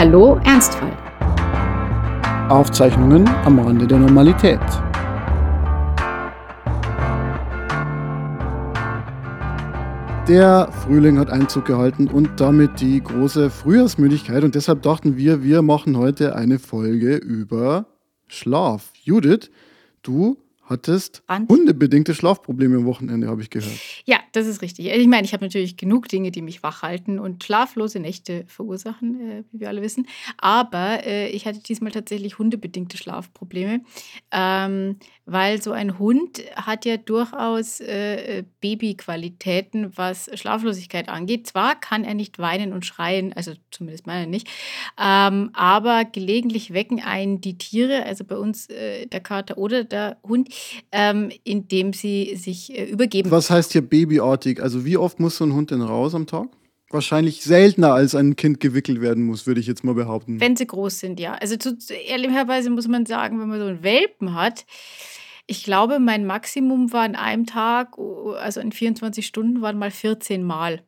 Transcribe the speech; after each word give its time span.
Hallo 0.00 0.38
Ernstfall. 0.44 0.96
Aufzeichnungen 2.50 3.28
am 3.44 3.58
Rande 3.58 3.84
der 3.84 3.98
Normalität. 3.98 4.60
Der 10.28 10.70
Frühling 10.70 11.18
hat 11.18 11.30
Einzug 11.30 11.64
gehalten 11.64 12.06
und 12.06 12.38
damit 12.38 12.80
die 12.80 13.02
große 13.02 13.50
Frühjahrsmüdigkeit 13.50 14.44
und 14.44 14.54
deshalb 14.54 14.82
dachten 14.82 15.16
wir, 15.16 15.42
wir 15.42 15.62
machen 15.62 15.96
heute 15.96 16.36
eine 16.36 16.60
Folge 16.60 17.16
über 17.16 17.86
Schlaf. 18.28 18.92
Judith, 19.02 19.50
du 20.02 20.38
hattest 20.68 21.22
hundebedingte 21.48 22.14
Schlafprobleme 22.14 22.76
am 22.76 22.84
Wochenende, 22.84 23.28
habe 23.28 23.42
ich 23.42 23.50
gehört. 23.50 23.72
Ja, 24.04 24.18
das 24.32 24.46
ist 24.46 24.62
richtig. 24.62 24.86
Ich 24.86 25.06
meine, 25.06 25.24
ich 25.24 25.32
habe 25.32 25.44
natürlich 25.44 25.76
genug 25.76 26.08
Dinge, 26.08 26.30
die 26.30 26.42
mich 26.42 26.62
wach 26.62 26.82
halten 26.82 27.18
und 27.18 27.42
schlaflose 27.42 28.00
Nächte 28.00 28.44
verursachen, 28.46 29.20
äh, 29.20 29.44
wie 29.50 29.60
wir 29.60 29.68
alle 29.68 29.82
wissen. 29.82 30.06
Aber 30.36 31.04
äh, 31.06 31.28
ich 31.28 31.46
hatte 31.46 31.60
diesmal 31.60 31.92
tatsächlich 31.92 32.38
hundebedingte 32.38 32.96
Schlafprobleme, 32.96 33.80
ähm, 34.30 34.96
weil 35.30 35.60
so 35.62 35.72
ein 35.72 35.98
Hund 35.98 36.42
hat 36.56 36.84
ja 36.84 36.96
durchaus 36.96 37.80
äh, 37.80 38.38
äh, 38.38 38.44
Babyqualitäten, 38.60 39.92
was 39.96 40.30
Schlaflosigkeit 40.34 41.08
angeht. 41.08 41.46
Zwar 41.46 41.78
kann 41.78 42.02
er 42.04 42.14
nicht 42.14 42.38
weinen 42.38 42.72
und 42.72 42.86
schreien, 42.86 43.32
also 43.34 43.52
zumindest 43.70 44.06
meiner 44.06 44.26
nicht, 44.26 44.48
ähm, 44.98 45.50
aber 45.52 46.04
gelegentlich 46.04 46.72
wecken 46.72 47.00
einen 47.00 47.40
die 47.40 47.58
Tiere, 47.58 48.04
also 48.04 48.24
bei 48.24 48.36
uns 48.36 48.68
äh, 48.70 49.06
der 49.06 49.20
Kater 49.20 49.58
oder 49.58 49.84
der 49.84 50.16
Hund, 50.26 50.48
ähm, 50.92 51.30
indem 51.44 51.92
sie 51.92 52.34
sich 52.36 52.76
äh, 52.76 52.84
übergeben. 52.84 53.30
Was 53.30 53.50
heißt 53.50 53.72
hier 53.72 53.82
babyartig? 53.82 54.62
Also 54.62 54.84
wie 54.84 54.96
oft 54.96 55.20
muss 55.20 55.36
so 55.36 55.44
ein 55.44 55.52
Hund 55.52 55.70
denn 55.70 55.82
raus 55.82 56.14
am 56.14 56.26
Tag? 56.26 56.48
Wahrscheinlich 56.90 57.42
seltener 57.42 57.92
als 57.92 58.14
ein 58.14 58.36
Kind 58.36 58.60
gewickelt 58.60 59.00
werden 59.00 59.24
muss, 59.24 59.46
würde 59.46 59.60
ich 59.60 59.66
jetzt 59.66 59.84
mal 59.84 59.94
behaupten. 59.94 60.40
Wenn 60.40 60.56
sie 60.56 60.66
groß 60.66 61.00
sind, 61.00 61.20
ja. 61.20 61.34
Also 61.34 61.56
zu, 61.56 61.76
ehrlicherweise 61.92 62.70
muss 62.70 62.88
man 62.88 63.04
sagen, 63.04 63.40
wenn 63.40 63.48
man 63.48 63.60
so 63.60 63.66
einen 63.66 63.82
Welpen 63.82 64.34
hat, 64.34 64.64
ich 65.50 65.64
glaube, 65.64 65.98
mein 65.98 66.26
Maximum 66.26 66.92
war 66.92 67.02
an 67.02 67.16
einem 67.16 67.46
Tag, 67.46 67.96
oh, 67.96 68.32
also 68.32 68.60
in 68.60 68.70
24 68.70 69.26
Stunden, 69.26 69.62
waren 69.62 69.78
mal 69.78 69.90
14 69.90 70.42
Mal. 70.42 70.82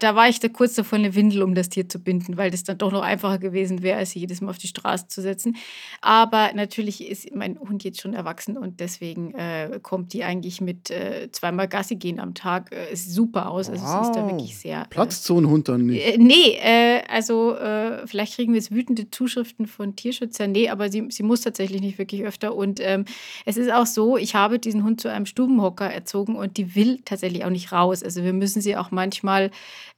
Da 0.00 0.14
war 0.14 0.28
ich 0.28 0.40
da 0.40 0.48
kurz 0.48 0.74
davor, 0.74 0.98
eine 0.98 1.14
Windel 1.14 1.42
um 1.42 1.54
das 1.54 1.68
Tier 1.68 1.88
zu 1.88 1.98
binden, 1.98 2.36
weil 2.36 2.50
das 2.50 2.64
dann 2.64 2.78
doch 2.78 2.92
noch 2.92 3.02
einfacher 3.02 3.38
gewesen 3.38 3.82
wäre, 3.82 3.98
als 3.98 4.10
sie 4.10 4.20
jedes 4.20 4.40
Mal 4.40 4.50
auf 4.50 4.58
die 4.58 4.66
Straße 4.68 5.08
zu 5.08 5.22
setzen. 5.22 5.56
Aber 6.00 6.52
natürlich 6.54 7.06
ist 7.08 7.34
mein 7.34 7.58
Hund 7.58 7.84
jetzt 7.84 8.00
schon 8.00 8.14
erwachsen 8.14 8.56
und 8.56 8.80
deswegen 8.80 9.34
äh, 9.34 9.78
kommt 9.82 10.12
die 10.12 10.24
eigentlich 10.24 10.60
mit 10.60 10.90
äh, 10.90 11.28
zweimal 11.32 11.68
Gassi 11.68 11.96
gehen 11.96 12.20
am 12.20 12.34
Tag 12.34 12.72
äh, 12.72 12.92
ist 12.92 13.12
super 13.12 13.50
aus. 13.50 13.68
Also 13.70 13.84
sie 13.86 14.00
ist 14.08 14.12
da 14.16 14.22
Wow. 14.24 14.30
wirklich 14.32 14.56
sehr. 14.56 14.82
Äh, 14.82 14.88
Platzt 14.88 15.24
so 15.24 15.38
ein 15.40 15.48
Hund 15.48 15.68
dann 15.68 15.86
nicht? 15.86 16.04
äh, 16.06 16.16
nee, 16.18 16.56
äh, 16.62 17.02
also 17.08 17.56
vielleicht 18.06 18.34
kriegen 18.36 18.52
wir 18.52 18.60
jetzt 18.60 18.72
wütende 18.72 19.10
Zuschriften 19.10 19.66
von 19.66 19.96
Tierschützern. 19.96 20.52
Nee, 20.52 20.68
aber 20.68 20.90
sie, 20.90 21.06
sie 21.10 21.22
muss 21.22 21.40
tatsächlich 21.42 21.80
nicht 21.80 21.98
wirklich 21.98 22.24
öfter. 22.24 22.54
Und 22.54 22.80
ähm, 22.82 23.04
es 23.44 23.56
ist 23.56 23.72
auch 23.72 23.86
so, 23.86 24.16
ich 24.16 24.34
habe 24.34 24.58
diesen 24.58 24.84
Hund 24.84 25.00
zu 25.00 25.10
einem 25.10 25.26
Stubenhocker 25.26 25.90
erzogen 25.90 26.36
und 26.36 26.56
die 26.56 26.74
will 26.74 27.00
tatsächlich 27.04 27.44
auch 27.44 27.50
nicht 27.50 27.72
raus. 27.72 28.02
Also 28.02 28.22
wir 28.24 28.32
müssen 28.32 28.60
sie 28.60 28.76
auch 28.76 28.90
manchmal 28.90 29.50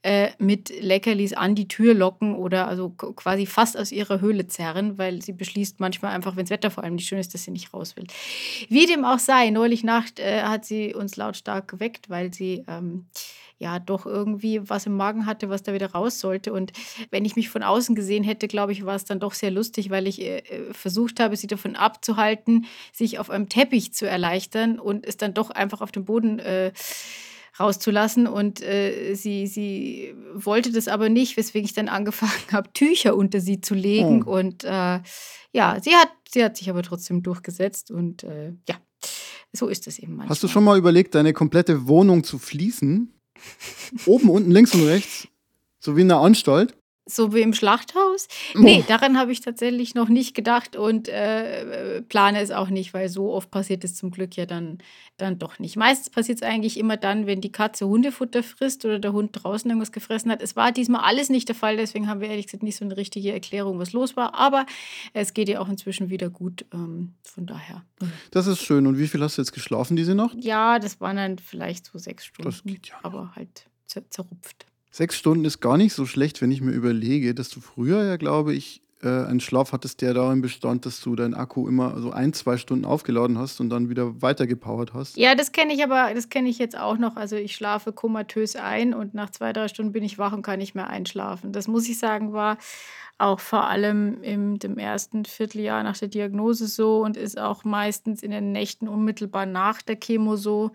äh, 0.06 0.30
mit 0.38 0.72
Leckerlis 0.80 1.32
an 1.32 1.56
die 1.56 1.66
Tür 1.66 1.92
locken 1.92 2.36
oder 2.36 2.68
also 2.68 2.90
quasi 2.90 3.44
fast 3.44 3.76
aus 3.76 3.90
ihrer 3.90 4.20
Höhle 4.20 4.46
zerren, 4.46 4.98
weil 4.98 5.20
sie 5.20 5.32
beschließt 5.32 5.80
manchmal 5.80 6.14
einfach, 6.14 6.36
wenn 6.36 6.44
das 6.44 6.50
Wetter 6.50 6.70
vor 6.70 6.84
allem 6.84 6.94
nicht 6.94 7.08
schön 7.08 7.18
ist, 7.18 7.34
dass 7.34 7.42
sie 7.42 7.50
nicht 7.50 7.74
raus 7.74 7.96
will. 7.96 8.06
Wie 8.68 8.86
dem 8.86 9.04
auch 9.04 9.18
sei, 9.18 9.50
neulich 9.50 9.82
Nacht 9.82 10.20
äh, 10.20 10.42
hat 10.42 10.64
sie 10.64 10.94
uns 10.94 11.16
lautstark 11.16 11.66
geweckt, 11.66 12.08
weil 12.08 12.32
sie 12.32 12.64
ähm, 12.68 13.06
ja 13.58 13.80
doch 13.80 14.06
irgendwie 14.06 14.60
was 14.68 14.86
im 14.86 14.96
Magen 14.96 15.26
hatte, 15.26 15.48
was 15.48 15.64
da 15.64 15.74
wieder 15.74 15.90
raus 15.90 16.20
sollte. 16.20 16.52
Und 16.52 16.72
wenn 17.10 17.24
ich 17.24 17.34
mich 17.34 17.48
von 17.48 17.64
außen 17.64 17.96
gesehen 17.96 18.22
hätte, 18.22 18.46
glaube 18.46 18.70
ich, 18.70 18.86
war 18.86 18.94
es 18.94 19.06
dann 19.06 19.18
doch 19.18 19.34
sehr 19.34 19.50
lustig, 19.50 19.90
weil 19.90 20.06
ich 20.06 20.20
äh, 20.20 20.38
äh, 20.38 20.72
versucht 20.72 21.18
habe, 21.18 21.34
sie 21.34 21.48
davon 21.48 21.74
abzuhalten, 21.74 22.66
sich 22.92 23.18
auf 23.18 23.28
einem 23.28 23.48
Teppich 23.48 23.92
zu 23.92 24.08
erleichtern 24.08 24.78
und 24.78 25.04
es 25.04 25.16
dann 25.16 25.34
doch 25.34 25.50
einfach 25.50 25.80
auf 25.80 25.90
dem 25.90 26.04
Boden 26.04 26.38
äh, 26.38 26.70
rauszulassen. 27.58 28.26
Und 28.26 28.62
äh, 28.62 29.14
sie, 29.14 29.46
sie 29.46 30.14
wollte 30.34 30.72
das 30.72 30.88
aber 30.88 31.08
nicht, 31.08 31.36
weswegen 31.36 31.66
ich 31.66 31.74
dann 31.74 31.88
angefangen 31.88 32.32
habe, 32.52 32.72
Tücher 32.72 33.16
unter 33.16 33.40
sie 33.40 33.60
zu 33.60 33.74
legen. 33.74 34.24
Oh. 34.26 34.38
Und 34.38 34.64
äh, 34.64 35.00
ja, 35.52 35.78
sie 35.82 35.94
hat, 35.94 36.10
sie 36.30 36.44
hat 36.44 36.56
sich 36.56 36.70
aber 36.70 36.82
trotzdem 36.82 37.22
durchgesetzt. 37.22 37.90
Und 37.90 38.24
äh, 38.24 38.52
ja, 38.68 38.76
so 39.52 39.68
ist 39.68 39.86
es 39.86 39.98
eben 39.98 40.16
manchmal. 40.16 40.30
Hast 40.30 40.42
du 40.42 40.48
schon 40.48 40.64
mal 40.64 40.78
überlegt, 40.78 41.14
deine 41.14 41.32
komplette 41.32 41.86
Wohnung 41.86 42.24
zu 42.24 42.38
fließen? 42.38 43.12
Oben, 44.06 44.30
unten, 44.30 44.50
links 44.50 44.74
und 44.74 44.84
rechts? 44.84 45.28
So 45.78 45.96
wie 45.96 46.02
in 46.02 46.10
einer 46.10 46.20
Anstalt? 46.20 46.76
So 47.08 47.32
wie 47.32 47.40
im 47.40 47.54
Schlachthaus? 47.54 48.26
Oh. 48.56 48.58
Nee, 48.58 48.84
daran 48.88 49.16
habe 49.16 49.30
ich 49.30 49.40
tatsächlich 49.40 49.94
noch 49.94 50.08
nicht 50.08 50.34
gedacht 50.34 50.74
und 50.74 51.08
äh, 51.08 52.02
plane 52.02 52.40
es 52.40 52.50
auch 52.50 52.68
nicht, 52.68 52.94
weil 52.94 53.08
so 53.08 53.32
oft 53.32 53.50
passiert 53.52 53.84
es 53.84 53.94
zum 53.94 54.10
Glück 54.10 54.36
ja 54.36 54.44
dann, 54.44 54.78
dann 55.16 55.38
doch 55.38 55.60
nicht. 55.60 55.76
Meistens 55.76 56.10
passiert 56.10 56.38
es 56.38 56.42
eigentlich 56.42 56.76
immer 56.76 56.96
dann, 56.96 57.26
wenn 57.26 57.40
die 57.40 57.52
Katze 57.52 57.86
Hundefutter 57.86 58.42
frisst 58.42 58.84
oder 58.84 58.98
der 58.98 59.12
Hund 59.12 59.30
draußen 59.32 59.70
irgendwas 59.70 59.92
gefressen 59.92 60.32
hat. 60.32 60.42
Es 60.42 60.56
war 60.56 60.72
diesmal 60.72 61.02
alles 61.02 61.28
nicht 61.28 61.48
der 61.48 61.54
Fall, 61.54 61.76
deswegen 61.76 62.08
haben 62.08 62.20
wir 62.20 62.28
ehrlich 62.28 62.46
gesagt 62.46 62.64
nicht 62.64 62.76
so 62.76 62.84
eine 62.84 62.96
richtige 62.96 63.32
Erklärung, 63.32 63.78
was 63.78 63.92
los 63.92 64.16
war. 64.16 64.34
Aber 64.34 64.66
es 65.12 65.32
geht 65.32 65.48
ja 65.48 65.60
auch 65.60 65.68
inzwischen 65.68 66.10
wieder 66.10 66.28
gut. 66.28 66.64
Ähm, 66.74 67.14
von 67.22 67.46
daher. 67.46 67.84
Das 68.32 68.48
ist 68.48 68.62
schön. 68.62 68.86
Und 68.86 68.98
wie 68.98 69.06
viel 69.06 69.22
hast 69.22 69.38
du 69.38 69.42
jetzt 69.42 69.52
geschlafen 69.52 69.96
diese 69.96 70.16
Nacht? 70.16 70.36
Ja, 70.40 70.80
das 70.80 71.00
waren 71.00 71.16
dann 71.16 71.38
vielleicht 71.38 71.86
so 71.86 71.98
sechs 71.98 72.24
Stunden. 72.24 72.50
Das 72.50 72.64
geht 72.64 72.88
ja 72.88 72.96
noch. 72.96 73.04
Aber 73.04 73.32
halt 73.36 73.66
zer 73.86 74.02
zerrupft. 74.10 74.66
Sechs 74.96 75.16
Stunden 75.18 75.44
ist 75.44 75.60
gar 75.60 75.76
nicht 75.76 75.92
so 75.92 76.06
schlecht, 76.06 76.40
wenn 76.40 76.50
ich 76.50 76.62
mir 76.62 76.70
überlege, 76.70 77.34
dass 77.34 77.50
du 77.50 77.60
früher 77.60 78.02
ja, 78.04 78.16
glaube 78.16 78.54
ich, 78.54 78.80
äh, 79.02 79.08
einen 79.08 79.40
Schlaf 79.40 79.72
hattest, 79.72 80.00
der 80.00 80.14
darin 80.14 80.40
bestand, 80.40 80.86
dass 80.86 81.02
du 81.02 81.14
deinen 81.14 81.34
Akku 81.34 81.68
immer 81.68 82.00
so 82.00 82.12
ein, 82.12 82.32
zwei 82.32 82.56
Stunden 82.56 82.86
aufgeladen 82.86 83.36
hast 83.36 83.60
und 83.60 83.68
dann 83.68 83.90
wieder 83.90 84.22
weitergepowert 84.22 84.94
hast. 84.94 85.18
Ja, 85.18 85.34
das 85.34 85.52
kenne 85.52 85.74
ich 85.74 85.84
aber, 85.84 86.14
das 86.14 86.30
kenne 86.30 86.48
ich 86.48 86.56
jetzt 86.56 86.78
auch 86.78 86.96
noch. 86.96 87.16
Also 87.16 87.36
ich 87.36 87.54
schlafe 87.54 87.92
komatös 87.92 88.56
ein 88.56 88.94
und 88.94 89.12
nach 89.12 89.28
zwei, 89.28 89.52
drei 89.52 89.68
Stunden 89.68 89.92
bin 89.92 90.02
ich 90.02 90.16
wach 90.16 90.32
und 90.32 90.40
kann 90.40 90.60
nicht 90.60 90.74
mehr 90.74 90.88
einschlafen. 90.88 91.52
Das 91.52 91.68
muss 91.68 91.86
ich 91.90 91.98
sagen, 91.98 92.32
war 92.32 92.56
auch 93.18 93.40
vor 93.40 93.66
allem 93.66 94.22
im 94.22 94.58
dem 94.58 94.76
ersten 94.76 95.24
Vierteljahr 95.24 95.82
nach 95.82 95.96
der 95.96 96.08
Diagnose 96.08 96.66
so 96.66 97.02
und 97.02 97.16
ist 97.16 97.38
auch 97.38 97.64
meistens 97.64 98.22
in 98.22 98.30
den 98.30 98.52
Nächten 98.52 98.88
unmittelbar 98.88 99.46
nach 99.46 99.80
der 99.80 99.96
Chemo 99.96 100.36
so. 100.36 100.70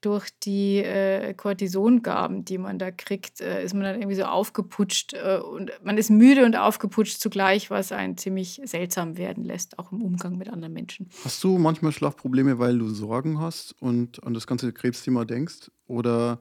Durch 0.00 0.28
die 0.42 0.78
äh, 0.78 1.32
Cortisongaben, 1.34 2.44
die 2.44 2.58
man 2.58 2.78
da 2.78 2.90
kriegt, 2.90 3.40
äh, 3.40 3.64
ist 3.64 3.74
man 3.74 3.84
dann 3.84 3.96
irgendwie 3.96 4.16
so 4.16 4.24
aufgeputscht 4.24 5.14
äh, 5.14 5.38
und 5.38 5.70
man 5.82 5.96
ist 5.96 6.10
müde 6.10 6.44
und 6.44 6.56
aufgeputscht 6.56 7.20
zugleich, 7.20 7.70
was 7.70 7.92
einen 7.92 8.18
ziemlich 8.18 8.60
seltsam 8.64 9.16
werden 9.16 9.44
lässt, 9.44 9.78
auch 9.78 9.92
im 9.92 10.02
Umgang 10.02 10.36
mit 10.36 10.50
anderen 10.50 10.74
Menschen. 10.74 11.08
Hast 11.24 11.42
du 11.44 11.58
manchmal 11.58 11.92
Schlafprobleme, 11.92 12.58
weil 12.58 12.78
du 12.78 12.88
Sorgen 12.88 13.40
hast 13.40 13.80
und 13.80 14.22
an 14.24 14.34
das 14.34 14.46
ganze 14.46 14.72
Krebsthema 14.72 15.24
denkst? 15.24 15.70
Oder 15.86 16.40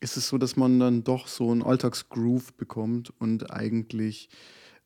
ist 0.00 0.16
es 0.16 0.28
so, 0.28 0.38
dass 0.38 0.56
man 0.56 0.80
dann 0.80 1.04
doch 1.04 1.26
so 1.26 1.50
einen 1.50 1.62
Alltagsgroove 1.62 2.54
bekommt 2.54 3.12
und 3.18 3.50
eigentlich 3.50 4.28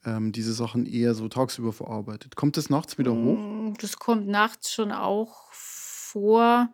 ähm, 0.05 0.33
diese 0.33 0.53
Sachen 0.53 0.87
eher 0.87 1.15
so 1.15 1.29
tagsüber 1.29 1.73
verarbeitet? 1.73 2.37
Kommt 2.37 2.57
es 2.57 2.71
nachts 2.71 2.99
wieder 2.99 3.13
hoch? 3.13 3.37
Mm, 3.39 3.75
Das 3.81 3.97
kommt 3.99 4.27
nachts 4.29 4.73
schon 4.73 4.93
auch 4.93 5.53
vor. 5.53 6.73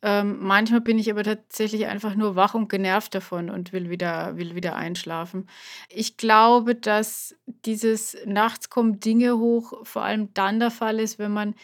Ähm, 0.00 0.38
manchmal 0.40 0.80
bin 0.80 0.98
ich 0.98 1.10
aber 1.10 1.24
tatsächlich 1.24 1.86
einfach 1.86 2.14
nur 2.14 2.36
wach 2.36 2.54
und 2.54 2.68
genervt 2.68 3.14
davon 3.16 3.50
und 3.50 3.72
will 3.72 3.90
wieder, 3.90 4.36
will 4.36 4.54
wieder 4.54 4.76
einschlafen. 4.76 5.48
Ich 5.88 6.16
glaube, 6.16 6.76
dass 6.76 7.34
dieses 7.64 8.16
nachts 8.24 8.70
kommen 8.70 9.00
Dinge 9.00 9.38
hoch 9.38 9.72
vor 9.84 10.02
allem 10.04 10.32
dann 10.34 10.60
der 10.60 10.70
Fall 10.70 11.00
ist, 11.00 11.18
wenn 11.18 11.32
man 11.32 11.54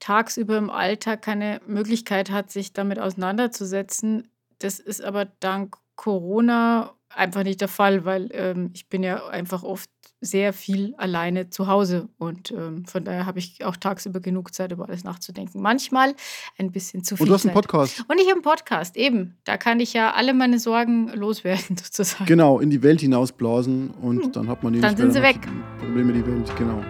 tagsüber 0.00 0.58
im 0.58 0.68
Alltag 0.70 1.22
keine 1.22 1.60
Möglichkeit 1.66 2.30
hat, 2.30 2.50
sich 2.50 2.74
damit 2.74 2.98
auseinanderzusetzen. 2.98 4.28
Das 4.58 4.80
ist 4.80 5.02
aber 5.02 5.24
dank 5.24 5.76
Corona 5.96 6.94
einfach 7.08 7.42
nicht 7.42 7.60
der 7.60 7.68
Fall, 7.68 8.04
weil 8.04 8.28
ähm, 8.32 8.70
ich 8.74 8.88
bin 8.88 9.02
ja 9.02 9.26
einfach 9.28 9.62
oft 9.62 9.90
sehr 10.20 10.52
viel 10.52 10.94
alleine 10.96 11.50
zu 11.50 11.66
Hause 11.66 12.08
und 12.18 12.50
ähm, 12.50 12.84
von 12.86 13.04
daher 13.04 13.26
habe 13.26 13.38
ich 13.38 13.64
auch 13.64 13.76
tagsüber 13.76 14.20
genug 14.20 14.52
Zeit, 14.52 14.72
über 14.72 14.88
alles 14.88 15.04
nachzudenken. 15.04 15.62
Manchmal 15.62 16.14
ein 16.58 16.72
bisschen 16.72 17.04
zu 17.04 17.16
viel 17.16 17.24
Und 17.24 17.28
du 17.28 17.34
hast 17.34 17.44
einen 17.44 17.54
Zeit. 17.54 17.62
Podcast. 17.62 18.04
Und 18.08 18.18
ich 18.18 18.24
habe 18.24 18.34
einen 18.34 18.42
Podcast, 18.42 18.96
eben. 18.96 19.36
Da 19.44 19.56
kann 19.56 19.80
ich 19.80 19.92
ja 19.92 20.12
alle 20.12 20.34
meine 20.34 20.58
Sorgen 20.58 21.08
loswerden, 21.08 21.76
sozusagen. 21.82 22.26
Genau, 22.26 22.58
in 22.58 22.70
die 22.70 22.82
Welt 22.82 23.00
hinausblasen 23.00 23.90
und 23.90 24.34
dann 24.34 24.48
hat 24.48 24.62
man 24.62 24.72
die 24.72 24.80
Dann 24.80 24.96
sind 24.96 25.12
sie 25.12 25.20
die 25.20 25.38
Probleme 25.78 26.12
die 26.12 26.26
Welt, 26.26 26.50
genau. 26.56 26.82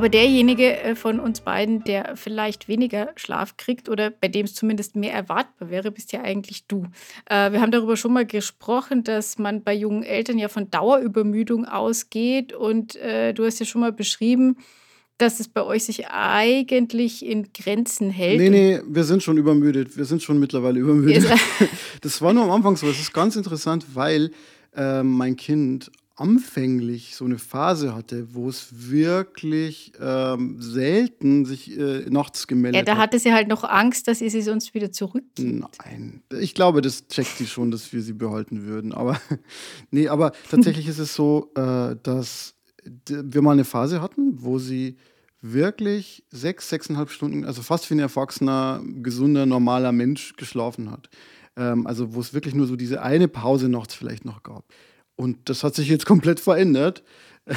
Aber 0.00 0.08
derjenige 0.08 0.80
äh, 0.80 0.94
von 0.94 1.20
uns 1.20 1.42
beiden, 1.42 1.84
der 1.84 2.16
vielleicht 2.16 2.68
weniger 2.68 3.10
Schlaf 3.16 3.58
kriegt 3.58 3.86
oder 3.90 4.08
bei 4.08 4.28
dem 4.28 4.46
es 4.46 4.54
zumindest 4.54 4.96
mehr 4.96 5.12
erwartbar 5.12 5.68
wäre, 5.68 5.90
bist 5.90 6.12
ja 6.12 6.22
eigentlich 6.22 6.64
du. 6.66 6.86
Äh, 7.26 7.52
wir 7.52 7.60
haben 7.60 7.70
darüber 7.70 7.98
schon 7.98 8.14
mal 8.14 8.24
gesprochen, 8.24 9.04
dass 9.04 9.36
man 9.36 9.62
bei 9.62 9.74
jungen 9.74 10.02
Eltern 10.02 10.38
ja 10.38 10.48
von 10.48 10.70
Dauerübermüdung 10.70 11.66
ausgeht. 11.66 12.54
Und 12.54 12.96
äh, 12.96 13.34
du 13.34 13.44
hast 13.44 13.60
ja 13.60 13.66
schon 13.66 13.82
mal 13.82 13.92
beschrieben, 13.92 14.56
dass 15.18 15.38
es 15.38 15.48
bei 15.48 15.62
euch 15.62 15.84
sich 15.84 16.06
eigentlich 16.08 17.22
in 17.22 17.52
Grenzen 17.52 18.08
hält. 18.08 18.40
Nee, 18.40 18.48
nee, 18.48 18.80
wir 18.88 19.04
sind 19.04 19.22
schon 19.22 19.36
übermüdet. 19.36 19.98
Wir 19.98 20.06
sind 20.06 20.22
schon 20.22 20.40
mittlerweile 20.40 20.80
übermüdet. 20.80 21.26
das 22.00 22.22
war 22.22 22.32
nur 22.32 22.44
am 22.44 22.52
Anfang 22.52 22.74
so. 22.74 22.88
Es 22.88 22.98
ist 22.98 23.12
ganz 23.12 23.36
interessant, 23.36 23.84
weil 23.92 24.30
äh, 24.74 25.02
mein 25.02 25.36
Kind 25.36 25.90
anfänglich 26.20 27.16
so 27.16 27.24
eine 27.24 27.38
Phase 27.38 27.94
hatte, 27.94 28.34
wo 28.34 28.48
es 28.48 28.68
wirklich 28.90 29.92
ähm, 30.00 30.60
selten 30.60 31.46
sich 31.46 31.76
äh, 31.78 32.04
nachts 32.10 32.46
gemeldet 32.46 32.80
hat. 32.80 32.88
Ja, 32.88 32.94
da 32.94 33.00
hatte 33.00 33.18
sie 33.18 33.32
halt 33.32 33.48
noch 33.48 33.64
Angst, 33.64 34.06
dass 34.06 34.20
ihr 34.20 34.30
sie 34.30 34.42
sonst 34.42 34.74
wieder 34.74 34.92
zurückgibt. 34.92 35.38
Nein, 35.38 36.22
ich 36.38 36.54
glaube, 36.54 36.82
das 36.82 37.08
checkt 37.08 37.38
sie 37.38 37.46
schon, 37.46 37.70
dass 37.70 37.92
wir 37.92 38.02
sie 38.02 38.12
behalten 38.12 38.66
würden. 38.66 38.92
Aber 38.92 39.20
nee, 39.90 40.08
aber 40.08 40.32
tatsächlich 40.50 40.86
ist 40.88 40.98
es 40.98 41.14
so, 41.14 41.50
äh, 41.56 41.96
dass 42.02 42.54
wir 43.06 43.42
mal 43.42 43.52
eine 43.52 43.64
Phase 43.64 44.02
hatten, 44.02 44.42
wo 44.42 44.58
sie 44.58 44.96
wirklich 45.42 46.24
sechs, 46.30 46.68
sechseinhalb 46.68 47.10
Stunden, 47.10 47.44
also 47.44 47.62
fast 47.62 47.88
wie 47.90 47.94
ein 47.94 48.00
erwachsener, 48.00 48.82
gesunder, 49.02 49.46
normaler 49.46 49.92
Mensch 49.92 50.36
geschlafen 50.36 50.90
hat. 50.90 51.08
Ähm, 51.56 51.86
also 51.86 52.14
wo 52.14 52.20
es 52.20 52.34
wirklich 52.34 52.54
nur 52.54 52.66
so 52.66 52.76
diese 52.76 53.02
eine 53.02 53.28
Pause 53.28 53.68
nachts 53.68 53.94
vielleicht 53.94 54.24
noch 54.24 54.42
gab. 54.42 54.64
Und 55.20 55.50
das 55.50 55.64
hat 55.64 55.74
sich 55.74 55.88
jetzt 55.88 56.06
komplett 56.06 56.40
verändert. 56.40 57.02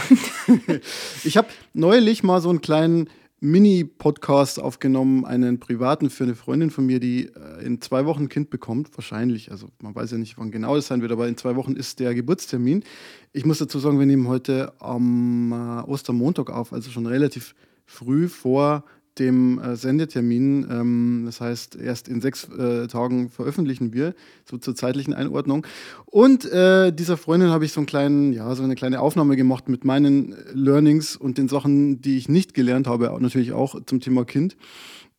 ich 1.23 1.37
habe 1.37 1.47
neulich 1.71 2.21
mal 2.21 2.41
so 2.41 2.49
einen 2.49 2.59
kleinen 2.59 3.09
Mini-Podcast 3.39 4.59
aufgenommen, 4.59 5.23
einen 5.23 5.61
privaten 5.61 6.09
für 6.09 6.25
eine 6.25 6.35
Freundin 6.35 6.71
von 6.71 6.85
mir, 6.85 6.99
die 6.99 7.27
äh, 7.27 7.63
in 7.63 7.79
zwei 7.79 8.05
Wochen 8.05 8.23
ein 8.23 8.29
Kind 8.29 8.49
bekommt, 8.49 8.89
wahrscheinlich. 8.97 9.49
Also 9.49 9.69
man 9.81 9.95
weiß 9.95 10.11
ja 10.11 10.17
nicht, 10.17 10.37
wann 10.37 10.51
genau 10.51 10.75
das 10.75 10.87
sein 10.87 11.01
wird, 11.01 11.13
aber 11.13 11.29
in 11.29 11.37
zwei 11.37 11.55
Wochen 11.55 11.77
ist 11.77 12.01
der 12.01 12.13
Geburtstermin. 12.13 12.83
Ich 13.31 13.45
muss 13.45 13.59
dazu 13.59 13.79
sagen, 13.79 13.97
wir 13.97 14.07
nehmen 14.07 14.27
heute 14.27 14.73
am 14.79 15.53
äh, 15.53 15.89
Ostermontag 15.89 16.49
auf, 16.49 16.73
also 16.73 16.91
schon 16.91 17.05
relativ 17.05 17.55
früh 17.85 18.27
vor 18.27 18.83
dem 19.19 19.59
äh, 19.59 19.75
Sendetermin. 19.75 20.67
Ähm, 20.69 21.23
das 21.25 21.41
heißt, 21.41 21.75
erst 21.75 22.07
in 22.07 22.21
sechs 22.21 22.47
äh, 22.49 22.87
Tagen 22.87 23.29
veröffentlichen 23.29 23.93
wir, 23.93 24.13
so 24.49 24.57
zur 24.57 24.75
zeitlichen 24.75 25.13
Einordnung. 25.13 25.65
Und 26.05 26.45
äh, 26.45 26.91
dieser 26.91 27.17
Freundin 27.17 27.49
habe 27.49 27.65
ich 27.65 27.73
so, 27.73 27.79
einen 27.79 27.87
kleinen, 27.87 28.33
ja, 28.33 28.53
so 28.55 28.63
eine 28.63 28.75
kleine 28.75 28.99
Aufnahme 29.01 29.35
gemacht 29.35 29.69
mit 29.69 29.85
meinen 29.85 30.35
Learnings 30.53 31.15
und 31.15 31.37
den 31.37 31.47
Sachen, 31.47 32.01
die 32.01 32.17
ich 32.17 32.29
nicht 32.29 32.53
gelernt 32.53 32.87
habe, 32.87 33.15
natürlich 33.19 33.51
auch 33.51 33.75
zum 33.85 33.99
Thema 33.99 34.25
Kind. 34.25 34.55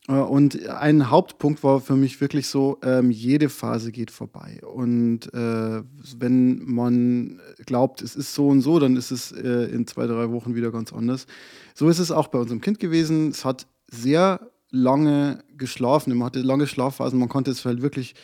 Äh, 0.09 0.13
und 0.13 0.69
ein 0.69 1.11
Hauptpunkt 1.11 1.63
war 1.63 1.81
für 1.81 1.97
mich 1.97 2.21
wirklich 2.21 2.49
so, 2.49 2.79
ähm, 2.83 3.11
jede 3.11 3.49
Phase 3.49 3.93
geht 3.93 4.11
vorbei. 4.11 4.61
Und 4.63 5.33
äh, 5.33 5.83
wenn 6.19 6.65
man 6.65 7.41
glaubt, 7.67 8.03
es 8.03 8.17
ist 8.17 8.35
so 8.35 8.49
und 8.49 8.61
so, 8.61 8.79
dann 8.79 8.97
ist 8.97 9.11
es 9.11 9.33
äh, 9.33 9.65
in 9.73 9.87
zwei, 9.87 10.07
drei 10.07 10.31
Wochen 10.31 10.55
wieder 10.55 10.71
ganz 10.71 10.93
anders. 10.93 11.27
So 11.75 11.89
ist 11.89 11.99
es 11.99 12.11
auch 12.11 12.29
bei 12.29 12.39
unserem 12.39 12.61
Kind 12.61 12.79
gewesen. 12.79 13.29
Es 13.29 13.45
hat 13.45 13.67
sehr 13.91 14.51
lange 14.71 15.45
geschlafen. 15.57 16.15
Man 16.17 16.27
hatte 16.27 16.41
lange 16.41 16.67
Schlafphasen. 16.67 17.19
Man 17.19 17.29
konnte 17.29 17.51
es 17.51 17.65
halt 17.65 17.83
wirklich 17.83 18.15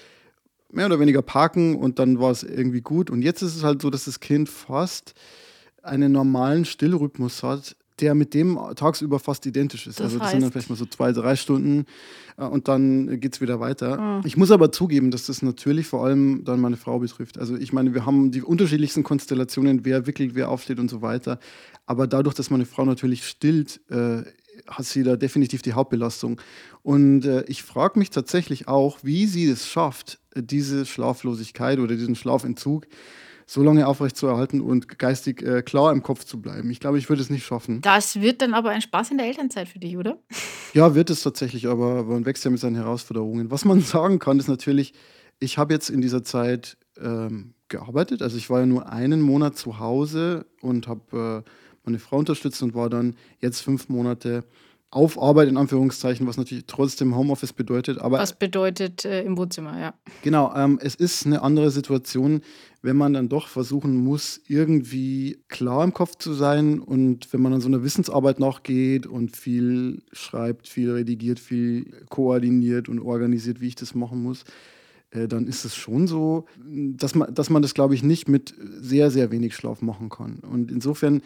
mehr 0.72 0.86
oder 0.86 1.00
weniger 1.00 1.22
parken 1.22 1.76
und 1.76 1.98
dann 1.98 2.20
war 2.20 2.30
es 2.30 2.42
irgendwie 2.42 2.80
gut. 2.80 3.10
Und 3.10 3.22
jetzt 3.22 3.42
ist 3.42 3.56
es 3.56 3.64
halt 3.64 3.82
so, 3.82 3.90
dass 3.90 4.04
das 4.04 4.20
Kind 4.20 4.48
fast 4.48 5.14
einen 5.82 6.12
normalen 6.12 6.64
Stillrhythmus 6.64 7.42
hat, 7.42 7.76
der 8.00 8.14
mit 8.14 8.34
dem 8.34 8.58
tagsüber 8.76 9.18
fast 9.18 9.44
identisch 9.46 9.86
ist. 9.86 10.00
Das 10.00 10.06
also 10.06 10.18
das 10.18 10.26
heißt? 10.26 10.32
sind 10.32 10.42
dann 10.42 10.52
vielleicht 10.52 10.70
mal 10.70 10.76
so 10.76 10.86
zwei, 10.86 11.12
drei 11.12 11.36
Stunden 11.36 11.84
äh, 12.36 12.44
und 12.44 12.68
dann 12.68 13.20
geht 13.20 13.34
es 13.34 13.40
wieder 13.40 13.60
weiter. 13.60 14.00
Mhm. 14.00 14.22
Ich 14.24 14.36
muss 14.36 14.50
aber 14.50 14.72
zugeben, 14.72 15.10
dass 15.10 15.26
das 15.26 15.42
natürlich 15.42 15.86
vor 15.86 16.04
allem 16.04 16.44
dann 16.44 16.60
meine 16.60 16.76
Frau 16.76 16.98
betrifft. 16.98 17.38
Also 17.38 17.56
ich 17.56 17.72
meine, 17.72 17.94
wir 17.94 18.06
haben 18.06 18.30
die 18.30 18.42
unterschiedlichsten 18.42 19.02
Konstellationen, 19.02 19.84
wer 19.84 20.06
wickelt, 20.06 20.34
wer 20.34 20.48
aufsteht 20.48 20.78
und 20.78 20.88
so 20.88 21.02
weiter. 21.02 21.38
Aber 21.86 22.06
dadurch, 22.06 22.34
dass 22.34 22.50
meine 22.50 22.66
Frau 22.66 22.84
natürlich 22.84 23.26
stillt, 23.26 23.80
äh, 23.90 24.22
hat 24.68 24.86
sie 24.86 25.02
da 25.02 25.16
definitiv 25.16 25.62
die 25.62 25.72
Hauptbelastung. 25.72 26.40
Und 26.82 27.24
äh, 27.24 27.44
ich 27.44 27.62
frage 27.62 27.98
mich 27.98 28.10
tatsächlich 28.10 28.68
auch, 28.68 28.98
wie 29.02 29.26
sie 29.26 29.48
es 29.48 29.66
schafft, 29.68 30.18
diese 30.34 30.86
Schlaflosigkeit 30.86 31.78
oder 31.78 31.96
diesen 31.96 32.14
Schlafentzug 32.14 32.86
so 33.50 33.64
lange 33.64 33.86
aufrechtzuerhalten 33.88 34.60
und 34.60 34.98
geistig 35.00 35.42
äh, 35.42 35.62
klar 35.62 35.90
im 35.90 36.04
Kopf 36.04 36.24
zu 36.24 36.40
bleiben. 36.40 36.70
Ich 36.70 36.78
glaube, 36.78 36.98
ich 36.98 37.08
würde 37.08 37.20
es 37.20 37.30
nicht 37.30 37.44
schaffen. 37.44 37.80
Das 37.80 38.20
wird 38.20 38.42
dann 38.42 38.54
aber 38.54 38.70
ein 38.70 38.80
Spaß 38.80 39.10
in 39.10 39.18
der 39.18 39.26
Elternzeit 39.26 39.68
für 39.68 39.80
dich, 39.80 39.96
oder? 39.96 40.18
Ja, 40.72 40.94
wird 40.94 41.10
es 41.10 41.22
tatsächlich, 41.22 41.66
aber 41.66 42.04
man 42.04 42.24
wächst 42.26 42.44
ja 42.44 42.50
mit 42.52 42.60
seinen 42.60 42.76
Herausforderungen. 42.76 43.50
Was 43.50 43.64
man 43.64 43.80
sagen 43.80 44.20
kann, 44.20 44.38
ist 44.38 44.46
natürlich, 44.46 44.94
ich 45.40 45.58
habe 45.58 45.74
jetzt 45.74 45.90
in 45.90 46.00
dieser 46.00 46.22
Zeit 46.22 46.76
ähm, 47.00 47.54
gearbeitet. 47.68 48.22
Also 48.22 48.36
ich 48.36 48.50
war 48.50 48.60
ja 48.60 48.66
nur 48.66 48.88
einen 48.92 49.20
Monat 49.20 49.56
zu 49.56 49.80
Hause 49.80 50.46
und 50.60 50.86
habe 50.86 51.44
äh, 51.44 51.50
meine 51.84 51.98
Frau 51.98 52.18
unterstützt 52.18 52.62
und 52.62 52.74
war 52.74 52.90
dann 52.90 53.16
jetzt 53.40 53.60
fünf 53.60 53.88
Monate 53.88 54.44
auf 54.92 55.22
Arbeit 55.22 55.48
in 55.48 55.56
Anführungszeichen, 55.56 56.26
was 56.26 56.36
natürlich 56.36 56.64
trotzdem 56.66 57.14
Homeoffice 57.14 57.52
bedeutet. 57.52 57.98
Aber 57.98 58.18
was 58.18 58.36
bedeutet 58.36 59.04
äh, 59.04 59.22
im 59.22 59.38
Wohnzimmer, 59.38 59.78
ja. 59.78 59.94
Genau, 60.22 60.52
ähm, 60.56 60.80
es 60.82 60.96
ist 60.96 61.26
eine 61.26 61.42
andere 61.42 61.70
Situation, 61.70 62.42
wenn 62.82 62.96
man 62.96 63.12
dann 63.12 63.28
doch 63.28 63.46
versuchen 63.46 63.96
muss, 63.96 64.40
irgendwie 64.48 65.38
klar 65.48 65.84
im 65.84 65.94
Kopf 65.94 66.16
zu 66.16 66.32
sein 66.32 66.80
und 66.80 67.32
wenn 67.32 67.40
man 67.40 67.52
an 67.52 67.60
so 67.60 67.68
einer 67.68 67.84
Wissensarbeit 67.84 68.40
nachgeht 68.40 69.06
und 69.06 69.36
viel 69.36 70.02
schreibt, 70.12 70.66
viel 70.66 70.90
redigiert, 70.90 71.38
viel 71.38 72.04
koordiniert 72.08 72.88
und 72.88 72.98
organisiert, 72.98 73.60
wie 73.60 73.68
ich 73.68 73.76
das 73.76 73.94
machen 73.94 74.20
muss, 74.20 74.44
äh, 75.10 75.28
dann 75.28 75.46
ist 75.46 75.64
es 75.64 75.76
schon 75.76 76.08
so, 76.08 76.46
dass 76.66 77.14
man, 77.14 77.32
dass 77.32 77.48
man 77.48 77.62
das, 77.62 77.74
glaube 77.74 77.94
ich, 77.94 78.02
nicht 78.02 78.28
mit 78.28 78.54
sehr, 78.80 79.12
sehr 79.12 79.30
wenig 79.30 79.54
Schlaf 79.54 79.82
machen 79.82 80.08
kann. 80.08 80.40
Und 80.40 80.72
insofern 80.72 81.22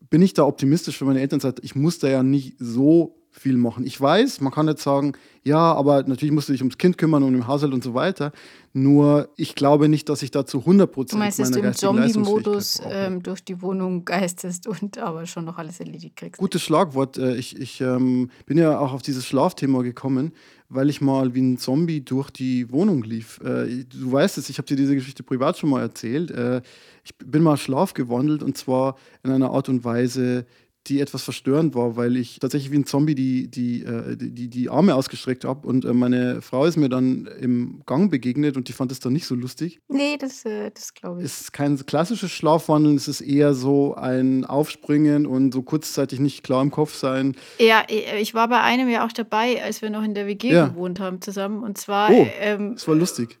bin 0.00 0.22
ich 0.22 0.34
da 0.34 0.44
optimistisch 0.44 0.98
für 0.98 1.04
meine 1.04 1.20
Elternzeit. 1.20 1.60
Ich 1.62 1.74
muss 1.74 1.98
da 1.98 2.08
ja 2.08 2.22
nicht 2.22 2.56
so 2.58 3.18
viel 3.30 3.56
machen. 3.56 3.86
Ich 3.86 4.00
weiß, 4.00 4.40
man 4.40 4.52
kann 4.52 4.68
jetzt 4.68 4.82
sagen, 4.82 5.12
ja, 5.44 5.72
aber 5.72 6.02
natürlich 6.02 6.32
musst 6.32 6.48
du 6.48 6.52
dich 6.52 6.62
ums 6.62 6.76
Kind 6.76 6.98
kümmern 6.98 7.22
und 7.22 7.34
im 7.34 7.46
Haushalt 7.46 7.72
und 7.72 7.84
so 7.84 7.94
weiter. 7.94 8.32
Nur 8.72 9.28
ich 9.36 9.54
glaube 9.54 9.88
nicht, 9.88 10.08
dass 10.08 10.22
ich 10.22 10.30
da 10.30 10.44
zu 10.44 10.60
100 10.60 10.90
Prozent 10.90 11.12
Du 11.14 11.18
meinst, 11.18 11.38
dass 11.38 11.50
du 11.50 11.60
im 11.60 11.72
Zombie-Modus 11.72 12.82
ähm, 12.90 13.22
durch 13.22 13.42
die 13.42 13.62
Wohnung 13.62 14.04
geistest 14.04 14.66
und 14.66 14.98
aber 14.98 15.26
schon 15.26 15.44
noch 15.44 15.58
alles 15.58 15.80
erledigt 15.80 16.16
kriegst. 16.16 16.38
Gutes 16.38 16.62
Schlagwort. 16.62 17.16
Äh, 17.18 17.36
ich, 17.36 17.58
ich 17.58 17.80
ähm, 17.80 18.30
bin 18.46 18.58
ja 18.58 18.78
auch 18.78 18.92
auf 18.92 19.02
dieses 19.02 19.26
Schlafthema 19.26 19.82
gekommen, 19.82 20.32
weil 20.68 20.90
ich 20.90 21.00
mal 21.00 21.34
wie 21.34 21.42
ein 21.42 21.58
Zombie 21.58 22.00
durch 22.00 22.30
die 22.30 22.70
Wohnung 22.70 23.02
lief. 23.02 23.40
Äh, 23.40 23.84
du 23.84 24.12
weißt 24.12 24.38
es, 24.38 24.50
ich 24.50 24.58
habe 24.58 24.66
dir 24.66 24.76
diese 24.76 24.94
Geschichte 24.94 25.22
privat 25.22 25.58
schon 25.58 25.70
mal 25.70 25.80
erzählt. 25.80 26.30
Äh, 26.30 26.60
ich 27.08 27.16
bin 27.26 27.42
mal 27.42 27.56
schlafgewandelt 27.56 28.42
und 28.42 28.56
zwar 28.58 28.96
in 29.22 29.30
einer 29.30 29.50
Art 29.50 29.68
und 29.68 29.84
Weise, 29.84 30.46
die 30.86 31.00
etwas 31.00 31.22
verstörend 31.22 31.74
war, 31.74 31.96
weil 31.96 32.16
ich 32.16 32.38
tatsächlich 32.38 32.70
wie 32.70 32.76
ein 32.76 32.86
Zombie 32.86 33.14
die, 33.14 33.50
die, 33.50 33.82
äh, 33.82 34.16
die, 34.16 34.48
die 34.48 34.70
Arme 34.70 34.94
ausgestreckt 34.94 35.44
habe 35.44 35.66
und 35.66 35.84
äh, 35.84 35.92
meine 35.92 36.40
Frau 36.40 36.64
ist 36.64 36.76
mir 36.76 36.88
dann 36.88 37.26
im 37.40 37.82
Gang 37.84 38.10
begegnet 38.10 38.56
und 38.56 38.68
die 38.68 38.72
fand 38.72 38.92
es 38.92 39.00
dann 39.00 39.12
nicht 39.12 39.26
so 39.26 39.34
lustig. 39.34 39.80
Nee, 39.88 40.16
das, 40.18 40.44
äh, 40.44 40.70
das 40.70 40.94
glaube 40.94 41.20
ich. 41.20 41.26
Es 41.26 41.40
ist 41.42 41.52
kein 41.52 41.76
klassisches 41.84 42.30
Schlafwandeln, 42.30 42.96
es 42.96 43.08
ist 43.08 43.20
eher 43.20 43.54
so 43.54 43.94
ein 43.94 44.44
Aufspringen 44.44 45.26
und 45.26 45.52
so 45.52 45.62
kurzzeitig 45.62 46.20
nicht 46.20 46.42
klar 46.42 46.62
im 46.62 46.70
Kopf 46.70 46.94
sein. 46.94 47.36
Ja, 47.58 47.84
ich 47.88 48.34
war 48.34 48.48
bei 48.48 48.60
einem 48.60 48.88
ja 48.88 49.06
auch 49.06 49.12
dabei, 49.12 49.62
als 49.62 49.82
wir 49.82 49.90
noch 49.90 50.02
in 50.02 50.14
der 50.14 50.26
WG 50.26 50.52
ja. 50.52 50.68
gewohnt 50.68 51.00
haben 51.00 51.20
zusammen 51.20 51.62
und 51.62 51.76
zwar. 51.78 52.10
Oh, 52.10 52.26
ähm, 52.40 52.74
das 52.74 52.86
war 52.86 52.94
lustig. 52.94 53.38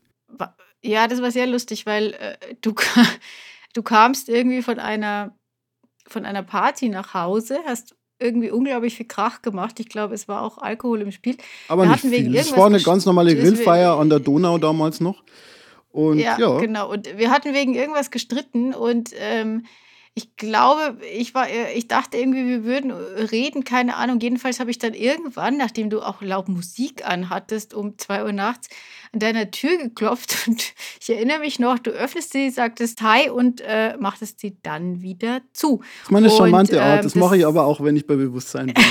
Ja, 0.82 1.08
das 1.08 1.20
war 1.22 1.30
sehr 1.30 1.46
lustig, 1.46 1.86
weil 1.86 2.14
äh, 2.14 2.36
du, 2.60 2.74
du 3.78 3.82
kamst 3.84 4.28
irgendwie 4.28 4.60
von 4.60 4.80
einer 4.80 5.36
von 6.08 6.24
einer 6.24 6.42
Party 6.42 6.88
nach 6.88 7.14
Hause, 7.14 7.60
hast 7.64 7.94
irgendwie 8.18 8.50
unglaublich 8.50 8.96
viel 8.96 9.06
Krach 9.06 9.40
gemacht. 9.40 9.78
Ich 9.78 9.88
glaube, 9.88 10.14
es 10.14 10.26
war 10.26 10.42
auch 10.42 10.58
Alkohol 10.58 11.02
im 11.02 11.12
Spiel. 11.12 11.36
Aber 11.68 11.84
wir 11.84 11.90
nicht 11.90 12.00
viel. 12.00 12.34
Es 12.34 12.56
war 12.56 12.66
eine 12.66 12.80
ganz 12.80 13.06
normale 13.06 13.36
Grillfeier 13.36 13.96
an 13.96 14.08
der 14.08 14.18
Donau 14.18 14.58
damals 14.58 15.00
noch. 15.00 15.22
Und, 15.92 16.18
ja, 16.18 16.36
ja, 16.40 16.58
genau. 16.58 16.90
Und 16.90 17.16
wir 17.16 17.30
hatten 17.30 17.54
wegen 17.54 17.74
irgendwas 17.74 18.10
gestritten 18.10 18.74
und 18.74 19.10
ähm, 19.16 19.64
ich 20.18 20.34
glaube, 20.34 20.98
ich 21.16 21.32
war, 21.32 21.46
ich 21.76 21.86
dachte 21.86 22.16
irgendwie, 22.16 22.44
wir 22.44 22.64
würden 22.64 22.90
reden, 22.90 23.62
keine 23.62 23.94
Ahnung. 23.94 24.18
Jedenfalls 24.18 24.58
habe 24.58 24.68
ich 24.68 24.78
dann 24.78 24.92
irgendwann, 24.92 25.56
nachdem 25.56 25.90
du 25.90 26.00
auch 26.00 26.20
laut 26.22 26.48
Musik 26.48 27.06
anhattest, 27.08 27.72
um 27.72 27.96
zwei 27.98 28.24
Uhr 28.24 28.32
nachts, 28.32 28.68
an 29.12 29.20
deiner 29.20 29.52
Tür 29.52 29.76
geklopft 29.76 30.36
und 30.48 30.74
ich 31.00 31.08
erinnere 31.08 31.38
mich 31.38 31.60
noch, 31.60 31.78
du 31.78 31.90
öffnest 31.90 32.32
sie, 32.32 32.50
sagtest 32.50 33.00
Hi 33.00 33.30
und 33.30 33.60
äh, 33.60 33.96
machtest 33.96 34.40
sie 34.40 34.58
dann 34.62 35.02
wieder 35.02 35.40
zu. 35.52 35.78
Das 35.78 36.02
ist 36.02 36.10
meine 36.10 36.30
charmante 36.30 36.72
und, 36.72 36.82
Art, 36.82 36.98
ähm, 36.98 37.04
das, 37.04 37.12
das 37.12 37.14
mache 37.14 37.36
ich 37.36 37.46
aber 37.46 37.64
auch, 37.64 37.80
wenn 37.80 37.96
ich 37.96 38.04
bei 38.04 38.16
Bewusstsein 38.16 38.66
bin. 38.66 38.84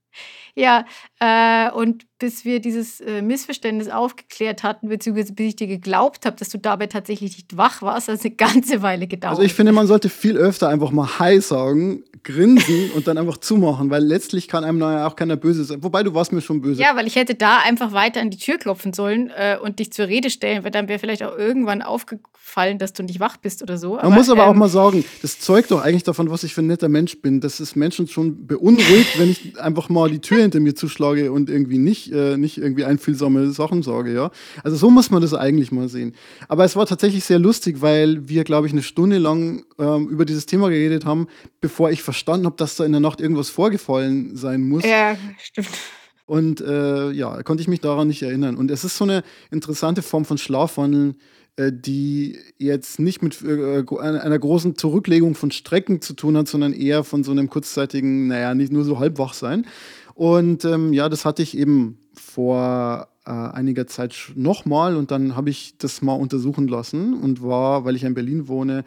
ja, 0.56 0.86
Äh, 1.20 1.70
und 1.70 2.04
bis 2.18 2.44
wir 2.44 2.58
dieses 2.58 3.00
äh, 3.00 3.22
Missverständnis 3.22 3.88
aufgeklärt 3.88 4.62
hatten, 4.62 4.88
beziehungsweise 4.88 5.32
bis 5.32 5.48
ich 5.48 5.56
dir 5.56 5.66
geglaubt 5.66 6.26
habe, 6.26 6.36
dass 6.36 6.48
du 6.48 6.58
dabei 6.58 6.86
tatsächlich 6.86 7.36
nicht 7.36 7.56
wach 7.56 7.82
warst, 7.82 8.08
hat 8.08 8.16
es 8.16 8.24
eine 8.24 8.34
ganze 8.36 8.82
Weile 8.82 9.06
gedauert. 9.06 9.32
Also 9.32 9.42
ich 9.42 9.54
finde, 9.54 9.72
man 9.72 9.86
sollte 9.86 10.08
viel 10.08 10.36
öfter 10.36 10.68
einfach 10.68 10.90
mal 10.90 11.18
Hi 11.18 11.40
sagen, 11.40 12.02
grinsen 12.24 12.90
und 12.94 13.06
dann 13.06 13.18
einfach 13.18 13.36
zumachen, 13.36 13.90
weil 13.90 14.02
letztlich 14.02 14.48
kann 14.48 14.64
einem 14.64 14.80
ja 14.80 15.06
auch 15.06 15.16
keiner 15.16 15.36
böse 15.36 15.64
sein. 15.64 15.84
Wobei 15.84 16.02
du 16.02 16.14
warst 16.14 16.32
mir 16.32 16.40
schon 16.40 16.60
böse. 16.60 16.80
Ja, 16.80 16.96
weil 16.96 17.06
ich 17.06 17.14
hätte 17.14 17.34
da 17.34 17.58
einfach 17.58 17.92
weiter 17.92 18.20
an 18.20 18.30
die 18.30 18.38
Tür 18.38 18.58
klopfen 18.58 18.92
sollen 18.92 19.30
äh, 19.36 19.56
und 19.62 19.78
dich 19.78 19.92
zur 19.92 20.08
Rede 20.08 20.30
stellen, 20.30 20.64
weil 20.64 20.72
dann 20.72 20.88
wäre 20.88 20.98
vielleicht 20.98 21.22
auch 21.22 21.36
irgendwann 21.36 21.82
aufgefallen, 21.82 22.78
dass 22.78 22.92
du 22.92 23.02
nicht 23.02 23.20
wach 23.20 23.36
bist 23.36 23.62
oder 23.62 23.78
so. 23.78 23.96
Man 23.96 24.14
muss 24.14 24.30
aber 24.30 24.44
ähm, 24.44 24.48
auch 24.48 24.54
mal 24.54 24.68
sagen, 24.68 25.04
das 25.22 25.38
zeugt 25.38 25.70
doch 25.70 25.82
eigentlich 25.82 26.04
davon, 26.04 26.30
was 26.30 26.42
ich 26.42 26.54
für 26.54 26.62
ein 26.62 26.66
netter 26.66 26.88
Mensch 26.88 27.20
bin. 27.20 27.40
Das 27.40 27.60
ist 27.60 27.76
Menschen 27.76 28.08
schon 28.08 28.46
beunruhigt, 28.46 29.18
wenn 29.18 29.30
ich 29.30 29.60
einfach 29.60 29.88
mal 29.88 30.10
die 30.10 30.20
Tür 30.20 30.40
hinter 30.40 30.60
mir 30.60 30.74
zuschlage 30.74 31.03
und 31.08 31.50
irgendwie 31.50 31.78
nicht, 31.78 32.12
äh, 32.12 32.36
nicht 32.36 32.58
irgendwie 32.58 32.84
einfühlsame 32.84 33.50
Sachen 33.50 33.82
sage, 33.82 34.12
ja. 34.12 34.30
Also 34.62 34.76
so 34.76 34.90
muss 34.90 35.10
man 35.10 35.22
das 35.22 35.34
eigentlich 35.34 35.72
mal 35.72 35.88
sehen. 35.88 36.14
Aber 36.48 36.64
es 36.64 36.76
war 36.76 36.86
tatsächlich 36.86 37.24
sehr 37.24 37.38
lustig, 37.38 37.80
weil 37.80 38.28
wir, 38.28 38.44
glaube 38.44 38.66
ich, 38.66 38.72
eine 38.72 38.82
Stunde 38.82 39.18
lang 39.18 39.64
ähm, 39.78 40.08
über 40.08 40.24
dieses 40.24 40.46
Thema 40.46 40.68
geredet 40.68 41.04
haben, 41.04 41.26
bevor 41.60 41.90
ich 41.90 42.02
verstanden 42.02 42.46
habe, 42.46 42.56
dass 42.56 42.76
da 42.76 42.84
in 42.84 42.92
der 42.92 43.00
Nacht 43.00 43.20
irgendwas 43.20 43.50
vorgefallen 43.50 44.36
sein 44.36 44.66
muss. 44.68 44.84
Ja, 44.84 45.16
stimmt. 45.38 45.68
Und 46.26 46.60
äh, 46.62 47.10
ja, 47.10 47.42
konnte 47.42 47.60
ich 47.60 47.68
mich 47.68 47.80
daran 47.80 48.08
nicht 48.08 48.22
erinnern. 48.22 48.56
Und 48.56 48.70
es 48.70 48.84
ist 48.84 48.96
so 48.96 49.04
eine 49.04 49.22
interessante 49.50 50.00
Form 50.00 50.24
von 50.24 50.38
Schlafwandeln, 50.38 51.16
äh, 51.56 51.70
die 51.72 52.38
jetzt 52.58 52.98
nicht 52.98 53.22
mit 53.22 53.40
äh, 53.42 53.84
einer 54.00 54.38
großen 54.38 54.76
Zurücklegung 54.76 55.36
von 55.36 55.52
Strecken 55.52 56.00
zu 56.00 56.14
tun 56.14 56.36
hat, 56.36 56.48
sondern 56.48 56.72
eher 56.72 57.04
von 57.04 57.22
so 57.22 57.30
einem 57.30 57.48
kurzzeitigen, 57.48 58.26
naja, 58.26 58.54
nicht 58.54 58.72
nur 58.72 58.84
so 58.84 58.98
halbwach 58.98 59.34
sein. 59.34 59.66
Und 60.14 60.64
ähm, 60.64 60.92
ja, 60.92 61.08
das 61.08 61.24
hatte 61.24 61.42
ich 61.42 61.56
eben 61.56 61.98
vor 62.14 63.08
äh, 63.26 63.30
einiger 63.30 63.86
Zeit 63.86 64.32
nochmal 64.36 64.96
und 64.96 65.10
dann 65.10 65.34
habe 65.34 65.50
ich 65.50 65.76
das 65.78 66.02
mal 66.02 66.14
untersuchen 66.14 66.68
lassen 66.68 67.14
und 67.14 67.42
war, 67.42 67.84
weil 67.84 67.96
ich 67.96 68.04
in 68.04 68.14
Berlin 68.14 68.48
wohne, 68.48 68.84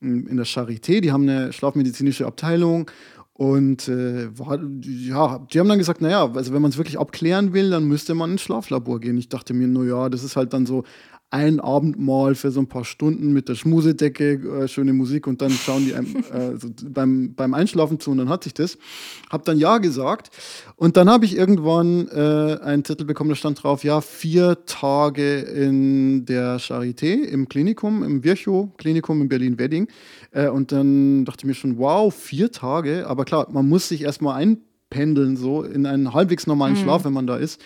in 0.00 0.36
der 0.36 0.46
Charité, 0.46 1.00
die 1.00 1.12
haben 1.12 1.28
eine 1.28 1.52
schlafmedizinische 1.52 2.26
Abteilung 2.26 2.90
und 3.34 3.88
äh, 3.88 4.38
war, 4.38 4.58
ja, 4.82 5.46
die 5.52 5.60
haben 5.60 5.68
dann 5.68 5.78
gesagt, 5.78 6.00
naja, 6.00 6.30
also 6.32 6.52
wenn 6.52 6.62
man 6.62 6.70
es 6.70 6.78
wirklich 6.78 6.98
abklären 6.98 7.52
will, 7.52 7.70
dann 7.70 7.84
müsste 7.84 8.14
man 8.14 8.32
ins 8.32 8.42
Schlaflabor 8.42 9.00
gehen. 9.00 9.18
Ich 9.18 9.28
dachte 9.28 9.54
mir, 9.54 9.66
naja, 9.66 10.08
das 10.08 10.24
ist 10.24 10.36
halt 10.36 10.52
dann 10.52 10.66
so 10.66 10.84
ein 11.30 11.60
Abendmahl 11.60 12.34
für 12.34 12.50
so 12.50 12.58
ein 12.60 12.66
paar 12.66 12.84
Stunden 12.84 13.32
mit 13.32 13.48
der 13.48 13.54
Schmusedecke, 13.54 14.32
äh, 14.32 14.68
schöne 14.68 14.92
Musik 14.92 15.28
und 15.28 15.40
dann 15.40 15.50
schauen 15.50 15.84
die 15.84 15.94
einem, 15.94 16.16
äh, 16.32 16.56
so 16.56 16.68
beim, 16.88 17.34
beim 17.34 17.54
Einschlafen 17.54 18.00
zu 18.00 18.10
und 18.10 18.18
dann 18.18 18.28
hatte 18.28 18.48
ich 18.48 18.54
das. 18.54 18.78
Hab 19.30 19.44
dann 19.44 19.56
Ja 19.56 19.78
gesagt 19.78 20.30
und 20.74 20.96
dann 20.96 21.08
habe 21.08 21.24
ich 21.24 21.36
irgendwann 21.36 22.08
äh, 22.08 22.58
einen 22.62 22.84
Zettel 22.84 23.06
bekommen, 23.06 23.30
da 23.30 23.36
stand 23.36 23.62
drauf, 23.62 23.84
ja, 23.84 24.00
vier 24.00 24.64
Tage 24.66 25.38
in 25.38 26.24
der 26.24 26.58
Charité 26.58 27.22
im 27.22 27.48
Klinikum, 27.48 28.02
im 28.02 28.24
Virchow-Klinikum 28.24 29.22
in 29.22 29.28
Berlin-Wedding. 29.28 29.86
Äh, 30.32 30.48
und 30.48 30.72
dann 30.72 31.24
dachte 31.24 31.42
ich 31.42 31.46
mir 31.46 31.54
schon, 31.54 31.78
wow, 31.78 32.12
vier 32.12 32.50
Tage, 32.50 33.06
aber 33.06 33.24
klar, 33.24 33.46
man 33.52 33.68
muss 33.68 33.88
sich 33.88 34.02
erstmal 34.02 34.42
einpendeln, 34.42 35.36
so 35.36 35.62
in 35.62 35.86
einen 35.86 36.12
halbwegs 36.12 36.48
normalen 36.48 36.74
mhm. 36.74 36.78
Schlaf, 36.78 37.04
wenn 37.04 37.12
man 37.12 37.28
da 37.28 37.36
ist. 37.36 37.60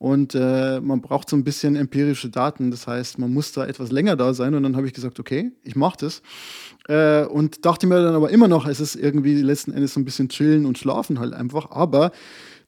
Und 0.00 0.34
äh, 0.34 0.80
man 0.80 1.02
braucht 1.02 1.28
so 1.28 1.36
ein 1.36 1.44
bisschen 1.44 1.76
empirische 1.76 2.30
Daten. 2.30 2.70
Das 2.70 2.86
heißt, 2.86 3.18
man 3.18 3.34
muss 3.34 3.52
da 3.52 3.66
etwas 3.66 3.92
länger 3.92 4.16
da 4.16 4.32
sein. 4.32 4.54
Und 4.54 4.62
dann 4.62 4.74
habe 4.74 4.86
ich 4.86 4.94
gesagt, 4.94 5.20
okay, 5.20 5.52
ich 5.62 5.76
mache 5.76 5.98
das. 6.00 6.22
Äh, 6.88 7.26
und 7.26 7.66
dachte 7.66 7.86
mir 7.86 8.02
dann 8.02 8.14
aber 8.14 8.30
immer 8.30 8.48
noch, 8.48 8.66
es 8.66 8.80
ist 8.80 8.94
irgendwie 8.94 9.34
letzten 9.42 9.72
Endes 9.72 9.92
so 9.92 10.00
ein 10.00 10.06
bisschen 10.06 10.30
chillen 10.30 10.64
und 10.64 10.78
schlafen 10.78 11.20
halt 11.20 11.34
einfach. 11.34 11.70
Aber 11.70 12.12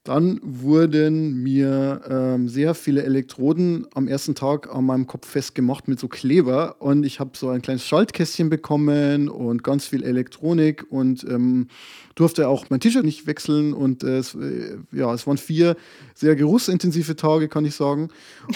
dann 0.04 0.40
wurden 0.42 1.42
mir 1.42 2.02
ähm, 2.06 2.48
sehr 2.48 2.74
viele 2.74 3.04
Elektroden 3.04 3.86
am 3.94 4.08
ersten 4.08 4.34
Tag 4.34 4.74
an 4.74 4.84
meinem 4.84 5.06
Kopf 5.06 5.28
festgemacht 5.28 5.86
mit 5.86 6.00
so 6.00 6.08
Kleber 6.08 6.76
und 6.80 7.06
ich 7.06 7.20
habe 7.20 7.30
so 7.34 7.48
ein 7.50 7.62
kleines 7.62 7.86
Schaltkästchen 7.86 8.50
bekommen 8.50 9.28
und 9.28 9.62
ganz 9.62 9.86
viel 9.86 10.02
Elektronik 10.02 10.84
und 10.90 11.24
ähm, 11.24 11.68
durfte 12.14 12.48
auch 12.48 12.66
mein 12.70 12.80
T-Shirt 12.80 13.04
nicht 13.04 13.26
wechseln 13.26 13.72
und 13.72 14.04
äh, 14.04 14.18
es, 14.18 14.34
äh, 14.34 14.76
ja, 14.92 15.12
es 15.12 15.26
waren 15.26 15.38
vier 15.38 15.76
sehr 16.14 16.36
geruchsintensive 16.36 17.16
Tage, 17.16 17.48
kann 17.48 17.64
ich 17.64 17.74
sagen. 17.74 18.08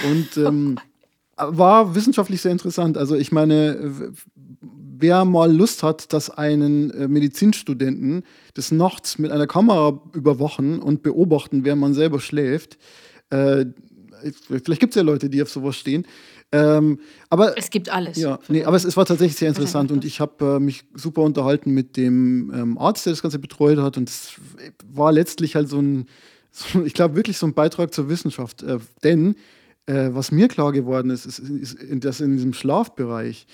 Und 0.09 0.37
ähm, 0.37 0.79
war 1.37 1.95
wissenschaftlich 1.95 2.41
sehr 2.41 2.53
interessant. 2.53 2.97
Also 2.97 3.15
ich 3.15 3.33
meine, 3.33 4.13
wer 4.99 5.25
mal 5.25 5.53
Lust 5.53 5.83
hat, 5.83 6.13
dass 6.13 6.31
einen 6.31 6.91
äh, 6.91 7.09
Medizinstudenten 7.09 8.25
des 8.57 8.73
Nachts 8.73 9.19
mit 9.19 9.31
einer 9.31 9.47
Kamera 9.47 10.01
überwachen 10.15 10.81
und 10.81 11.03
beobachten, 11.03 11.65
während 11.65 11.81
man 11.81 11.95
selber 11.95 12.21
schläft, 12.21 12.79
äh, 13.31 13.67
vielleicht 14.49 14.81
gibt 14.81 14.93
es 14.93 14.97
ja 14.97 15.03
Leute, 15.03 15.29
die 15.29 15.43
auf 15.43 15.51
sowas 15.51 15.77
stehen. 15.77 16.07
Ähm, 16.53 17.01
aber 17.29 17.59
es 17.59 17.71
gibt 17.71 17.89
alles. 17.89 18.17
Ja, 18.17 18.39
nee, 18.49 18.65
aber 18.65 18.77
es, 18.77 18.85
es 18.85 18.97
war 18.97 19.05
tatsächlich 19.05 19.37
sehr 19.37 19.49
interessant 19.49 19.91
und 19.91 20.05
ich 20.05 20.21
habe 20.21 20.57
äh, 20.57 20.61
mich 20.61 20.85
super 20.95 21.23
unterhalten 21.23 21.73
mit 21.73 21.97
dem 21.97 22.53
ähm, 22.55 22.79
Arzt, 22.79 23.05
der 23.05 23.13
das 23.13 23.23
Ganze 23.23 23.39
betreut 23.39 23.79
hat 23.79 23.97
und 23.97 24.09
es 24.09 24.35
war 24.87 25.11
letztlich 25.11 25.57
halt 25.57 25.69
so 25.69 25.81
ein, 25.81 26.07
so, 26.53 26.85
ich 26.85 26.95
glaube 26.95 27.17
wirklich 27.17 27.37
so 27.37 27.47
ein 27.47 27.55
Beitrag 27.55 27.93
zur 27.93 28.09
Wissenschaft, 28.09 28.63
äh, 28.63 28.79
denn 29.03 29.35
äh, 29.87 30.11
was 30.13 30.31
mir 30.31 30.49
klar 30.49 30.73
geworden 30.73 31.11
ist, 31.11 31.27
ist, 31.27 31.41
ist, 31.41 31.79
dass 32.05 32.21
in 32.21 32.37
diesem 32.37 32.53
Schlafbereich 32.53 33.47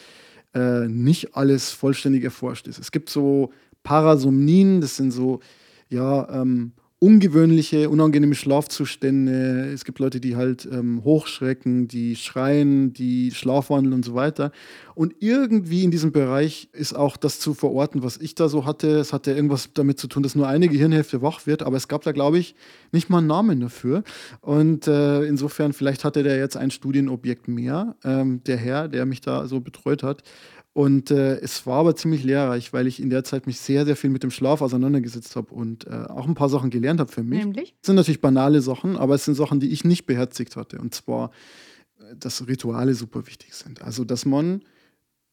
äh, 0.54 0.87
nicht 0.87 1.34
alles 1.34 1.70
vollständig 1.70 2.25
erforscht 2.25 2.68
ist. 2.68 2.78
Es 2.78 2.92
gibt 2.92 3.08
so 3.08 3.52
Parasomnien, 3.82 4.80
das 4.80 4.96
sind 4.96 5.12
so, 5.12 5.40
ja, 5.88 6.28
ähm, 6.42 6.72
ungewöhnliche, 7.02 7.90
unangenehme 7.90 8.37
Schlafzustände. 8.37 9.73
Es 9.73 9.85
gibt 9.85 9.99
Leute, 9.99 10.21
die 10.21 10.37
halt 10.37 10.68
ähm, 10.71 11.02
hochschrecken, 11.02 11.88
die 11.88 12.14
schreien, 12.14 12.92
die 12.92 13.32
schlafwandeln 13.32 13.92
und 13.92 14.04
so 14.04 14.14
weiter. 14.14 14.52
Und 14.94 15.16
irgendwie 15.18 15.82
in 15.82 15.90
diesem 15.90 16.12
Bereich 16.12 16.68
ist 16.73 16.94
auch 16.94 17.16
das 17.16 17.40
zu 17.40 17.54
verorten, 17.54 18.04
was 18.04 18.18
ich 18.18 18.37
da 18.37 18.49
so 18.49 18.66
hatte. 18.66 18.99
Es 18.99 19.12
hatte 19.12 19.32
irgendwas 19.32 19.71
damit 19.75 19.99
zu 19.99 20.06
tun, 20.06 20.23
dass 20.23 20.37
nur 20.37 20.47
eine 20.47 20.68
Gehirnhälfte 20.68 21.23
wach 21.23 21.44
wird, 21.44 21.64
aber 21.64 21.76
es 21.76 21.88
gab 21.88 22.02
da, 22.02 22.12
glaube 22.12 22.38
ich, 22.38 22.54
nicht 22.92 23.11
mal 23.11 23.18
einen 23.18 23.26
Namen 23.26 23.59
dafür. 23.59 24.04
Und 24.40 24.87
äh, 24.87 25.25
insofern, 25.25 25.73
vielleicht 25.73 26.04
hatte 26.04 26.23
der 26.23 26.37
jetzt 26.37 26.56
ein 26.56 26.71
Studienobjekt 26.71 27.49
mehr, 27.49 27.97
ähm, 28.04 28.44
der 28.44 28.59
Herr, 28.59 28.87
der 28.87 29.06
mich 29.06 29.21
da 29.21 29.49
so 29.49 29.59
betreut 29.59 30.04
hat. 30.04 30.23
Und 30.75 31.11
äh, 31.11 31.38
es 31.41 31.67
war 31.67 31.81
aber 31.81 31.95
ziemlich 31.97 32.25
lehrreich, 32.25 32.73
weil 32.73 32.87
ich 32.87 33.00
in 33.00 33.11
der 33.11 33.25
Zeit 33.25 33.47
mich 33.47 33.61
sehr, 33.61 33.85
sehr 33.85 33.95
viel 33.95 34.09
mit 34.09 34.23
dem 34.23 34.31
Schlaf 34.31 34.62
auseinandergesetzt 34.62 35.37
habe 35.37 35.52
und 35.52 35.87
äh, 35.87 35.91
auch 35.91 36.26
ein 36.26 36.35
paar 36.35 36.49
Sachen 36.49 36.71
gelernt 36.71 36.99
habe 36.99 37.12
für 37.12 37.23
mich. 37.23 37.41
Nämlich? 37.41 37.75
Das 37.81 37.88
sind 37.88 37.97
natürlich 37.97 38.23
banale 38.23 38.62
Sachen, 38.62 38.97
aber 38.97 39.14
es 39.14 39.25
sind 39.26 39.35
Sachen, 39.35 39.61
die 39.61 39.71
ich 39.71 39.85
nicht 39.85 40.07
beherzigt 40.07 40.57
hatte. 40.57 40.79
Und 40.79 40.95
zwar, 40.95 41.31
äh, 41.99 42.17
dass 42.17 42.47
Rituale 42.49 42.95
super 42.95 43.26
wichtig 43.26 43.52
sind. 43.52 43.83
Also, 43.83 44.05
dass 44.05 44.25
man 44.25 44.62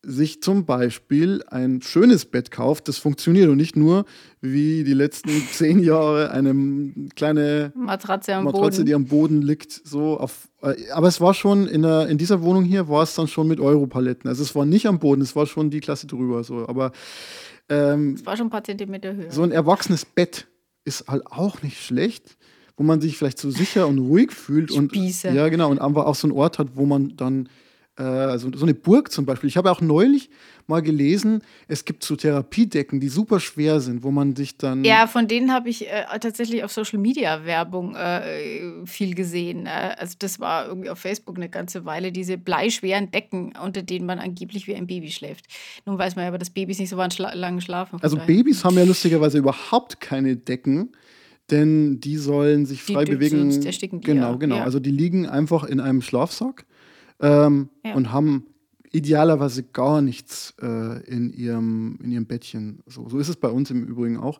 sich 0.01 0.41
zum 0.41 0.65
Beispiel 0.65 1.43
ein 1.47 1.81
schönes 1.81 2.25
Bett 2.25 2.51
kauft, 2.51 2.87
das 2.87 2.97
funktioniert 2.97 3.49
und 3.49 3.57
nicht 3.57 3.75
nur 3.75 4.05
wie 4.39 4.83
die 4.83 4.93
letzten 4.93 5.29
zehn 5.51 5.79
Jahre 5.79 6.31
eine 6.31 6.93
kleine 7.15 7.73
Matratze, 7.75 8.35
am 8.35 8.45
Matratze 8.45 8.77
Boden. 8.77 8.85
die 8.85 8.93
am 8.93 9.05
Boden 9.05 9.41
liegt. 9.41 9.71
So 9.85 10.17
auf, 10.17 10.47
äh, 10.61 10.75
aber 10.91 11.07
es 11.07 11.19
war 11.19 11.33
schon 11.33 11.67
in, 11.67 11.81
der, 11.81 12.07
in 12.07 12.17
dieser 12.17 12.41
Wohnung 12.41 12.63
hier 12.63 12.87
war 12.87 13.03
es 13.03 13.15
dann 13.15 13.27
schon 13.27 13.47
mit 13.47 13.59
Europaletten. 13.59 14.29
Also 14.29 14.41
es 14.43 14.55
war 14.55 14.65
nicht 14.65 14.87
am 14.87 14.99
Boden, 14.99 15.21
es 15.21 15.35
war 15.35 15.45
schon 15.47 15.69
die 15.69 15.81
Klasse 15.81 16.07
drüber. 16.07 16.43
So. 16.43 16.67
Aber 16.67 16.93
ähm, 17.67 18.13
es 18.13 18.25
war 18.25 18.37
schon 18.37 18.47
ein 18.47 18.51
paar 18.51 18.63
Zentimeter 18.63 19.15
höher. 19.15 19.31
So 19.31 19.43
ein 19.43 19.51
erwachsenes 19.51 20.05
Bett 20.05 20.47
ist 20.85 21.07
halt 21.07 21.27
auch 21.27 21.61
nicht 21.61 21.81
schlecht 21.81 22.37
wo 22.79 22.83
man 22.83 23.01
sich 23.01 23.17
vielleicht 23.17 23.39
so 23.39 23.51
sicher 23.51 23.87
und 23.87 23.99
ruhig 23.99 24.31
fühlt 24.31 24.71
Spieße. 24.71 25.27
und 25.27 25.35
ja 25.35 25.49
genau 25.49 25.69
und 25.69 25.81
einfach 25.81 26.05
auch 26.05 26.15
so 26.15 26.27
einen 26.27 26.37
Ort 26.37 26.59
hat, 26.59 26.69
wo 26.75 26.85
man 26.85 27.17
dann 27.17 27.49
also 28.03 28.49
so 28.53 28.65
eine 28.65 28.73
Burg 28.73 29.11
zum 29.11 29.25
Beispiel. 29.25 29.49
Ich 29.49 29.57
habe 29.57 29.71
auch 29.71 29.81
neulich 29.81 30.29
mal 30.67 30.81
gelesen, 30.81 31.41
es 31.67 31.83
gibt 31.83 32.03
so 32.03 32.15
Therapiedecken, 32.15 32.99
die 32.99 33.09
super 33.09 33.39
schwer 33.39 33.79
sind, 33.81 34.03
wo 34.03 34.11
man 34.11 34.35
sich 34.35 34.57
dann. 34.57 34.83
Ja, 34.83 35.07
von 35.07 35.27
denen 35.27 35.51
habe 35.51 35.69
ich 35.69 35.87
äh, 35.87 36.05
tatsächlich 36.21 36.63
auf 36.63 36.71
Social 36.71 36.99
Media 36.99 37.43
Werbung 37.43 37.95
äh, 37.95 38.85
viel 38.85 39.15
gesehen. 39.15 39.65
Äh, 39.65 39.95
also 39.97 40.15
das 40.19 40.39
war 40.39 40.67
irgendwie 40.67 40.89
auf 40.89 40.99
Facebook 40.99 41.35
eine 41.37 41.49
ganze 41.49 41.85
Weile, 41.85 42.11
diese 42.11 42.37
bleischweren 42.37 43.11
Decken, 43.11 43.53
unter 43.61 43.81
denen 43.81 44.05
man 44.05 44.19
angeblich 44.19 44.67
wie 44.67 44.75
ein 44.75 44.87
Baby 44.87 45.11
schläft. 45.11 45.45
Nun 45.85 45.97
weiß 45.97 46.15
man 46.15 46.23
ja 46.23 46.29
aber, 46.29 46.37
dass 46.37 46.51
Babys 46.51 46.79
nicht 46.79 46.89
so 46.89 47.03
schla 47.09 47.33
lange 47.33 47.61
schlafen. 47.61 47.99
Also 48.01 48.17
Babys 48.17 48.63
haben 48.63 48.77
ja 48.77 48.83
lustigerweise 48.83 49.39
überhaupt 49.39 49.99
keine 49.99 50.37
Decken 50.37 50.91
denn 51.51 51.99
die 51.99 52.17
sollen 52.17 52.67
sich 52.67 52.83
frei 52.83 53.05
die 53.05 53.13
bewegen. 53.13 53.51
Sonst 53.51 53.65
ersticken 53.65 54.01
die 54.01 54.05
genau, 54.05 54.37
genau. 54.37 54.57
Ja. 54.57 54.63
Also 54.63 54.79
die 54.79 54.91
liegen 54.91 55.27
einfach 55.27 55.63
in 55.63 55.79
einem 55.79 56.03
Schlafsack 56.03 56.65
ähm, 57.19 57.69
ja. 57.85 57.93
und 57.95 58.11
haben 58.11 58.45
idealerweise 58.91 59.63
gar 59.63 60.01
nichts 60.01 60.53
äh, 60.61 61.03
in, 61.05 61.31
ihrem, 61.31 61.99
in 62.03 62.11
ihrem 62.11 62.25
Bettchen. 62.25 62.81
So, 62.87 63.07
so 63.07 63.19
ist 63.19 63.29
es 63.29 63.35
bei 63.35 63.49
uns 63.49 63.69
im 63.69 63.85
Übrigen 63.85 64.17
auch. 64.17 64.39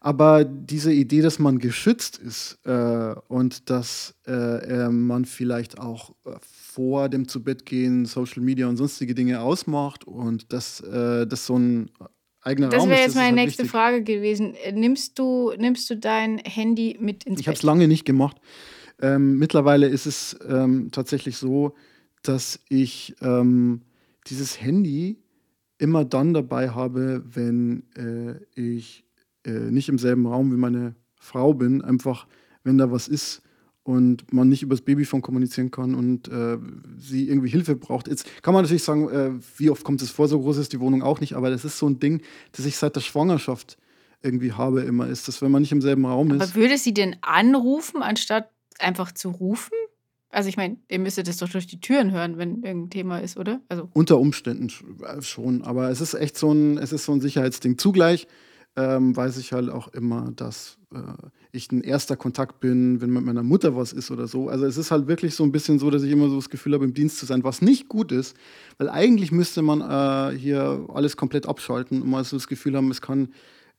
Aber 0.00 0.44
diese 0.44 0.92
Idee, 0.92 1.22
dass 1.22 1.38
man 1.38 1.58
geschützt 1.58 2.18
ist 2.18 2.58
äh, 2.64 3.14
und 3.28 3.70
dass 3.70 4.14
äh, 4.26 4.32
äh 4.32 4.88
man 4.90 5.24
vielleicht 5.24 5.78
auch 5.78 6.10
äh, 6.24 6.32
vor 6.42 7.08
dem 7.08 7.26
Zubettgehen 7.26 8.04
Social 8.04 8.42
Media 8.42 8.68
und 8.68 8.76
sonstige 8.76 9.14
Dinge 9.14 9.40
ausmacht 9.40 10.04
und 10.06 10.52
dass 10.52 10.80
das 10.80 11.44
so 11.44 11.58
ein 11.58 11.90
eigener 12.48 12.68
Das 12.68 12.80
Raum 12.80 12.90
wäre 12.90 13.00
ist. 13.00 13.06
jetzt 13.06 13.14
meine 13.16 13.26
halt 13.28 13.36
nächste 13.36 13.62
wichtig. 13.64 13.70
Frage 13.70 14.02
gewesen. 14.02 14.54
Äh, 14.54 14.72
Nimmst 14.72 15.18
du, 15.18 15.52
nimmst 15.56 15.88
du 15.90 15.96
dein 15.96 16.38
Handy 16.38 16.96
mit 17.00 17.24
ins 17.24 17.40
Ich 17.40 17.46
habe 17.46 17.54
es 17.54 17.60
Bett? 17.60 17.66
lange 17.66 17.88
nicht 17.88 18.04
gemacht. 18.04 18.36
Ähm, 19.00 19.38
mittlerweile 19.38 19.86
ist 19.86 20.06
es 20.06 20.36
ähm, 20.48 20.90
tatsächlich 20.90 21.36
so, 21.36 21.74
dass 22.22 22.60
ich 22.68 23.16
ähm, 23.20 23.82
dieses 24.26 24.60
Handy 24.60 25.18
immer 25.78 26.04
dann 26.04 26.34
dabei 26.34 26.70
habe, 26.70 27.22
wenn 27.24 27.84
äh, 27.96 28.40
ich 28.54 29.04
äh, 29.44 29.50
nicht 29.50 29.88
im 29.88 29.98
selben 29.98 30.26
Raum 30.26 30.52
wie 30.52 30.56
meine 30.56 30.94
Frau 31.16 31.54
bin. 31.54 31.82
Einfach, 31.82 32.26
wenn 32.64 32.78
da 32.78 32.90
was 32.90 33.08
ist 33.08 33.42
und 33.84 34.32
man 34.32 34.48
nicht 34.48 34.62
übers 34.62 34.82
Babyphone 34.82 35.22
kommunizieren 35.22 35.70
kann 35.70 35.94
und 35.94 36.28
äh, 36.28 36.58
sie 36.98 37.28
irgendwie 37.28 37.48
Hilfe 37.48 37.74
braucht. 37.74 38.08
Jetzt 38.08 38.42
kann 38.42 38.52
man 38.52 38.64
natürlich 38.64 38.84
sagen, 38.84 39.08
äh, 39.08 39.30
wie 39.56 39.70
oft 39.70 39.84
kommt 39.84 40.02
es 40.02 40.10
vor, 40.10 40.28
so 40.28 40.40
groß 40.40 40.58
ist 40.58 40.72
die 40.72 40.80
Wohnung 40.80 41.02
auch 41.02 41.20
nicht, 41.20 41.34
aber 41.34 41.48
das 41.48 41.64
ist 41.64 41.78
so 41.78 41.88
ein 41.88 41.98
Ding, 41.98 42.20
das 42.52 42.66
ich 42.66 42.76
seit 42.76 42.96
der 42.96 43.00
Schwangerschaft 43.00 43.78
irgendwie 44.20 44.52
habe 44.52 44.82
immer, 44.82 45.06
ist, 45.06 45.28
dass 45.28 45.40
wenn 45.40 45.50
man 45.50 45.62
nicht 45.62 45.72
im 45.72 45.80
selben 45.80 46.04
Raum 46.04 46.32
ist. 46.32 46.42
Aber 46.42 46.54
würde 46.54 46.76
sie 46.76 46.92
denn 46.92 47.16
anrufen, 47.22 48.02
anstatt 48.02 48.50
einfach 48.78 49.12
zu 49.12 49.30
rufen? 49.30 49.74
Also 50.30 50.48
ich 50.48 50.56
meine, 50.56 50.76
ihr 50.88 50.98
müsstet 50.98 51.26
das 51.28 51.38
doch 51.38 51.48
durch 51.48 51.66
die 51.66 51.80
Türen 51.80 52.12
hören, 52.12 52.36
wenn 52.36 52.62
irgendein 52.62 52.90
Thema 52.90 53.18
ist, 53.18 53.38
oder? 53.38 53.60
Also 53.68 53.88
Unter 53.94 54.18
Umständen 54.18 54.70
äh, 55.02 55.22
schon, 55.22 55.62
aber 55.62 55.90
es 55.90 56.00
ist 56.00 56.14
echt 56.14 56.36
so 56.36 56.52
ein, 56.52 56.76
es 56.78 56.92
ist 56.92 57.04
so 57.04 57.12
ein 57.12 57.20
Sicherheitsding. 57.20 57.78
Zugleich 57.78 58.26
ähm, 58.76 59.16
weiß 59.16 59.38
ich 59.38 59.52
halt 59.52 59.70
auch 59.70 59.88
immer, 59.88 60.30
dass 60.36 60.78
äh, 60.94 60.98
ich 61.50 61.72
ein 61.72 61.80
erster 61.80 62.16
Kontakt 62.16 62.60
bin, 62.60 63.00
wenn 63.00 63.10
mit 63.10 63.24
meiner 63.24 63.42
Mutter 63.42 63.74
was 63.74 63.92
ist 63.92 64.10
oder 64.10 64.26
so. 64.26 64.48
Also 64.48 64.66
es 64.66 64.76
ist 64.76 64.90
halt 64.90 65.08
wirklich 65.08 65.34
so 65.34 65.44
ein 65.44 65.50
bisschen 65.50 65.78
so, 65.78 65.90
dass 65.90 66.02
ich 66.02 66.12
immer 66.12 66.28
so 66.28 66.36
das 66.36 66.50
Gefühl 66.50 66.74
habe, 66.74 66.84
im 66.84 66.94
Dienst 66.94 67.18
zu 67.18 67.26
sein, 67.26 67.42
was 67.42 67.62
nicht 67.62 67.88
gut 67.88 68.12
ist, 68.12 68.36
weil 68.76 68.88
eigentlich 68.88 69.32
müsste 69.32 69.62
man 69.62 69.80
äh, 69.80 70.36
hier 70.38 70.86
alles 70.92 71.16
komplett 71.16 71.46
abschalten 71.46 72.02
und 72.02 72.10
mal 72.10 72.22
so 72.22 72.36
das 72.36 72.48
Gefühl 72.48 72.76
haben, 72.76 72.90
es 72.90 73.00
kann 73.00 73.30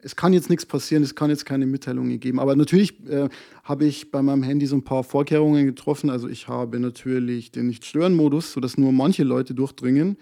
es 0.02 0.16
kann 0.16 0.34
jetzt 0.34 0.50
nichts 0.50 0.66
passieren, 0.66 1.04
es 1.04 1.16
kann 1.16 1.30
jetzt 1.30 1.46
keine 1.46 1.66
Mitteilungen 1.66 2.20
geben. 2.20 2.40
Aber 2.40 2.56
natürlich 2.56 3.06
äh, 3.08 3.30
habe 3.64 3.86
ich 3.86 4.12
bei 4.12 4.22
meinem 4.22 4.44
Handy 4.44 4.66
so 4.66 4.76
ein 4.76 4.84
paar 4.84 5.04
Vorkehrungen 5.04 5.66
getroffen. 5.66 6.10
Also 6.10 6.30
ich 6.30 6.48
habe 6.48 6.80
natürlich 6.80 7.52
den 7.52 7.68
Nicht-Stören-Modus, 7.68 8.54
sodass 8.54 8.78
nur 8.78 8.92
manche 8.92 9.24
Leute 9.24 9.54
durchdringen. 9.54 10.18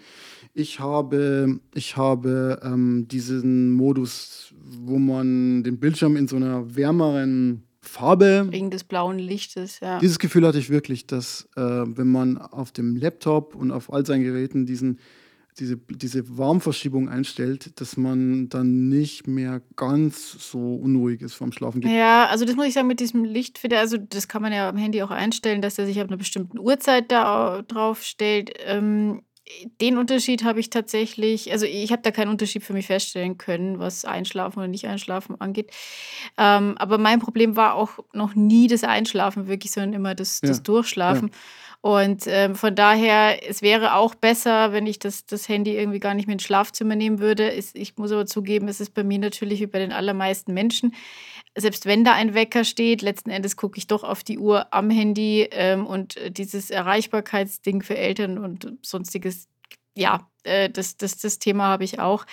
Ich 0.54 0.80
habe, 0.80 1.60
ich 1.74 1.96
habe 1.96 2.60
ähm, 2.64 3.06
diesen 3.08 3.72
Modus, 3.72 4.52
wo 4.64 4.98
man 4.98 5.62
den 5.62 5.78
Bildschirm 5.78 6.16
in 6.16 6.26
so 6.26 6.36
einer 6.36 6.74
wärmeren 6.74 7.62
Farbe 7.80 8.46
wegen 8.50 8.70
des 8.70 8.84
blauen 8.84 9.18
Lichtes, 9.18 9.80
ja. 9.80 9.98
dieses 9.98 10.18
Gefühl 10.18 10.46
hatte 10.46 10.58
ich 10.58 10.68
wirklich, 10.68 11.06
dass 11.06 11.48
äh, 11.56 11.60
wenn 11.62 12.08
man 12.08 12.36
auf 12.36 12.70
dem 12.70 12.96
Laptop 12.96 13.54
und 13.54 13.70
auf 13.70 13.92
all 13.92 14.04
seinen 14.04 14.24
Geräten 14.24 14.66
diesen, 14.66 14.98
diese, 15.58 15.76
diese 15.76 16.38
Warmverschiebung 16.38 17.08
einstellt, 17.08 17.80
dass 17.80 17.96
man 17.96 18.48
dann 18.48 18.88
nicht 18.88 19.26
mehr 19.26 19.60
ganz 19.76 20.50
so 20.50 20.76
unruhig 20.76 21.20
ist 21.20 21.34
vorm 21.34 21.52
Schlafen. 21.52 21.82
Ja, 21.82 22.26
also 22.26 22.44
das 22.44 22.56
muss 22.56 22.66
ich 22.66 22.74
sagen 22.74 22.86
mit 22.86 23.00
diesem 23.00 23.24
Lichtfilter, 23.24 23.78
also 23.78 23.96
das 23.96 24.28
kann 24.28 24.42
man 24.42 24.52
ja 24.52 24.68
am 24.68 24.76
Handy 24.76 25.02
auch 25.02 25.10
einstellen, 25.10 25.62
dass 25.62 25.78
er 25.78 25.86
sich 25.86 26.00
ab 26.00 26.08
einer 26.08 26.16
bestimmten 26.16 26.58
Uhrzeit 26.58 27.10
da 27.10 27.62
drauf 27.62 28.02
stellt. 28.02 28.50
Ähm, 28.64 29.22
den 29.80 29.98
Unterschied 29.98 30.44
habe 30.44 30.60
ich 30.60 30.70
tatsächlich, 30.70 31.52
also 31.52 31.66
ich 31.66 31.90
habe 31.92 32.02
da 32.02 32.10
keinen 32.10 32.28
Unterschied 32.28 32.62
für 32.62 32.72
mich 32.72 32.86
feststellen 32.86 33.38
können, 33.38 33.78
was 33.78 34.04
Einschlafen 34.04 34.58
oder 34.58 34.68
nicht 34.68 34.86
Einschlafen 34.86 35.40
angeht. 35.40 35.70
Ähm, 36.36 36.76
aber 36.78 36.98
mein 36.98 37.20
Problem 37.20 37.56
war 37.56 37.74
auch 37.74 37.98
noch 38.12 38.34
nie 38.34 38.66
das 38.66 38.84
Einschlafen 38.84 39.46
wirklich, 39.48 39.72
sondern 39.72 39.94
immer 39.94 40.14
das, 40.14 40.40
das 40.40 40.58
Ja, 40.58 40.62
Durchschlafen. 40.62 41.30
Und 41.80 42.24
ähm, 42.26 42.56
von 42.56 42.74
daher, 42.74 43.48
es 43.48 43.62
wäre 43.62 43.94
auch 43.94 44.16
besser, 44.16 44.72
wenn 44.72 44.86
ich 44.86 44.98
das, 44.98 45.26
das 45.26 45.48
Handy 45.48 45.76
irgendwie 45.76 46.00
gar 46.00 46.14
nicht 46.14 46.26
mehr 46.26 46.32
ins 46.32 46.42
Schlafzimmer 46.42 46.96
nehmen 46.96 47.20
würde. 47.20 47.52
Ich 47.52 47.96
muss 47.96 48.10
aber 48.10 48.26
zugeben, 48.26 48.66
es 48.66 48.80
ist 48.80 48.94
bei 48.94 49.04
mir 49.04 49.20
natürlich 49.20 49.60
wie 49.60 49.66
bei 49.66 49.78
den 49.78 49.92
allermeisten 49.92 50.52
Menschen. 50.52 50.92
Selbst 51.56 51.86
wenn 51.86 52.04
da 52.04 52.14
ein 52.14 52.34
Wecker 52.34 52.64
steht, 52.64 53.00
letzten 53.00 53.30
Endes 53.30 53.56
gucke 53.56 53.78
ich 53.78 53.86
doch 53.86 54.02
auf 54.02 54.24
die 54.24 54.38
Uhr 54.38 54.72
am 54.74 54.90
Handy 54.90 55.48
ähm, 55.52 55.86
und 55.86 56.16
äh, 56.16 56.30
dieses 56.32 56.70
Erreichbarkeitsding 56.70 57.82
für 57.82 57.96
Eltern 57.96 58.38
und 58.38 58.76
sonstiges, 58.82 59.37
ja, 59.98 60.28
äh, 60.44 60.70
das, 60.70 60.96
das, 60.96 61.18
das 61.18 61.38
Thema 61.38 61.64
habe 61.64 61.84
ich 61.84 61.98
auch. 61.98 62.24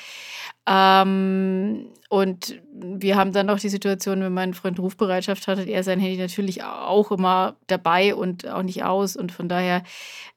Ähm, 0.67 1.87
und 2.09 2.61
wir 2.71 3.15
haben 3.15 3.33
dann 3.33 3.47
noch 3.47 3.59
die 3.59 3.69
Situation, 3.69 4.21
wenn 4.21 4.33
mein 4.33 4.53
Freund 4.53 4.79
Rufbereitschaft 4.79 5.47
hat, 5.47 5.59
hat 5.59 5.67
er 5.67 5.83
sein 5.83 5.99
Handy 5.99 6.17
natürlich 6.17 6.63
auch 6.63 7.11
immer 7.11 7.55
dabei 7.67 8.15
und 8.15 8.47
auch 8.47 8.61
nicht 8.61 8.83
aus. 8.83 9.15
Und 9.15 9.31
von 9.31 9.49
daher, 9.49 9.83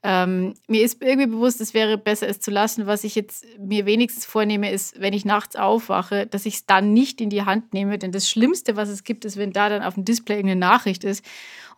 ähm, 0.02 0.54
mir 0.66 0.82
ist 0.82 1.02
irgendwie 1.02 1.28
bewusst, 1.28 1.60
es 1.60 1.74
wäre 1.74 1.98
besser, 1.98 2.28
es 2.28 2.40
zu 2.40 2.50
lassen. 2.50 2.86
Was 2.86 3.04
ich 3.04 3.14
jetzt 3.14 3.44
mir 3.58 3.86
wenigstens 3.86 4.24
vornehme, 4.24 4.70
ist, 4.70 5.00
wenn 5.00 5.12
ich 5.12 5.24
nachts 5.24 5.56
aufwache, 5.56 6.26
dass 6.26 6.46
ich 6.46 6.54
es 6.54 6.66
dann 6.66 6.92
nicht 6.92 7.20
in 7.20 7.30
die 7.30 7.42
Hand 7.42 7.74
nehme. 7.74 7.98
Denn 7.98 8.12
das 8.12 8.28
Schlimmste, 8.28 8.76
was 8.76 8.88
es 8.88 9.04
gibt, 9.04 9.24
ist, 9.24 9.36
wenn 9.36 9.52
da 9.52 9.68
dann 9.68 9.82
auf 9.82 9.94
dem 9.94 10.04
Display 10.04 10.36
irgendeine 10.36 10.60
Nachricht 10.60 11.04
ist 11.04 11.24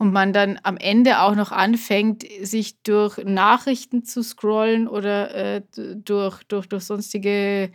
und 0.01 0.15
man 0.15 0.33
dann 0.33 0.59
am 0.63 0.79
Ende 0.79 1.21
auch 1.21 1.35
noch 1.35 1.53
anfängt, 1.53 2.25
sich 2.41 2.83
durch 2.83 3.19
Nachrichten 3.23 4.03
zu 4.03 4.23
scrollen 4.23 4.89
oder 4.89 5.35
äh, 5.35 5.63
durch, 5.77 6.43
durch, 6.45 6.67
durch 6.69 6.85
sonstige 6.85 7.71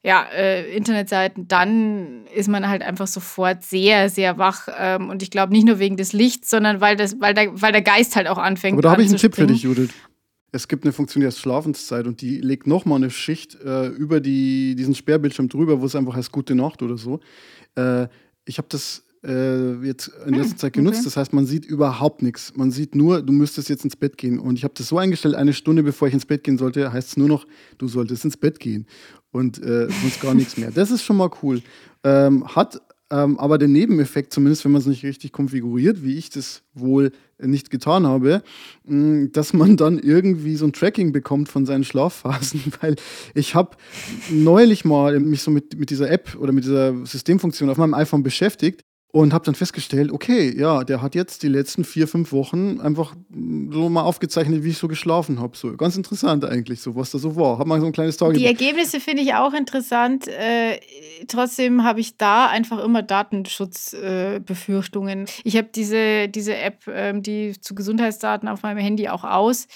ja, 0.00 0.26
äh, 0.32 0.70
Internetseiten, 0.76 1.48
dann 1.48 2.24
ist 2.32 2.48
man 2.48 2.68
halt 2.68 2.82
einfach 2.82 3.08
sofort 3.08 3.64
sehr, 3.64 4.08
sehr 4.10 4.38
wach. 4.38 4.68
Ähm, 4.78 5.08
und 5.08 5.24
ich 5.24 5.32
glaube 5.32 5.52
nicht 5.52 5.66
nur 5.66 5.80
wegen 5.80 5.96
des 5.96 6.12
Lichts, 6.12 6.50
sondern 6.50 6.80
weil, 6.80 6.94
das, 6.94 7.20
weil, 7.20 7.34
der, 7.34 7.60
weil 7.60 7.72
der 7.72 7.82
Geist 7.82 8.14
halt 8.14 8.28
auch 8.28 8.38
anfängt. 8.38 8.74
Aber 8.74 8.82
da 8.82 8.92
habe 8.92 9.02
ich 9.02 9.08
einen 9.08 9.18
Tipp 9.18 9.34
für 9.34 9.48
dich, 9.48 9.62
Judith. 9.62 9.90
Es 10.52 10.68
gibt 10.68 10.84
eine 10.84 10.92
Funktion, 10.92 11.20
die 11.20 11.26
heißt 11.26 11.40
Schlafenszeit 11.40 12.06
und 12.06 12.20
die 12.20 12.38
legt 12.40 12.68
nochmal 12.68 12.98
eine 12.98 13.10
Schicht 13.10 13.56
äh, 13.56 13.88
über 13.88 14.20
die, 14.20 14.76
diesen 14.76 14.94
Sperrbildschirm 14.94 15.48
drüber, 15.48 15.80
wo 15.80 15.86
es 15.86 15.96
einfach 15.96 16.14
heißt 16.14 16.30
Gute 16.30 16.54
Nacht 16.54 16.80
oder 16.80 16.96
so. 16.96 17.18
Äh, 17.74 18.06
ich 18.44 18.58
habe 18.58 18.68
das 18.68 19.04
äh, 19.24 19.74
jetzt 19.84 20.10
in 20.26 20.34
letzter 20.34 20.56
Zeit 20.56 20.72
genutzt. 20.72 20.98
okay. 20.98 21.04
Das 21.04 21.16
heißt, 21.16 21.32
man 21.32 21.46
sieht 21.46 21.64
überhaupt 21.64 22.22
nichts. 22.22 22.52
Man 22.56 22.70
sieht 22.70 22.94
nur, 22.94 23.22
du 23.22 23.32
müsstest 23.32 23.68
jetzt 23.68 23.84
ins 23.84 23.96
Bett 23.96 24.16
gehen. 24.16 24.38
Und 24.38 24.56
ich 24.56 24.64
habe 24.64 24.74
das 24.76 24.88
so 24.88 24.98
eingestellt, 24.98 25.34
eine 25.34 25.52
Stunde 25.52 25.82
bevor 25.82 26.08
ich 26.08 26.14
ins 26.14 26.26
Bett 26.26 26.44
gehen 26.44 26.58
sollte, 26.58 26.92
heißt 26.92 27.08
es 27.08 27.16
nur 27.16 27.28
noch, 27.28 27.46
du 27.78 27.88
solltest 27.88 28.24
ins 28.24 28.36
Bett 28.36 28.58
gehen. 28.58 28.86
Und 29.30 29.62
äh, 29.62 29.88
sonst 30.02 30.20
gar 30.20 30.34
nichts 30.34 30.56
mehr. 30.56 30.70
Das 30.70 30.90
ist 30.90 31.02
schon 31.02 31.16
mal 31.16 31.30
cool. 31.42 31.62
Ähm, 32.02 32.46
hat 32.54 32.80
ähm, 33.12 33.38
aber 33.40 33.58
den 33.58 33.72
Nebeneffekt, 33.72 34.32
zumindest 34.32 34.64
wenn 34.64 34.70
man 34.72 34.80
es 34.80 34.86
nicht 34.86 35.04
richtig 35.04 35.32
konfiguriert, 35.32 36.04
wie 36.04 36.16
ich 36.16 36.30
das 36.30 36.62
wohl 36.74 37.10
nicht 37.38 37.70
getan 37.70 38.06
habe, 38.06 38.42
mh, 38.84 39.30
dass 39.32 39.52
man 39.52 39.76
dann 39.76 39.98
irgendwie 39.98 40.54
so 40.54 40.64
ein 40.64 40.72
Tracking 40.72 41.12
bekommt 41.12 41.48
von 41.48 41.66
seinen 41.66 41.82
Schlafphasen, 41.82 42.62
weil 42.80 42.94
ich 43.34 43.56
habe 43.56 43.76
neulich 44.30 44.84
mal 44.84 45.18
mich 45.18 45.42
so 45.42 45.50
mit, 45.50 45.76
mit 45.76 45.90
dieser 45.90 46.08
App 46.08 46.36
oder 46.38 46.52
mit 46.52 46.64
dieser 46.64 47.04
Systemfunktion 47.04 47.68
auf 47.68 47.78
meinem 47.78 47.94
iPhone 47.94 48.22
beschäftigt 48.22 48.84
und 49.12 49.32
habe 49.32 49.44
dann 49.44 49.56
festgestellt, 49.56 50.12
okay, 50.12 50.56
ja, 50.56 50.84
der 50.84 51.02
hat 51.02 51.16
jetzt 51.16 51.42
die 51.42 51.48
letzten 51.48 51.82
vier, 51.84 52.06
fünf 52.06 52.30
Wochen 52.32 52.80
einfach 52.80 53.16
so 53.70 53.88
mal 53.88 54.02
aufgezeichnet, 54.02 54.62
wie 54.62 54.68
ich 54.70 54.78
so 54.78 54.86
geschlafen 54.86 55.40
habe. 55.40 55.56
So 55.56 55.76
ganz 55.76 55.96
interessant 55.96 56.44
eigentlich, 56.44 56.80
so 56.80 56.94
was 56.94 57.10
da 57.10 57.18
so 57.18 57.34
war. 57.34 57.58
Hab 57.58 57.66
mal 57.66 57.80
so 57.80 57.86
ein 57.86 57.92
kleines 57.92 58.16
Die 58.16 58.24
Tagebuch. 58.24 58.44
Ergebnisse 58.44 59.00
finde 59.00 59.22
ich 59.22 59.34
auch 59.34 59.52
interessant. 59.52 60.28
Äh, 60.28 60.78
trotzdem 61.26 61.82
habe 61.82 61.98
ich 61.98 62.18
da 62.18 62.46
einfach 62.46 62.78
immer 62.84 63.02
Datenschutzbefürchtungen. 63.02 65.26
Äh, 65.26 65.30
ich 65.42 65.56
habe 65.56 65.70
diese, 65.74 66.28
diese 66.28 66.56
App, 66.56 66.84
ähm, 66.86 67.20
die 67.22 67.60
zu 67.60 67.74
Gesundheitsdaten 67.74 68.48
auf 68.48 68.62
meinem 68.62 68.78
Handy 68.78 69.08
auch 69.08 69.24
aus, 69.24 69.66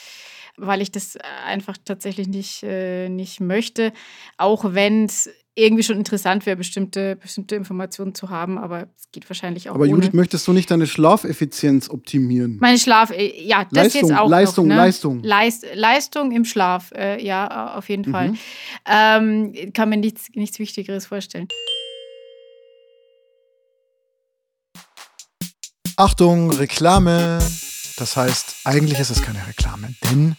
weil 0.57 0.81
ich 0.81 0.93
das 0.93 1.19
einfach 1.45 1.77
tatsächlich 1.85 2.29
nicht, 2.29 2.63
äh, 2.63 3.09
nicht 3.09 3.41
möchte. 3.41 3.93
Auch 4.39 4.75
wenn 4.75 5.07
es 5.07 5.29
irgendwie 5.57 5.85
schon 5.85 5.97
interessant 5.97 6.47
wäre, 6.47 6.57
bestimmte, 6.57 7.17
bestimmte 7.17 7.55
Informationen 7.55 8.15
zu 8.15 8.31
haben, 8.31 8.59
aber 8.59 8.89
es 8.97 9.11
geht 9.13 9.29
wahrscheinlich 9.31 9.71
auch 9.71 9.77
Aber 9.77 9.85
ohne. 9.85 9.93
Judith, 9.93 10.13
möchtest 10.13 10.47
du 10.49 10.53
nicht 10.53 10.71
deine 10.71 10.87
Schlafeffizienz 10.87 11.89
optimieren? 11.89 12.59
Meine 12.61 12.79
Schlaf, 12.79 13.11
äh, 13.11 13.41
ja, 13.41 13.65
das 13.65 13.85
Leistung, 13.85 14.11
jetzt 14.11 14.19
auch 14.19 14.29
Leistung, 14.29 14.69
noch, 14.69 14.75
ne? 14.75 14.83
Leistung. 14.83 15.23
Leist, 15.23 15.67
Leistung 15.75 16.33
im 16.33 16.45
Schlaf, 16.45 16.91
äh, 16.93 17.25
ja, 17.25 17.77
auf 17.77 17.89
jeden 17.89 18.05
Fall. 18.05 18.31
Mhm. 18.31 18.39
Ähm, 18.87 19.73
kann 19.73 19.89
mir 19.89 19.97
nichts, 19.97 20.29
nichts 20.35 20.59
Wichtigeres 20.59 21.07
vorstellen. 21.07 21.47
Achtung, 25.97 26.51
Reklame. 26.51 27.39
Das 27.97 28.17
heißt, 28.17 28.57
eigentlich 28.65 28.99
ist 28.99 29.11
es 29.11 29.23
keine 29.23 29.47
Reklame, 29.47 29.95
denn 30.03 30.35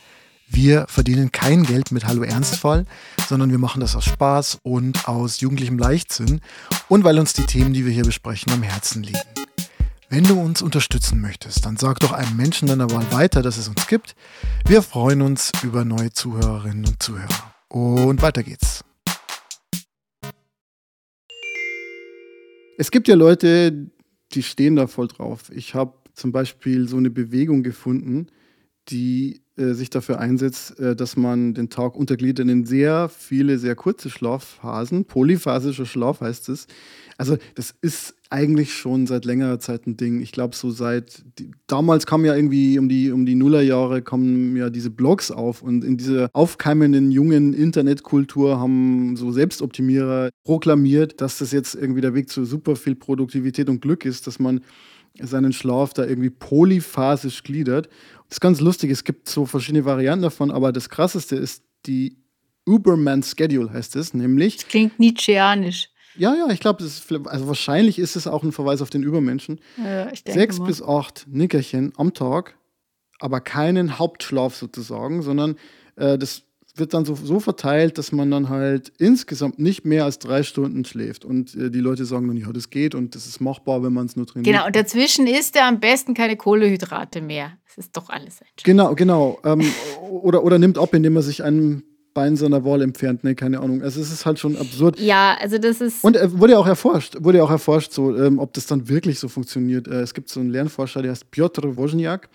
wir 0.55 0.85
verdienen 0.87 1.33
kein 1.33 1.63
Geld 1.63 1.91
mit 1.91 2.05
Hallo 2.05 2.23
Ernstfall, 2.23 2.85
sondern 3.27 3.51
wir 3.51 3.57
machen 3.57 3.81
das 3.81 3.93
aus 3.95 4.05
Spaß 4.05 4.59
und 4.63 5.05
aus 5.05 5.41
jugendlichem 5.41 5.77
Leichtsinn 5.77 6.39
und 6.87 7.03
weil 7.03 7.19
uns 7.19 7.33
die 7.33 7.45
Themen, 7.45 7.73
die 7.73 7.85
wir 7.85 7.91
hier 7.91 8.05
besprechen, 8.05 8.53
am 8.53 8.63
Herzen 8.63 9.03
liegen. 9.03 9.19
Wenn 10.07 10.23
du 10.23 10.39
uns 10.39 10.61
unterstützen 10.61 11.19
möchtest, 11.19 11.65
dann 11.65 11.75
sag 11.75 11.99
doch 11.99 12.13
einem 12.13 12.37
Menschen 12.37 12.69
deiner 12.69 12.89
Wahl 12.89 13.11
weiter, 13.11 13.41
dass 13.41 13.57
es 13.57 13.67
uns 13.67 13.85
gibt. 13.87 14.15
Wir 14.65 14.81
freuen 14.81 15.21
uns 15.21 15.51
über 15.61 15.83
neue 15.83 16.11
Zuhörerinnen 16.11 16.85
und 16.85 17.03
Zuhörer. 17.03 17.53
Und 17.67 18.21
weiter 18.21 18.41
geht's. 18.41 18.85
Es 22.77 22.91
gibt 22.91 23.09
ja 23.09 23.15
Leute, 23.15 23.91
die 24.31 24.43
stehen 24.43 24.77
da 24.77 24.87
voll 24.87 25.09
drauf. 25.09 25.51
Ich 25.53 25.75
habe 25.75 25.93
zum 26.13 26.31
Beispiel 26.31 26.87
so 26.87 26.95
eine 26.95 27.09
Bewegung 27.09 27.61
gefunden, 27.61 28.27
die 28.87 29.44
äh, 29.57 29.73
sich 29.73 29.89
dafür 29.89 30.19
einsetzt, 30.19 30.79
äh, 30.79 30.95
dass 30.95 31.15
man 31.15 31.53
den 31.53 31.69
Tag 31.69 31.95
untergliedert 31.95 32.47
in 32.49 32.65
sehr 32.65 33.09
viele, 33.09 33.57
sehr 33.57 33.75
kurze 33.75 34.09
Schlafphasen. 34.09 35.05
Polyphasischer 35.05 35.85
Schlaf 35.85 36.21
heißt 36.21 36.49
es. 36.49 36.67
Also 37.17 37.37
das 37.55 37.73
ist 37.81 38.15
eigentlich 38.29 38.73
schon 38.73 39.07
seit 39.07 39.23
längerer 39.23 39.59
Zeit 39.59 39.87
ein 39.87 39.95
Ding. 39.95 40.19
Ich 40.19 40.33
glaube, 40.33 40.55
so 40.55 40.71
seit 40.71 41.23
die, 41.39 41.51
damals 41.67 42.05
kam 42.05 42.25
ja 42.25 42.35
irgendwie 42.35 42.77
um 42.77 42.89
die 42.89 43.11
um 43.11 43.25
die 43.25 43.35
Nullerjahre 43.35 44.01
kommen 44.01 44.57
ja 44.57 44.69
diese 44.69 44.89
Blogs 44.89 45.31
auf 45.31 45.61
und 45.61 45.85
in 45.85 45.95
dieser 45.95 46.29
aufkeimenden 46.33 47.11
jungen 47.11 47.53
Internetkultur 47.53 48.59
haben 48.59 49.15
so 49.15 49.31
Selbstoptimierer 49.31 50.31
proklamiert, 50.43 51.21
dass 51.21 51.37
das 51.37 51.53
jetzt 51.53 51.75
irgendwie 51.75 52.01
der 52.01 52.13
Weg 52.13 52.29
zu 52.29 52.43
super 52.43 52.75
viel 52.75 52.95
Produktivität 52.95 53.69
und 53.69 53.81
Glück 53.81 54.03
ist, 54.03 54.27
dass 54.27 54.39
man 54.39 54.61
seinen 55.21 55.53
Schlaf 55.53 55.93
da 55.93 56.05
irgendwie 56.05 56.29
polyphasisch 56.29 57.43
gliedert. 57.43 57.87
Das 58.29 58.37
ist 58.37 58.41
ganz 58.41 58.59
lustig, 58.59 58.91
es 58.91 59.03
gibt 59.03 59.29
so 59.29 59.45
verschiedene 59.45 59.85
Varianten 59.85 60.23
davon, 60.23 60.51
aber 60.51 60.71
das 60.71 60.89
krasseste 60.89 61.35
ist 61.35 61.63
die 61.85 62.17
Uberman 62.67 63.21
Schedule 63.21 63.71
heißt 63.71 63.95
es, 63.95 64.13
nämlich. 64.13 64.57
Das 64.57 64.67
klingt 64.67 64.99
Nietzscheanisch. 64.99 65.89
Ja, 66.17 66.33
ja, 66.33 66.49
ich 66.49 66.59
glaube, 66.59 66.83
also 66.83 67.47
wahrscheinlich 67.47 67.99
ist 67.99 68.15
es 68.15 68.25
auch 68.25 68.43
ein 68.43 68.53
Verweis 68.53 68.81
auf 68.81 68.89
den 68.89 69.03
Übermenschen. 69.03 69.59
Ja, 69.77 70.09
Sechs 70.25 70.59
mal. 70.59 70.65
bis 70.65 70.81
acht 70.81 71.25
Nickerchen 71.27 71.91
am 71.97 72.13
Tag, 72.13 72.57
aber 73.19 73.41
keinen 73.41 73.99
Hauptschlaf 73.99 74.55
sozusagen, 74.55 75.21
sondern 75.21 75.57
äh, 75.97 76.17
das 76.17 76.44
wird 76.75 76.93
dann 76.93 77.05
so, 77.05 77.15
so 77.15 77.39
verteilt, 77.39 77.97
dass 77.97 78.11
man 78.11 78.29
dann 78.31 78.49
halt 78.49 78.91
insgesamt 78.97 79.59
nicht 79.59 79.85
mehr 79.85 80.05
als 80.05 80.19
drei 80.19 80.43
Stunden 80.43 80.85
schläft. 80.85 81.25
Und 81.25 81.55
äh, 81.55 81.69
die 81.71 81.79
Leute 81.79 82.05
sagen 82.05 82.27
dann, 82.27 82.37
ja, 82.37 82.51
das 82.51 82.69
geht 82.69 82.95
und 82.95 83.15
das 83.15 83.25
ist 83.25 83.39
machbar, 83.39 83.83
wenn 83.83 83.93
man 83.93 84.05
es 84.05 84.15
nur 84.15 84.27
trainiert. 84.27 84.53
Genau, 84.53 84.65
und 84.65 84.75
dazwischen 84.75 85.27
isst 85.27 85.55
er 85.55 85.67
am 85.67 85.79
besten 85.79 86.13
keine 86.13 86.35
Kohlehydrate 86.35 87.21
mehr. 87.21 87.53
Das 87.65 87.85
ist 87.85 87.95
doch 87.95 88.09
alles 88.09 88.41
ein 88.41 88.47
Genau, 88.63 88.95
genau. 88.95 89.39
Ähm, 89.43 89.61
oder, 90.09 90.43
oder 90.43 90.59
nimmt 90.59 90.77
ab, 90.77 90.93
indem 90.93 91.15
er 91.15 91.21
sich 91.21 91.43
einen 91.43 91.83
Bein 92.13 92.37
seiner 92.37 92.63
Wall 92.63 92.81
entfernt. 92.81 93.25
Nee, 93.25 93.35
keine 93.35 93.59
Ahnung. 93.59 93.81
Also 93.81 93.99
es 93.99 94.09
ist 94.09 94.25
halt 94.25 94.39
schon 94.39 94.55
absurd. 94.55 94.97
Ja, 94.99 95.35
also 95.37 95.57
das 95.57 95.81
ist. 95.81 96.01
Und 96.01 96.15
äh, 96.15 96.39
wurde 96.39 96.53
ja 96.53 96.59
auch 96.59 96.67
erforscht, 96.67 97.17
wurde 97.19 97.39
ja 97.39 97.43
auch 97.43 97.51
erforscht, 97.51 97.91
so, 97.91 98.15
ähm, 98.15 98.39
ob 98.39 98.53
das 98.53 98.67
dann 98.67 98.87
wirklich 98.87 99.19
so 99.19 99.27
funktioniert. 99.27 99.87
Äh, 99.89 99.99
es 99.99 100.13
gibt 100.13 100.29
so 100.29 100.39
einen 100.39 100.49
Lernforscher, 100.49 101.01
der 101.01 101.11
heißt 101.11 101.29
Piotr 101.29 101.75
Wozniak 101.75 102.29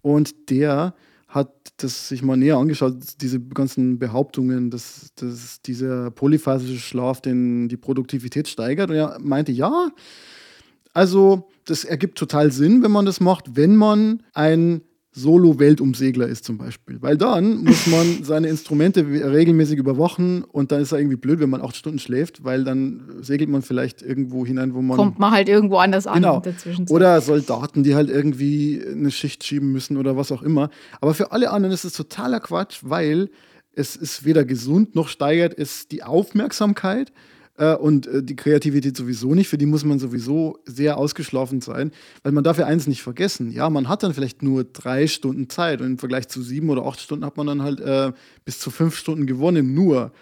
und 0.00 0.50
der 0.50 0.94
hat 1.36 1.52
das 1.76 2.08
sich 2.08 2.22
mal 2.22 2.36
näher 2.36 2.56
angeschaut, 2.56 2.96
diese 3.20 3.38
ganzen 3.38 3.98
Behauptungen, 3.98 4.70
dass, 4.70 5.12
dass 5.16 5.60
dieser 5.60 6.10
polyphasische 6.10 6.80
Schlaf 6.80 7.20
den, 7.20 7.68
die 7.68 7.76
Produktivität 7.76 8.48
steigert. 8.48 8.90
Und 8.90 8.96
er 8.96 9.18
meinte, 9.20 9.52
ja, 9.52 9.90
also 10.94 11.48
das 11.66 11.84
ergibt 11.84 12.16
total 12.16 12.50
Sinn, 12.50 12.82
wenn 12.82 12.90
man 12.90 13.04
das 13.04 13.20
macht, 13.20 13.54
wenn 13.54 13.76
man 13.76 14.22
ein 14.32 14.80
Solo-Weltumsegler 15.16 16.28
ist 16.28 16.44
zum 16.44 16.58
Beispiel. 16.58 17.00
Weil 17.00 17.16
dann 17.16 17.64
muss 17.64 17.86
man 17.86 18.18
seine 18.22 18.48
Instrumente 18.48 19.00
regelmäßig 19.06 19.78
überwachen 19.78 20.44
und 20.44 20.72
dann 20.72 20.82
ist 20.82 20.92
er 20.92 20.98
irgendwie 20.98 21.16
blöd, 21.16 21.40
wenn 21.40 21.48
man 21.48 21.62
acht 21.62 21.74
Stunden 21.74 21.98
schläft, 21.98 22.44
weil 22.44 22.64
dann 22.64 23.00
segelt 23.22 23.48
man 23.48 23.62
vielleicht 23.62 24.02
irgendwo 24.02 24.44
hinein, 24.44 24.74
wo 24.74 24.82
man. 24.82 24.96
Kommt 24.98 25.18
man 25.18 25.32
halt 25.32 25.48
irgendwo 25.48 25.78
anders 25.78 26.06
an 26.06 26.16
genau. 26.22 26.42
Oder 26.90 27.20
Soldaten, 27.22 27.82
die 27.82 27.94
halt 27.94 28.10
irgendwie 28.10 28.82
eine 28.86 29.10
Schicht 29.10 29.42
schieben 29.42 29.72
müssen 29.72 29.96
oder 29.96 30.16
was 30.16 30.30
auch 30.30 30.42
immer. 30.42 30.68
Aber 31.00 31.14
für 31.14 31.32
alle 31.32 31.50
anderen 31.50 31.72
ist 31.72 31.84
es 31.84 31.94
totaler 31.94 32.40
Quatsch, 32.40 32.80
weil 32.82 33.30
es 33.72 33.96
ist 33.96 34.24
weder 34.24 34.44
gesund 34.44 34.94
noch 34.94 35.08
steigert 35.08 35.58
es 35.58 35.88
die 35.88 36.02
Aufmerksamkeit 36.02 37.12
äh, 37.58 37.74
und 37.74 38.06
äh, 38.06 38.22
die 38.22 38.36
Kreativität 38.36 38.96
sowieso 38.96 39.34
nicht, 39.34 39.48
für 39.48 39.58
die 39.58 39.66
muss 39.66 39.84
man 39.84 39.98
sowieso 39.98 40.58
sehr 40.64 40.98
ausgeschlafen 40.98 41.60
sein, 41.60 41.92
weil 42.22 42.32
man 42.32 42.44
darf 42.44 42.58
ja 42.58 42.66
eins 42.66 42.86
nicht 42.86 43.02
vergessen. 43.02 43.50
Ja, 43.50 43.70
man 43.70 43.88
hat 43.88 44.02
dann 44.02 44.14
vielleicht 44.14 44.42
nur 44.42 44.64
drei 44.64 45.06
Stunden 45.06 45.48
Zeit 45.48 45.80
und 45.80 45.86
im 45.86 45.98
Vergleich 45.98 46.28
zu 46.28 46.42
sieben 46.42 46.70
oder 46.70 46.84
acht 46.86 47.00
Stunden 47.00 47.24
hat 47.24 47.36
man 47.36 47.46
dann 47.46 47.62
halt 47.62 47.80
äh, 47.80 48.12
bis 48.44 48.58
zu 48.58 48.70
fünf 48.70 48.96
Stunden 48.96 49.26
gewonnen. 49.26 49.74
Nur, 49.74 50.12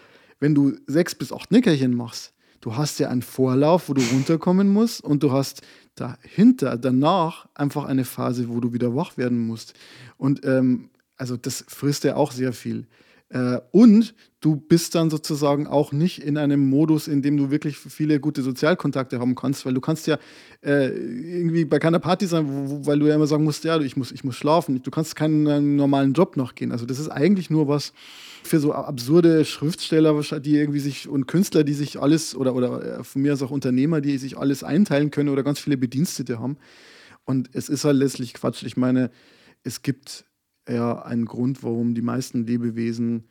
wenn 0.40 0.55
du 0.55 0.75
sechs 0.87 1.14
bis 1.14 1.33
acht 1.33 1.51
Nickerchen 1.51 1.94
machst, 1.94 2.33
du 2.61 2.77
hast 2.77 2.99
ja 2.99 3.09
einen 3.09 3.23
Vorlauf, 3.23 3.88
wo 3.88 3.94
du 3.94 4.03
runterkommen 4.12 4.68
musst 4.68 5.03
und 5.03 5.23
du 5.23 5.33
hast 5.33 5.62
dahinter, 5.97 6.77
danach 6.77 7.47
einfach 7.55 7.85
eine 7.85 8.05
Phase, 8.05 8.49
wo 8.49 8.61
du 8.61 8.73
wieder 8.73 8.94
wach 8.94 9.16
werden 9.16 9.47
musst. 9.47 9.75
Und 10.16 10.44
ähm, 10.44 10.90
also 11.16 11.37
das 11.37 11.64
frisst 11.68 12.05
ja 12.05 12.16
auch 12.16 12.33
sehr 12.33 12.53
viel. 12.53 12.87
Äh, 13.30 13.58
und 13.72 14.14
du 14.40 14.56
bist 14.56 14.94
dann 14.94 15.08
sozusagen 15.08 15.66
auch 15.66 15.92
nicht 15.92 16.22
in 16.22 16.37
einem 16.37 16.68
Modus, 16.68 17.08
in 17.08 17.22
dem 17.22 17.37
du 17.37 17.50
wirklich 17.50 17.78
viele 17.78 18.20
gute 18.20 18.42
Sozialkontakte 18.42 19.18
haben 19.18 19.34
kannst, 19.34 19.64
weil 19.64 19.72
du 19.72 19.80
kannst 19.80 20.06
ja 20.06 20.18
äh, 20.62 20.88
irgendwie 20.88 21.64
bei 21.64 21.78
keiner 21.78 21.98
Party 21.98 22.26
sein, 22.26 22.46
wo, 22.46 22.87
weil 22.87 22.98
du 22.98 23.06
ja 23.06 23.14
immer 23.14 23.26
sagen 23.26 23.44
musst, 23.44 23.64
ja, 23.64 23.80
ich 23.80 23.96
muss, 23.96 24.12
ich 24.12 24.22
muss 24.22 24.37
schlafen. 24.37 24.82
Du 24.82 24.90
kannst 24.90 25.16
keinen 25.16 25.46
äh, 25.46 25.60
normalen 25.60 26.12
Job 26.12 26.37
noch 26.37 26.54
gehen. 26.54 26.72
Also 26.72 26.84
das 26.84 26.98
ist 26.98 27.08
eigentlich 27.08 27.48
nur 27.48 27.66
was 27.66 27.92
für 28.42 28.60
so 28.60 28.72
absurde 28.72 29.46
Schriftsteller, 29.46 30.20
die 30.40 30.56
irgendwie 30.56 30.80
sich 30.80 31.08
und 31.08 31.26
Künstler, 31.26 31.64
die 31.64 31.72
sich 31.72 32.00
alles 32.00 32.37
oder, 32.37 32.54
oder 32.54 32.98
äh, 33.00 33.04
von 33.04 33.22
mir 33.22 33.32
aus 33.32 33.42
auch 33.42 33.50
Unternehmer, 33.50 34.02
die 34.02 34.18
sich 34.18 34.37
alles 34.37 34.62
einteilen 34.62 35.10
können 35.10 35.30
oder 35.30 35.42
ganz 35.42 35.58
viele 35.58 35.78
Bedienstete 35.78 36.38
haben. 36.38 36.58
Und 37.24 37.48
es 37.54 37.70
ist 37.70 37.87
halt 37.87 37.96
letztlich 37.96 38.34
Quatsch. 38.34 38.62
Ich 38.64 38.76
meine, 38.76 39.10
es 39.62 39.80
gibt 39.80 40.26
ja 40.68 41.03
ein 41.03 41.24
Grund, 41.24 41.62
warum 41.62 41.94
die 41.94 42.03
meisten 42.03 42.46
Lebewesen 42.46 43.24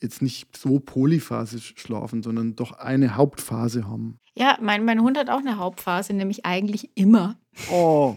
jetzt 0.00 0.22
nicht 0.22 0.56
so 0.56 0.78
polyphasisch 0.78 1.74
schlafen, 1.76 2.22
sondern 2.22 2.54
doch 2.54 2.72
eine 2.72 3.16
Hauptphase 3.16 3.86
haben. 3.86 4.18
Ja, 4.36 4.56
mein, 4.60 4.84
mein 4.84 5.02
Hund 5.02 5.18
hat 5.18 5.30
auch 5.30 5.40
eine 5.40 5.58
Hauptphase, 5.58 6.12
nämlich 6.12 6.46
eigentlich 6.46 6.90
immer. 6.94 7.36
Oh. 7.70 8.16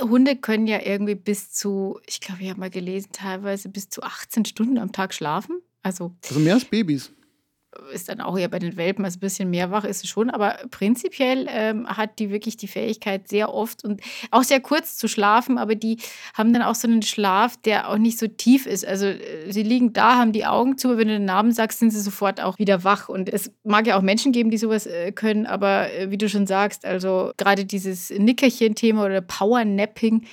Hunde 0.00 0.36
können 0.36 0.66
ja 0.66 0.80
irgendwie 0.82 1.14
bis 1.14 1.52
zu, 1.52 2.00
ich 2.06 2.20
glaube, 2.20 2.42
ich 2.42 2.50
habe 2.50 2.60
mal 2.60 2.70
gelesen, 2.70 3.10
teilweise 3.12 3.68
bis 3.68 3.88
zu 3.90 4.02
18 4.02 4.44
Stunden 4.44 4.78
am 4.78 4.92
Tag 4.92 5.12
schlafen. 5.12 5.60
Also, 5.82 6.14
also 6.26 6.40
mehr 6.40 6.54
als 6.54 6.64
Babys 6.64 7.12
ist 7.92 8.08
dann 8.08 8.20
auch 8.20 8.38
eher 8.38 8.48
bei 8.48 8.58
den 8.58 8.76
Welpen 8.76 9.04
also 9.04 9.18
ein 9.18 9.20
bisschen 9.20 9.50
mehr 9.50 9.70
wach 9.70 9.84
ist 9.84 10.02
es 10.02 10.10
schon, 10.10 10.30
aber 10.30 10.56
prinzipiell 10.70 11.46
ähm, 11.50 11.86
hat 11.86 12.18
die 12.18 12.30
wirklich 12.30 12.56
die 12.56 12.66
Fähigkeit 12.66 13.28
sehr 13.28 13.52
oft 13.52 13.84
und 13.84 14.00
auch 14.30 14.42
sehr 14.42 14.60
kurz 14.60 14.96
zu 14.96 15.06
schlafen, 15.06 15.58
aber 15.58 15.74
die 15.74 15.98
haben 16.34 16.52
dann 16.52 16.62
auch 16.62 16.74
so 16.74 16.88
einen 16.88 17.02
Schlaf, 17.02 17.56
der 17.58 17.88
auch 17.90 17.98
nicht 17.98 18.18
so 18.18 18.26
tief 18.26 18.66
ist. 18.66 18.86
Also 18.86 19.06
äh, 19.06 19.52
sie 19.52 19.62
liegen 19.62 19.92
da, 19.92 20.16
haben 20.16 20.32
die 20.32 20.46
Augen 20.46 20.78
zu, 20.78 20.96
wenn 20.96 21.08
du 21.08 21.14
den 21.14 21.24
Namen 21.24 21.52
sagst, 21.52 21.78
sind 21.78 21.90
sie 21.90 22.00
sofort 22.00 22.40
auch 22.40 22.58
wieder 22.58 22.84
wach. 22.84 23.08
Und 23.08 23.32
es 23.32 23.52
mag 23.64 23.86
ja 23.86 23.98
auch 23.98 24.02
Menschen 24.02 24.32
geben, 24.32 24.50
die 24.50 24.58
sowas 24.58 24.86
äh, 24.86 25.12
können, 25.12 25.46
aber 25.46 25.92
äh, 25.92 26.10
wie 26.10 26.18
du 26.18 26.28
schon 26.28 26.46
sagst, 26.46 26.84
also 26.84 27.32
gerade 27.36 27.64
dieses 27.64 28.10
Nickerchen-Thema 28.10 29.04
oder 29.04 29.20
Powernapping, 29.20 30.24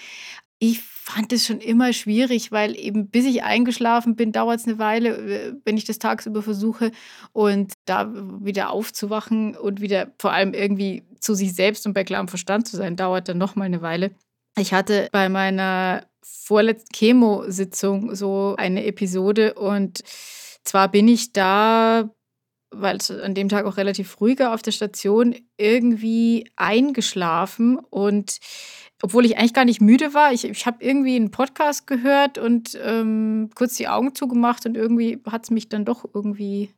ich 0.60 0.82
fand 0.82 1.34
es 1.34 1.46
schon 1.46 1.60
immer 1.60 1.94
schwierig, 1.94 2.52
weil 2.52 2.76
eben 2.78 3.10
bis 3.10 3.26
ich 3.26 3.44
eingeschlafen 3.44 4.16
bin, 4.16 4.32
dauert 4.32 4.60
es 4.60 4.66
eine 4.66 4.80
Weile, 4.80 5.58
wenn 5.64 5.78
ich 5.78 5.86
das 5.86 6.00
tagsüber 6.00 6.42
versuche. 6.42 6.92
Und 7.34 7.74
da 7.86 8.12
wieder 8.44 8.72
aufzuwachen 8.72 9.56
und 9.56 9.82
wieder 9.82 10.12
vor 10.20 10.32
allem 10.32 10.54
irgendwie 10.54 11.04
zu 11.20 11.36
sich 11.36 11.54
selbst 11.54 11.86
und 11.86 11.94
bei 11.94 12.04
klarem 12.04 12.28
Verstand 12.28 12.68
zu 12.68 12.78
sein, 12.78 12.96
dauert 12.96 13.30
dann 13.30 13.38
nochmal 13.38 13.68
eine 13.68 13.82
Weile. 13.82 14.12
Ich 14.58 14.74
hatte 14.74 15.10
bei 15.12 15.30
meiner 15.30 16.08
vorletzten 16.24 16.92
Chemo-Sitzung 16.94 18.16
so 18.16 18.56
eine 18.58 18.86
Episode 18.86 19.54
und 19.54 20.02
zwar 20.64 20.90
bin 20.90 21.08
ich 21.08 21.34
da 21.34 22.10
weil 22.78 22.98
es 22.98 23.12
an 23.12 23.34
dem 23.34 23.50
Tag 23.50 23.66
auch 23.66 23.78
relativ 23.78 24.20
ruhiger 24.20 24.54
auf 24.54 24.62
der 24.62 24.72
Station 24.72 25.36
irgendwie 25.58 26.52
eingeschlafen 26.56 27.78
und 27.78 28.40
obwohl 29.02 29.26
ich 29.26 29.38
eigentlich 29.38 29.54
gar 29.54 29.66
nicht 29.66 29.82
müde 29.82 30.14
war. 30.14 30.32
Ich, 30.32 30.46
ich 30.46 30.66
habe 30.66 30.84
irgendwie 30.84 31.16
einen 31.16 31.32
Podcast 31.32 31.88
gehört 31.88 32.38
und 32.38 32.78
ähm, 32.84 33.50
kurz 33.56 33.76
die 33.76 33.88
Augen 33.88 34.16
zugemacht 34.16 34.66
und 34.66 34.76
irgendwie 34.76 35.20
hat 35.30 35.44
es 35.44 35.52
mich 35.52 35.70
dann 35.70 35.86
doch 35.86 36.06
irgendwie 36.14 36.72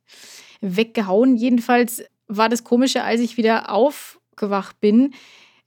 weggehauen. 0.62 1.36
Jedenfalls 1.36 2.04
war 2.28 2.50
das 2.50 2.64
Komische, 2.64 3.04
als 3.04 3.22
ich 3.22 3.38
wieder 3.38 3.72
aufgewacht 3.72 4.80
bin, 4.80 5.14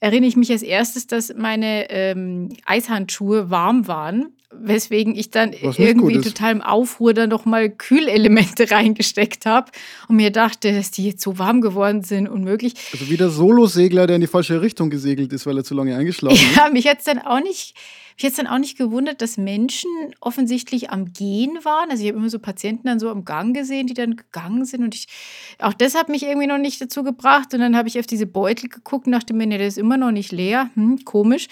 erinnere 0.01 0.29
ich 0.29 0.37
mich 0.37 0.51
als 0.51 0.63
erstes, 0.63 1.07
dass 1.07 1.33
meine 1.35 1.91
ähm, 1.91 2.49
Eishandschuhe 2.65 3.51
warm 3.51 3.87
waren 3.87 4.35
weswegen 4.53 5.15
ich 5.15 5.31
dann 5.31 5.53
irgendwie 5.53 6.21
total 6.21 6.53
im 6.53 6.61
Aufruhr 6.61 7.15
dann 7.15 7.31
nochmal 7.31 7.71
Kühlelemente 7.71 8.69
reingesteckt 8.71 9.47
habe 9.47 9.71
und 10.09 10.17
mir 10.17 10.31
dachte, 10.31 10.73
dass 10.73 10.91
die 10.91 11.07
jetzt 11.07 11.23
so 11.23 11.39
warm 11.39 11.61
geworden 11.61 12.03
sind, 12.03 12.29
unmöglich. 12.29 12.75
Also 12.93 13.09
wie 13.09 13.17
der 13.17 13.31
Solosegler, 13.31 14.07
der 14.07 14.17
in 14.17 14.23
die 14.23 14.27
falsche 14.27 14.61
Richtung 14.61 14.91
gesegelt 14.91 15.33
ist, 15.33 15.47
weil 15.47 15.57
er 15.57 15.65
zu 15.65 15.75
lange 15.75 15.97
eingeschlafen 15.97 16.37
ist. 16.51 16.57
Ja, 16.57 16.69
mich 16.71 16.85
jetzt 16.85 17.07
dann 17.07 17.19
auch 17.21 17.41
nicht 17.41 17.75
mich 18.21 18.25
jetzt 18.25 18.39
dann 18.39 18.47
auch 18.47 18.59
nicht 18.59 18.77
gewundert, 18.77 19.23
dass 19.23 19.39
Menschen 19.39 19.91
offensichtlich 20.21 20.91
am 20.91 21.13
Gehen 21.15 21.59
waren. 21.63 21.91
Also 21.91 22.03
ich 22.03 22.11
habe 22.11 22.19
immer 22.19 22.29
so 22.29 22.39
Patienten 22.39 22.87
dann 22.87 23.01
so 23.01 23.09
am 23.09 23.25
Gang 23.25 23.57
gesehen, 23.57 23.87
die 23.87 23.95
dann 23.95 24.15
gegangen 24.15 24.67
sind. 24.67 24.83
Und 24.83 24.95
ich, 24.95 25.07
auch 25.59 25.73
das 25.73 25.95
hat 25.95 26.11
mich 26.11 26.25
irgendwie 26.25 26.47
noch 26.47 26.59
nicht 26.59 26.83
dazu 26.83 27.03
gebracht. 27.03 27.55
Und 27.55 27.61
dann 27.61 27.75
habe 27.75 27.89
ich 27.89 27.99
auf 27.99 28.07
diese 28.07 28.27
Beutel 28.27 28.69
geguckt 28.69 29.07
und 29.07 29.13
dachte 29.13 29.33
mir, 29.33 29.47
nee, 29.47 29.57
der 29.57 29.69
ist 29.69 29.79
immer 29.79 29.97
noch 29.97 30.11
nicht 30.11 30.33
leer. 30.33 30.69
Hm, 30.75 31.03
komisch. 31.07 31.49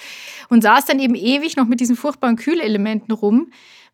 Und 0.50 0.62
saß 0.62 0.84
dann 0.84 0.98
eben 0.98 1.14
ewig 1.14 1.56
noch 1.56 1.66
mit 1.66 1.80
diesen 1.80 1.96
furchtbaren 1.96 2.36
Kühlelementen 2.36 2.87
rum 3.10 3.50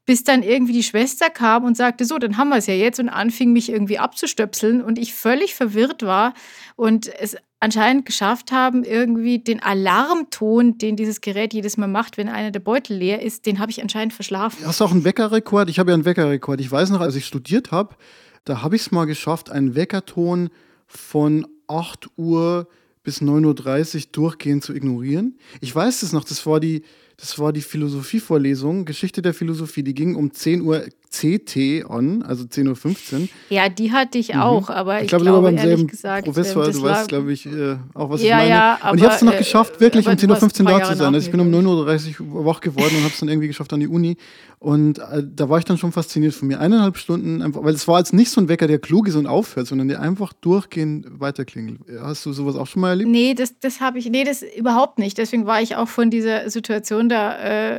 bis 0.07 0.23
dann 0.23 0.43
irgendwie 0.43 0.73
die 0.73 0.83
Schwester 0.83 1.31
kam 1.31 1.65
und 1.65 1.77
sagte, 1.77 2.05
so, 2.05 2.19
dann 2.19 2.37
haben 2.37 2.51
wir 2.51 2.57
es 2.57 2.67
ja 2.67 2.75
jetzt 2.75 3.01
und 3.01 3.09
anfing 3.09 3.53
mich 3.53 3.71
irgendwie 3.71 3.99
abzustöpseln 3.99 4.83
und 4.83 4.99
ich 4.99 5.15
völlig 5.15 5.55
verwirrt 5.55 6.03
war 6.03 6.35
und 6.77 7.09
es 7.19 7.37
anscheinend 7.61 8.05
geschafft 8.05 8.53
haben, 8.53 8.85
irgendwie 8.85 9.39
den 9.39 9.63
Alarmton, 9.63 10.77
den 10.77 10.97
dieses 10.97 11.23
Gerät 11.23 11.55
jedes 11.55 11.79
Mal 11.79 11.87
macht, 11.87 12.19
wenn 12.19 12.29
einer 12.29 12.51
der 12.51 12.61
Beutel 12.61 12.99
leer 12.99 13.23
ist, 13.23 13.47
den 13.47 13.59
habe 13.59 13.71
ich 13.71 13.81
anscheinend 13.81 14.13
verschlafen. 14.13 14.67
Hast 14.67 14.81
du 14.81 14.85
auch 14.85 14.91
einen 14.91 15.05
Weckerrekord? 15.05 15.71
Ich 15.71 15.79
habe 15.79 15.91
ja 15.91 15.95
einen 15.95 16.05
Weckerrekord. 16.05 16.61
Ich 16.61 16.71
weiß 16.71 16.91
noch, 16.91 17.01
als 17.01 17.15
ich 17.15 17.25
studiert 17.25 17.71
habe, 17.71 17.97
da 18.45 18.61
habe 18.61 18.77
ich 18.77 18.83
es 18.83 18.91
mal 18.91 19.07
geschafft, 19.07 19.51
einen 19.51 19.75
Weckerton 19.75 20.51
von 20.87 21.47
8 21.67 22.09
Uhr 22.19 22.69
bis 23.03 23.23
9.30 23.23 23.95
Uhr 23.95 24.03
durchgehend 24.13 24.63
zu 24.63 24.75
ignorieren. 24.75 25.39
Ich 25.63 25.75
weiß 25.75 26.03
es 26.03 26.13
noch, 26.13 26.25
das 26.25 26.45
war 26.45 26.61
die, 26.61 26.83
das 27.17 27.39
war 27.39 27.53
die 27.53 27.63
Philosophievorlesung, 27.63 28.85
Geschichte 28.85 29.23
der 29.23 29.35
Philosophie. 29.35 29.83
Die 29.83 29.95
ging 29.95 30.15
um 30.17 30.33
10 30.33 30.63
Uhr 30.63 30.85
CT 31.15 31.89
an, 31.89 32.23
also 32.23 32.45
10.15 32.45 33.15
Uhr. 33.23 33.29
Ja, 33.51 33.69
die 33.69 33.93
hatte 33.93 34.19
ich 34.19 34.35
mhm. 34.35 34.41
auch, 34.41 34.71
aber 34.71 34.99
ich, 34.99 35.05
ich 35.05 35.09
glaube, 35.09 35.25
glaube 35.25 35.43
beim 35.43 35.59
selben 35.59 35.87
gesagt, 35.87 36.25
Professor, 36.25 36.71
du 36.71 36.83
weißt, 36.83 37.09
glaube 37.09 37.33
ich, 37.33 37.47
äh, 37.47 37.77
auch, 37.95 38.11
was 38.11 38.23
ja, 38.23 38.27
ich 38.27 38.35
meine. 38.35 38.51
Ja, 38.51 38.79
aber, 38.81 38.93
und 38.93 38.99
ich 38.99 39.05
habe 39.05 39.15
es 39.15 39.23
noch 39.23 39.39
geschafft, 39.39 39.81
wirklich 39.81 40.07
um 40.07 40.15
10.15 40.15 40.61
Uhr 40.61 40.79
da 40.79 40.85
zu 40.85 40.97
sein. 40.97 41.15
Also 41.15 41.27
ich 41.27 41.31
bin 41.31 41.41
um 41.41 41.49
9.30 41.49 42.21
Uhr 42.21 42.45
wach 42.45 42.61
geworden 42.61 42.97
und 42.97 43.05
habe 43.05 43.13
es 43.13 43.21
dann 43.21 43.29
irgendwie 43.29 43.49
geschafft 43.49 43.73
an 43.73 43.81
die 43.81 43.89
Uni. 43.89 44.17
Und 44.59 44.99
äh, 44.99 45.23
da 45.23 45.51
war 45.51 45.59
ich 45.59 45.67
dann 45.67 45.77
schon 45.77 45.93
fasziniert 45.93 46.33
von 46.33 46.49
mir. 46.49 46.59
Eineinhalb 46.59 46.97
Stunden, 46.97 47.43
einfach, 47.43 47.63
weil 47.63 47.75
es 47.75 47.87
war 47.87 47.99
jetzt 47.99 48.15
nicht 48.15 48.31
so 48.31 48.41
ein 48.41 48.49
Wecker, 48.49 48.67
der 48.67 48.79
klug 48.79 49.09
ist 49.09 49.15
und 49.15 49.27
aufhört, 49.27 49.67
sondern 49.67 49.89
der 49.89 50.01
einfach 50.01 50.33
durchgehend 50.33 51.21
weiterklingelt. 51.21 51.81
Hast 52.01 52.25
du 52.25 52.33
sowas 52.33 52.57
auch 52.57 52.67
schon 52.67 52.81
mal 52.81 52.91
erlebt? 52.91 53.11
Nee, 53.11 53.35
das, 53.35 53.59
das 53.61 53.81
habe 53.81 53.99
ich, 53.99 54.09
nee, 54.09 54.25
das 54.25 54.43
überhaupt 54.43 54.99
nicht. 54.99 55.19
Deswegen 55.19 55.45
war 55.45 55.61
ich 55.61 55.77
auch 55.77 55.89
von 55.89 56.11
dieser 56.11 56.49
Situation 56.49 57.11
da 57.11 57.37
äh, 57.39 57.77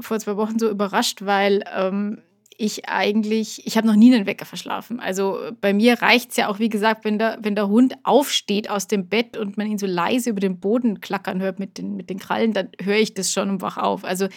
vor 0.00 0.18
zwei 0.18 0.36
Wochen 0.36 0.58
so 0.58 0.68
überrascht, 0.68 1.24
weil 1.24 1.62
ähm, 1.72 2.18
ich 2.56 2.88
eigentlich, 2.88 3.66
ich 3.66 3.76
habe 3.76 3.86
noch 3.86 3.96
nie 3.96 4.14
einen 4.14 4.26
Wecker 4.26 4.44
verschlafen. 4.44 5.00
Also 5.00 5.38
bei 5.60 5.72
mir 5.72 6.00
reicht 6.00 6.30
es 6.30 6.36
ja 6.36 6.48
auch, 6.48 6.58
wie 6.58 6.68
gesagt, 6.68 7.04
wenn 7.04 7.18
der, 7.18 7.38
wenn 7.42 7.54
der 7.54 7.68
Hund 7.68 7.94
aufsteht 8.04 8.70
aus 8.70 8.86
dem 8.86 9.08
Bett 9.08 9.36
und 9.36 9.56
man 9.56 9.66
ihn 9.66 9.78
so 9.78 9.86
leise 9.86 10.30
über 10.30 10.40
den 10.40 10.60
Boden 10.60 11.00
klackern 11.00 11.40
hört 11.40 11.58
mit 11.58 11.78
den, 11.78 11.96
mit 11.96 12.10
den 12.10 12.18
Krallen, 12.18 12.52
dann 12.52 12.68
höre 12.80 12.98
ich 12.98 13.14
das 13.14 13.32
schon 13.32 13.50
und 13.50 13.62
wach 13.62 13.76
auf. 13.76 14.04
Also 14.04 14.28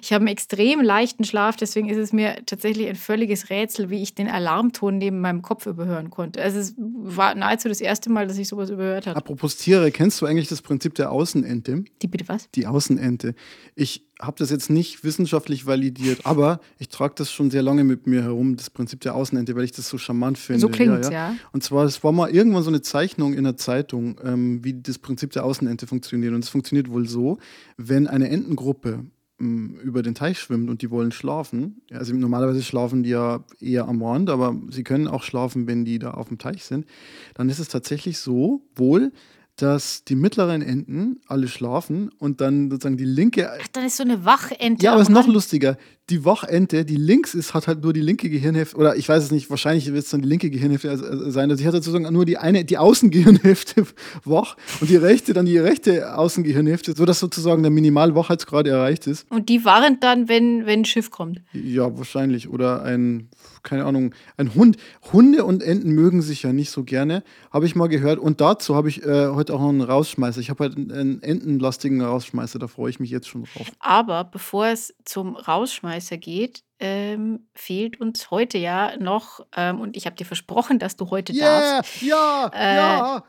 ich 0.00 0.12
habe 0.12 0.22
einen 0.22 0.28
extrem 0.28 0.80
leichten 0.80 1.24
Schlaf, 1.24 1.56
deswegen 1.56 1.88
ist 1.88 1.98
es 1.98 2.12
mir 2.12 2.36
tatsächlich 2.46 2.88
ein 2.88 2.96
völliges 2.96 3.50
Rätsel, 3.50 3.90
wie 3.90 4.02
ich 4.02 4.14
den 4.14 4.28
Alarmton 4.28 4.98
neben 4.98 5.20
meinem 5.20 5.42
Kopf 5.42 5.66
überhören 5.66 6.10
konnte. 6.10 6.40
Also 6.40 6.60
es 6.60 6.74
war 6.78 7.34
nahezu 7.34 7.68
das 7.68 7.80
erste 7.80 8.10
Mal, 8.10 8.26
dass 8.26 8.38
ich 8.38 8.48
sowas 8.48 8.70
überhört 8.70 9.06
habe. 9.06 9.16
Apropos 9.16 9.56
Tiere, 9.56 9.90
kennst 9.90 10.20
du 10.20 10.26
eigentlich 10.26 10.48
das 10.48 10.62
Prinzip 10.62 10.94
der 10.94 11.10
Außenente? 11.10 11.84
Die 12.02 12.06
bitte 12.06 12.28
was? 12.28 12.48
Die 12.52 12.66
Außenente. 12.66 13.34
Ich 13.74 14.04
habe 14.26 14.36
das 14.38 14.50
jetzt 14.50 14.70
nicht 14.70 15.04
wissenschaftlich 15.04 15.66
validiert, 15.66 16.24
aber 16.24 16.60
ich 16.78 16.88
trage 16.88 17.14
das 17.16 17.32
schon 17.32 17.50
sehr 17.50 17.62
lange 17.62 17.84
mit 17.84 18.06
mir 18.06 18.22
herum, 18.22 18.56
das 18.56 18.70
Prinzip 18.70 19.00
der 19.00 19.14
Außenente, 19.14 19.54
weil 19.56 19.64
ich 19.64 19.72
das 19.72 19.88
so 19.88 19.98
charmant 19.98 20.38
finde. 20.38 20.60
So 20.60 20.68
klingt 20.68 21.04
ja, 21.04 21.10
ja. 21.10 21.30
ja. 21.30 21.36
Und 21.52 21.62
zwar, 21.62 21.84
es 21.84 22.02
war 22.04 22.12
mal 22.12 22.30
irgendwann 22.30 22.62
so 22.62 22.70
eine 22.70 22.82
Zeichnung 22.82 23.34
in 23.34 23.44
der 23.44 23.56
Zeitung, 23.56 24.20
ähm, 24.24 24.64
wie 24.64 24.80
das 24.80 24.98
Prinzip 24.98 25.32
der 25.32 25.44
Außenente 25.44 25.86
funktioniert. 25.86 26.34
Und 26.34 26.44
es 26.44 26.48
funktioniert 26.48 26.90
wohl 26.90 27.08
so, 27.08 27.38
wenn 27.76 28.06
eine 28.06 28.28
Entengruppe 28.28 29.04
ähm, 29.40 29.78
über 29.82 30.02
den 30.02 30.14
Teich 30.14 30.38
schwimmt 30.38 30.70
und 30.70 30.82
die 30.82 30.90
wollen 30.90 31.12
schlafen. 31.12 31.82
Also 31.92 32.14
normalerweise 32.14 32.62
schlafen 32.62 33.02
die 33.02 33.10
ja 33.10 33.44
eher 33.60 33.88
am 33.88 34.02
Rand, 34.02 34.30
aber 34.30 34.56
sie 34.70 34.84
können 34.84 35.08
auch 35.08 35.22
schlafen, 35.22 35.66
wenn 35.66 35.84
die 35.84 35.98
da 35.98 36.12
auf 36.12 36.28
dem 36.28 36.38
Teich 36.38 36.64
sind. 36.64 36.86
Dann 37.34 37.48
ist 37.48 37.58
es 37.58 37.68
tatsächlich 37.68 38.18
so, 38.18 38.62
wohl, 38.76 39.12
dass 39.56 40.02
die 40.04 40.16
mittleren 40.16 40.62
Enten 40.62 41.20
alle 41.28 41.46
schlafen 41.46 42.10
und 42.18 42.40
dann 42.40 42.70
sozusagen 42.70 42.96
die 42.96 43.04
linke. 43.04 43.50
Ach, 43.52 43.68
dann 43.72 43.84
ist 43.84 43.96
so 43.96 44.02
eine 44.02 44.24
Wachente. 44.24 44.84
Ja, 44.84 44.92
aber 44.92 45.02
es 45.02 45.08
ist 45.08 45.14
noch 45.14 45.28
lustiger. 45.28 45.76
Die 46.10 46.24
Wachente, 46.24 46.84
die 46.84 46.96
links 46.96 47.34
ist, 47.34 47.54
hat 47.54 47.68
halt 47.68 47.82
nur 47.82 47.92
die 47.92 48.00
linke 48.00 48.28
Gehirnhälfte, 48.28 48.76
oder 48.76 48.96
ich 48.96 49.08
weiß 49.08 49.22
es 49.22 49.30
nicht, 49.30 49.48
wahrscheinlich 49.48 49.86
wird 49.86 50.04
es 50.04 50.10
dann 50.10 50.22
die 50.22 50.28
linke 50.28 50.50
Gehirnhälfte 50.50 51.30
sein. 51.30 51.50
Also 51.50 51.62
sie 51.62 51.66
hat 51.66 51.74
sozusagen 51.74 52.12
nur 52.12 52.24
die 52.24 52.36
eine, 52.36 52.64
die 52.64 52.78
Außengehirnhälfte 52.78 53.86
wach 54.24 54.56
und 54.80 54.90
die 54.90 54.96
rechte 54.96 55.32
dann 55.32 55.46
die 55.46 55.56
rechte 55.56 56.18
Außengehirnhälfte, 56.18 56.94
sodass 56.96 57.20
sozusagen 57.20 57.62
der 57.62 57.70
Minimalwachheitsgrad 57.70 58.66
erreicht 58.66 59.06
ist. 59.06 59.30
Und 59.30 59.48
die 59.48 59.64
waren 59.64 59.98
dann, 60.00 60.28
wenn, 60.28 60.66
wenn 60.66 60.80
ein 60.80 60.84
Schiff 60.84 61.10
kommt. 61.10 61.40
Ja, 61.52 61.96
wahrscheinlich. 61.96 62.48
Oder 62.50 62.82
ein 62.82 63.28
keine 63.64 63.84
Ahnung, 63.84 64.14
ein 64.36 64.54
Hund. 64.54 64.76
Hunde 65.12 65.44
und 65.44 65.62
Enten 65.62 65.90
mögen 65.90 66.22
sich 66.22 66.42
ja 66.42 66.52
nicht 66.52 66.70
so 66.70 66.84
gerne, 66.84 67.24
habe 67.52 67.66
ich 67.66 67.74
mal 67.74 67.88
gehört. 67.88 68.18
Und 68.18 68.40
dazu 68.40 68.76
habe 68.76 68.88
ich 68.88 69.02
äh, 69.04 69.28
heute 69.28 69.54
auch 69.54 69.60
noch 69.60 69.70
einen 69.70 69.80
Rausschmeißer. 69.80 70.40
Ich 70.40 70.50
habe 70.50 70.64
halt 70.64 70.76
einen 70.76 71.22
entenlastigen 71.22 72.00
Rausschmeißer, 72.00 72.58
da 72.58 72.68
freue 72.68 72.90
ich 72.90 73.00
mich 73.00 73.10
jetzt 73.10 73.28
schon 73.28 73.44
drauf. 73.44 73.66
Aber 73.80 74.24
bevor 74.24 74.66
es 74.66 74.94
zum 75.04 75.34
Rausschmeißer 75.34 76.18
geht, 76.18 76.62
ähm, 76.78 77.46
fehlt 77.54 78.00
uns 78.00 78.30
heute 78.30 78.58
ja 78.58 78.96
noch, 78.98 79.40
ähm, 79.56 79.80
und 79.80 79.96
ich 79.96 80.06
habe 80.06 80.16
dir 80.16 80.26
versprochen, 80.26 80.78
dass 80.78 80.96
du 80.96 81.10
heute 81.10 81.32
yeah, 81.32 81.76
darfst. 81.76 82.02
Ja, 82.02 82.50
äh, 82.54 82.76
ja. 82.76 83.24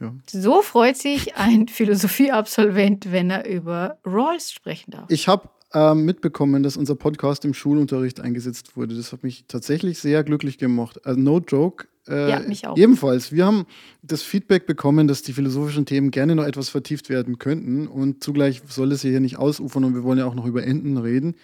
Ja. 0.00 0.14
So 0.26 0.62
freut 0.62 0.96
sich 0.96 1.36
ein 1.36 1.68
Philosophieabsolvent, 1.68 3.12
wenn 3.12 3.30
er 3.30 3.46
über 3.46 3.98
Rawls 4.04 4.52
sprechen 4.52 4.90
darf. 4.90 5.04
Ich 5.08 5.28
habe 5.28 5.48
äh, 5.74 5.94
mitbekommen, 5.94 6.62
dass 6.62 6.76
unser 6.76 6.94
Podcast 6.94 7.44
im 7.44 7.54
Schulunterricht 7.54 8.20
eingesetzt 8.20 8.76
wurde. 8.76 8.94
Das 8.94 9.12
hat 9.12 9.22
mich 9.22 9.44
tatsächlich 9.48 9.98
sehr 9.98 10.24
glücklich 10.24 10.58
gemacht. 10.58 11.04
Also 11.04 11.20
no 11.20 11.38
joke. 11.38 11.86
Äh, 12.08 12.30
ja, 12.30 12.40
mich 12.40 12.66
auch. 12.66 12.76
Ebenfalls. 12.76 13.32
Wir 13.32 13.46
haben 13.46 13.66
das 14.02 14.22
Feedback 14.22 14.66
bekommen, 14.66 15.06
dass 15.06 15.22
die 15.22 15.32
philosophischen 15.32 15.86
Themen 15.86 16.10
gerne 16.10 16.34
noch 16.34 16.44
etwas 16.44 16.68
vertieft 16.68 17.08
werden 17.08 17.38
könnten. 17.38 17.86
Und 17.86 18.24
zugleich 18.24 18.62
soll 18.68 18.92
es 18.92 19.02
hier 19.02 19.20
nicht 19.20 19.38
ausufern 19.38 19.84
und 19.84 19.94
wir 19.94 20.02
wollen 20.02 20.18
ja 20.18 20.26
auch 20.26 20.34
noch 20.34 20.46
über 20.46 20.64
Enten 20.64 20.96
reden. 20.96 21.34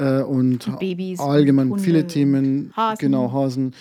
Äh, 0.00 0.22
und, 0.22 0.66
und 0.66 0.78
Babys, 0.78 1.20
allgemein 1.20 1.70
und 1.70 1.80
viele 1.80 2.06
Themen. 2.06 2.72
Hasen. 2.74 2.98
Genau, 2.98 3.32
Hasen 3.32 3.74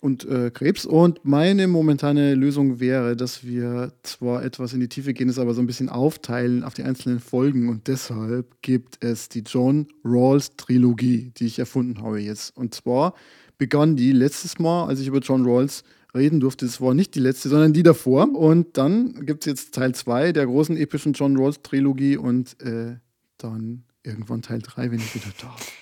und 0.00 0.24
äh, 0.26 0.50
Krebs. 0.50 0.86
Und 0.86 1.24
meine 1.24 1.66
momentane 1.66 2.34
Lösung 2.34 2.78
wäre, 2.78 3.16
dass 3.16 3.44
wir 3.44 3.92
zwar 4.02 4.44
etwas 4.44 4.72
in 4.72 4.80
die 4.80 4.88
Tiefe 4.88 5.12
gehen, 5.12 5.28
es 5.28 5.38
aber 5.38 5.54
so 5.54 5.60
ein 5.60 5.66
bisschen 5.66 5.88
aufteilen 5.88 6.62
auf 6.62 6.74
die 6.74 6.84
einzelnen 6.84 7.18
Folgen. 7.18 7.68
Und 7.68 7.88
deshalb 7.88 8.62
gibt 8.62 9.02
es 9.02 9.28
die 9.28 9.40
John 9.40 9.88
Rawls 10.04 10.50
Trilogie, 10.56 11.32
die 11.36 11.46
ich 11.46 11.58
erfunden 11.58 12.02
habe 12.02 12.20
jetzt. 12.20 12.56
Und 12.56 12.74
zwar 12.74 13.14
begann 13.58 13.96
die 13.96 14.12
letztes 14.12 14.58
Mal, 14.58 14.86
als 14.86 15.00
ich 15.00 15.08
über 15.08 15.18
John 15.18 15.44
Rawls 15.44 15.82
reden 16.14 16.40
durfte. 16.40 16.66
Es 16.66 16.80
war 16.80 16.94
nicht 16.94 17.14
die 17.14 17.20
letzte, 17.20 17.48
sondern 17.48 17.72
die 17.72 17.82
davor. 17.82 18.28
Und 18.34 18.78
dann 18.78 19.26
gibt 19.26 19.42
es 19.42 19.46
jetzt 19.46 19.74
Teil 19.74 19.94
2 19.94 20.32
der 20.32 20.46
großen 20.46 20.76
epischen 20.76 21.14
John 21.14 21.36
Rawls 21.36 21.62
Trilogie 21.62 22.16
und 22.16 22.60
äh, 22.62 22.96
dann 23.38 23.84
irgendwann 24.06 24.42
Teil 24.42 24.60
3, 24.60 24.90
wenn 24.90 24.98
ich 24.98 25.14
wieder 25.14 25.32
darf 25.40 25.72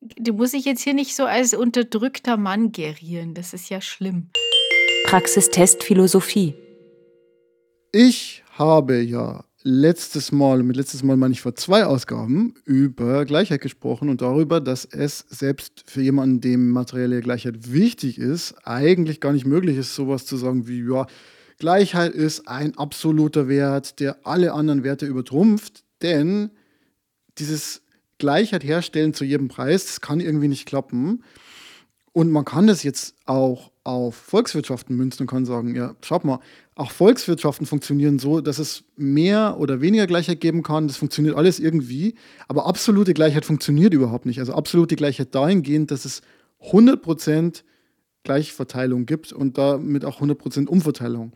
du 0.00 0.32
musst 0.32 0.54
dich 0.54 0.64
jetzt 0.64 0.82
hier 0.82 0.94
nicht 0.94 1.14
so 1.14 1.24
als 1.24 1.54
unterdrückter 1.54 2.36
Mann 2.36 2.72
gerieren. 2.72 3.34
Das 3.34 3.52
ist 3.52 3.68
ja 3.70 3.80
schlimm. 3.80 4.30
Praxistest 5.04 5.82
Philosophie. 5.84 6.54
Ich 7.92 8.44
habe 8.52 9.00
ja 9.00 9.44
letztes 9.62 10.32
Mal, 10.32 10.62
mit 10.62 10.76
letztes 10.76 11.02
Mal 11.02 11.16
meine 11.16 11.32
ich 11.32 11.40
vor 11.42 11.54
zwei 11.54 11.84
Ausgaben, 11.84 12.54
über 12.64 13.24
Gleichheit 13.26 13.60
gesprochen 13.60 14.08
und 14.08 14.22
darüber, 14.22 14.60
dass 14.60 14.86
es 14.86 15.18
selbst 15.28 15.84
für 15.86 16.00
jemanden, 16.00 16.40
dem 16.40 16.70
materielle 16.70 17.20
Gleichheit 17.20 17.72
wichtig 17.72 18.18
ist, 18.18 18.54
eigentlich 18.64 19.20
gar 19.20 19.32
nicht 19.32 19.46
möglich 19.46 19.76
ist, 19.76 19.94
sowas 19.94 20.24
zu 20.24 20.36
sagen 20.36 20.66
wie, 20.66 20.82
ja, 20.82 21.06
Gleichheit 21.58 22.12
ist 22.12 22.48
ein 22.48 22.78
absoluter 22.78 23.48
Wert, 23.48 24.00
der 24.00 24.26
alle 24.26 24.54
anderen 24.54 24.82
Werte 24.82 25.04
übertrumpft, 25.04 25.84
denn 26.00 26.50
dieses 27.40 27.82
Gleichheit 28.18 28.62
herstellen 28.62 29.14
zu 29.14 29.24
jedem 29.24 29.48
Preis, 29.48 29.86
das 29.86 30.00
kann 30.00 30.20
irgendwie 30.20 30.48
nicht 30.48 30.66
klappen. 30.66 31.24
Und 32.12 32.30
man 32.30 32.44
kann 32.44 32.66
das 32.66 32.82
jetzt 32.82 33.14
auch 33.24 33.70
auf 33.84 34.14
Volkswirtschaften 34.14 34.96
münzen 34.96 35.22
und 35.22 35.26
kann 35.28 35.44
sagen, 35.44 35.74
ja, 35.74 35.94
schaut 36.02 36.24
mal, 36.24 36.40
auch 36.74 36.90
Volkswirtschaften 36.90 37.66
funktionieren 37.66 38.18
so, 38.18 38.40
dass 38.40 38.58
es 38.58 38.84
mehr 38.96 39.56
oder 39.58 39.80
weniger 39.80 40.06
Gleichheit 40.06 40.40
geben 40.40 40.62
kann. 40.62 40.88
Das 40.88 40.96
funktioniert 40.96 41.36
alles 41.36 41.60
irgendwie. 41.60 42.14
Aber 42.48 42.66
absolute 42.66 43.14
Gleichheit 43.14 43.44
funktioniert 43.44 43.94
überhaupt 43.94 44.26
nicht. 44.26 44.40
Also 44.40 44.54
absolute 44.54 44.96
Gleichheit 44.96 45.34
dahingehend, 45.34 45.90
dass 45.90 46.04
es 46.04 46.22
100% 46.70 47.62
Gleichverteilung 48.24 49.06
gibt 49.06 49.32
und 49.32 49.56
damit 49.56 50.04
auch 50.04 50.20
100% 50.20 50.66
Umverteilung. 50.66 51.32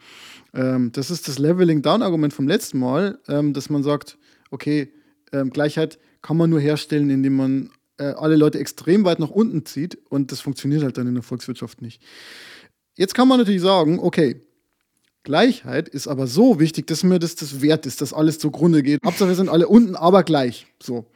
Ähm, 0.52 0.92
das 0.92 1.10
ist 1.10 1.28
das 1.28 1.38
Leveling-Down-Argument 1.38 2.32
vom 2.32 2.48
letzten 2.48 2.78
Mal, 2.78 3.18
ähm, 3.28 3.52
dass 3.52 3.70
man 3.70 3.82
sagt, 3.82 4.18
okay, 4.50 4.92
ähm, 5.34 5.50
Gleichheit 5.50 5.98
kann 6.22 6.36
man 6.36 6.48
nur 6.48 6.60
herstellen, 6.60 7.10
indem 7.10 7.36
man 7.36 7.70
äh, 7.98 8.04
alle 8.04 8.36
Leute 8.36 8.58
extrem 8.58 9.04
weit 9.04 9.18
nach 9.18 9.30
unten 9.30 9.66
zieht 9.66 9.98
und 10.08 10.32
das 10.32 10.40
funktioniert 10.40 10.82
halt 10.82 10.96
dann 10.96 11.06
in 11.06 11.14
der 11.14 11.22
Volkswirtschaft 11.22 11.82
nicht. 11.82 12.02
Jetzt 12.94 13.14
kann 13.14 13.28
man 13.28 13.38
natürlich 13.38 13.60
sagen, 13.60 13.98
okay, 13.98 14.40
Gleichheit 15.24 15.88
ist 15.88 16.06
aber 16.06 16.26
so 16.26 16.60
wichtig, 16.60 16.86
dass 16.86 17.02
mir 17.02 17.18
das 17.18 17.34
das 17.34 17.60
wert 17.60 17.86
ist, 17.86 18.00
dass 18.00 18.12
alles 18.12 18.38
zugrunde 18.38 18.82
geht. 18.82 19.00
Hauptsache, 19.04 19.28
wir 19.28 19.36
sind 19.36 19.48
alle 19.48 19.66
unten, 19.68 19.96
aber 19.96 20.22
gleich. 20.22 20.66
So. 20.82 21.06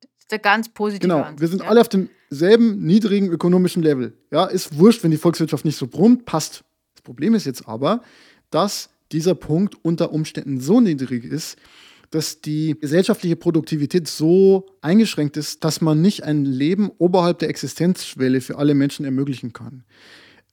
Das 0.00 0.10
ist 0.20 0.30
der 0.30 0.38
ganz 0.38 0.68
positive 0.68 1.00
Genau, 1.00 1.26
wir 1.36 1.48
sind 1.48 1.62
ja. 1.62 1.68
alle 1.68 1.80
auf 1.80 1.88
demselben 1.88 2.84
niedrigen 2.84 3.28
ökonomischen 3.28 3.82
Level. 3.82 4.12
Ja, 4.30 4.44
ist 4.44 4.78
wurscht, 4.78 5.02
wenn 5.02 5.10
die 5.10 5.16
Volkswirtschaft 5.16 5.64
nicht 5.64 5.76
so 5.76 5.86
brummt, 5.86 6.26
passt. 6.26 6.64
Das 6.94 7.02
Problem 7.02 7.34
ist 7.34 7.46
jetzt 7.46 7.66
aber, 7.66 8.02
dass 8.50 8.90
dieser 9.10 9.34
Punkt 9.34 9.76
unter 9.82 10.12
Umständen 10.12 10.60
so 10.60 10.80
niedrig 10.80 11.24
ist, 11.24 11.56
dass 12.10 12.40
die 12.40 12.76
gesellschaftliche 12.78 13.36
Produktivität 13.36 14.08
so 14.08 14.66
eingeschränkt 14.80 15.36
ist, 15.36 15.64
dass 15.64 15.80
man 15.80 16.00
nicht 16.00 16.24
ein 16.24 16.44
Leben 16.44 16.90
oberhalb 16.98 17.38
der 17.40 17.48
Existenzschwelle 17.48 18.40
für 18.40 18.58
alle 18.58 18.74
Menschen 18.74 19.04
ermöglichen 19.04 19.52
kann. 19.52 19.84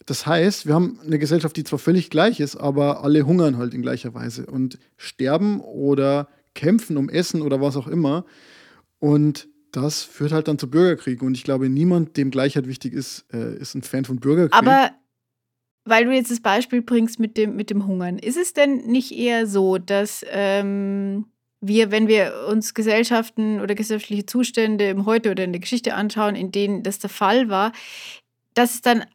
Das 0.06 0.26
heißt, 0.26 0.68
wir 0.68 0.74
haben 0.74 1.00
eine 1.06 1.20
Gesellschaft, 1.20 1.56
die 1.56 1.64
zwar 1.64 1.80
völlig 1.80 2.10
gleich 2.10 2.40
ist, 2.40 2.56
aber 2.56 3.04
alle 3.04 3.26
hungern 3.26 3.58
halt 3.58 3.74
in 3.74 3.82
gleicher 3.82 4.14
Weise 4.14 4.46
und 4.46 4.78
sterben 4.98 5.62
oder 5.62 6.28
kämpfen 6.56 6.98
um 6.98 7.10
Essen 7.10 7.42
oder 7.42 7.62
was 7.62 7.78
auch 7.78 7.88
immer. 7.88 8.26
Und 9.00 9.48
das 9.72 10.04
führt 10.04 10.32
halt 10.32 10.48
dann 10.48 10.60
zu 10.60 10.70
Bürgerkriegen. 10.70 11.26
Und 11.26 11.36
ich 11.36 11.44
glaube, 11.44 11.70
niemand, 11.70 12.18
dem 12.18 12.32
Gleichheit 12.32 12.68
wichtig 12.68 12.94
ist, 12.94 13.26
äh, 13.34 13.56
ist 13.58 13.76
ein 13.76 13.82
Fan 13.82 14.06
von 14.06 14.20
Bürgerkrieg. 14.20 14.54
Aber 14.54 14.92
weil 15.86 16.06
du 16.06 16.12
jetzt 16.12 16.32
das 16.32 16.40
Beispiel 16.40 16.82
bringst 16.82 17.20
mit 17.20 17.38
dem, 17.38 17.56
mit 17.56 17.70
dem 17.70 17.88
Hungern, 17.88 18.18
ist 18.18 18.38
es 18.38 18.54
denn 18.54 18.86
nicht 18.86 19.12
eher 19.12 19.48
so, 19.48 19.78
dass 19.78 20.26
ähm, 20.30 21.26
wir, 21.66 21.92
wenn 21.92 22.08
wir 22.08 22.46
uns 22.50 22.74
Gesellschaften 22.74 23.62
oder 23.62 23.74
gesellschaftliche 23.74 24.26
Zustände 24.26 24.90
im 24.90 25.06
Heute 25.06 25.32
oder 25.32 25.44
in 25.44 25.54
der 25.54 25.62
Geschichte 25.62 25.94
anschauen, 25.94 26.36
in 26.36 26.52
denen 26.52 26.84
das 26.84 27.00
der 27.00 27.10
Fall 27.10 27.50
war, 27.50 27.72
dass 28.54 28.76
es 28.76 28.82
dann 28.82 29.06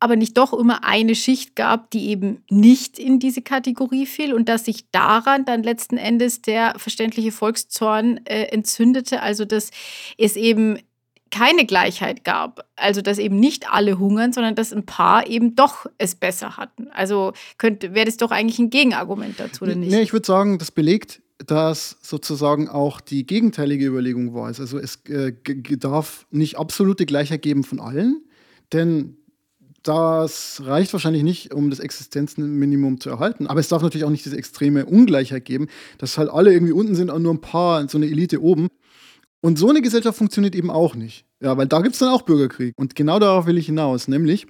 aber 0.00 0.16
nicht 0.16 0.36
doch 0.36 0.52
immer 0.52 0.82
eine 0.82 1.14
Schicht 1.14 1.54
gab, 1.54 1.90
die 1.92 2.08
eben 2.08 2.42
nicht 2.50 2.98
in 2.98 3.20
diese 3.20 3.40
Kategorie 3.40 4.04
fiel 4.04 4.34
und 4.34 4.48
dass 4.48 4.64
sich 4.64 4.90
daran 4.90 5.44
dann 5.44 5.62
letzten 5.62 5.96
Endes 5.96 6.42
der 6.42 6.74
verständliche 6.76 7.30
Volkszorn 7.30 8.20
äh, 8.24 8.46
entzündete, 8.46 9.22
also 9.22 9.44
dass 9.44 9.70
es 10.18 10.34
eben 10.34 10.80
keine 11.30 11.66
Gleichheit 11.66 12.24
gab, 12.24 12.68
also 12.74 13.00
dass 13.00 13.18
eben 13.18 13.38
nicht 13.38 13.72
alle 13.72 13.98
hungern, 14.00 14.32
sondern 14.32 14.56
dass 14.56 14.72
ein 14.72 14.84
paar 14.84 15.28
eben 15.28 15.54
doch 15.54 15.86
es 15.98 16.16
besser 16.16 16.56
hatten. 16.56 16.88
Also 16.92 17.32
wäre 17.60 18.04
das 18.04 18.16
doch 18.16 18.32
eigentlich 18.32 18.58
ein 18.58 18.70
Gegenargument 18.70 19.38
dazu, 19.38 19.64
oder 19.64 19.76
nicht? 19.76 19.92
Nee, 19.92 20.02
ich 20.02 20.12
würde 20.12 20.26
sagen, 20.26 20.58
das 20.58 20.72
belegt, 20.72 21.22
dass 21.46 21.96
sozusagen 22.02 22.68
auch 22.68 23.00
die 23.00 23.26
gegenteilige 23.26 23.86
Überlegung 23.86 24.34
war. 24.34 24.46
Also 24.46 24.78
es 24.78 24.96
äh, 25.08 25.32
darf 25.78 26.26
nicht 26.30 26.58
absolute 26.58 27.06
Gleichheit 27.06 27.42
geben 27.42 27.64
von 27.64 27.80
allen, 27.80 28.22
denn 28.72 29.16
das 29.82 30.62
reicht 30.64 30.92
wahrscheinlich 30.92 31.24
nicht, 31.24 31.52
um 31.52 31.68
das 31.68 31.80
Existenzminimum 31.80 33.00
zu 33.00 33.10
erhalten. 33.10 33.46
Aber 33.48 33.58
es 33.58 33.68
darf 33.68 33.82
natürlich 33.82 34.04
auch 34.04 34.10
nicht 34.10 34.24
diese 34.24 34.36
extreme 34.36 34.86
Ungleichheit 34.86 35.44
geben, 35.44 35.66
dass 35.98 36.18
halt 36.18 36.30
alle 36.30 36.52
irgendwie 36.52 36.72
unten 36.72 36.94
sind 36.94 37.10
und 37.10 37.22
nur 37.22 37.34
ein 37.34 37.40
paar, 37.40 37.88
so 37.88 37.98
eine 37.98 38.06
Elite 38.06 38.40
oben. 38.40 38.68
Und 39.40 39.58
so 39.58 39.68
eine 39.68 39.82
Gesellschaft 39.82 40.16
funktioniert 40.16 40.54
eben 40.54 40.70
auch 40.70 40.94
nicht. 40.94 41.24
Ja, 41.40 41.56
weil 41.56 41.66
da 41.66 41.80
gibt 41.80 41.94
es 41.94 41.98
dann 41.98 42.10
auch 42.10 42.22
Bürgerkrieg. 42.22 42.74
Und 42.76 42.94
genau 42.94 43.18
darauf 43.18 43.46
will 43.46 43.58
ich 43.58 43.66
hinaus. 43.66 44.06
Nämlich, 44.06 44.46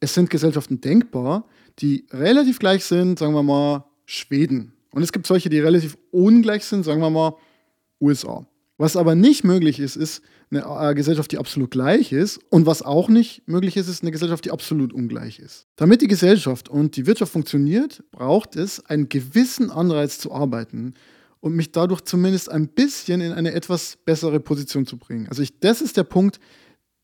es 0.00 0.14
sind 0.14 0.30
Gesellschaften 0.30 0.80
denkbar, 0.80 1.46
die 1.80 2.06
relativ 2.10 2.58
gleich 2.58 2.84
sind, 2.84 3.18
sagen 3.18 3.34
wir 3.34 3.42
mal, 3.42 3.84
Schweden. 4.06 4.73
Und 4.94 5.02
es 5.02 5.12
gibt 5.12 5.26
solche, 5.26 5.48
die 5.48 5.58
relativ 5.58 5.98
ungleich 6.12 6.64
sind, 6.64 6.84
sagen 6.84 7.00
wir 7.00 7.10
mal, 7.10 7.36
USA. 8.00 8.46
Was 8.76 8.96
aber 8.96 9.14
nicht 9.14 9.42
möglich 9.42 9.80
ist, 9.80 9.96
ist 9.96 10.22
eine 10.50 10.90
äh, 10.90 10.94
Gesellschaft, 10.94 11.32
die 11.32 11.38
absolut 11.38 11.72
gleich 11.72 12.12
ist. 12.12 12.38
Und 12.50 12.66
was 12.66 12.82
auch 12.82 13.08
nicht 13.08 13.46
möglich 13.48 13.76
ist, 13.76 13.88
ist 13.88 14.02
eine 14.02 14.12
Gesellschaft, 14.12 14.44
die 14.44 14.52
absolut 14.52 14.92
ungleich 14.92 15.40
ist. 15.40 15.66
Damit 15.76 16.00
die 16.00 16.06
Gesellschaft 16.06 16.68
und 16.68 16.96
die 16.96 17.06
Wirtschaft 17.06 17.32
funktioniert, 17.32 18.04
braucht 18.12 18.54
es 18.54 18.84
einen 18.86 19.08
gewissen 19.08 19.70
Anreiz 19.70 20.18
zu 20.18 20.32
arbeiten 20.32 20.94
und 21.40 21.54
mich 21.54 21.72
dadurch 21.72 22.02
zumindest 22.02 22.48
ein 22.50 22.68
bisschen 22.68 23.20
in 23.20 23.32
eine 23.32 23.52
etwas 23.52 23.98
bessere 24.04 24.38
Position 24.38 24.86
zu 24.86 24.96
bringen. 24.96 25.26
Also 25.28 25.42
ich, 25.42 25.58
das 25.58 25.80
ist 25.80 25.96
der 25.96 26.04
Punkt, 26.04 26.38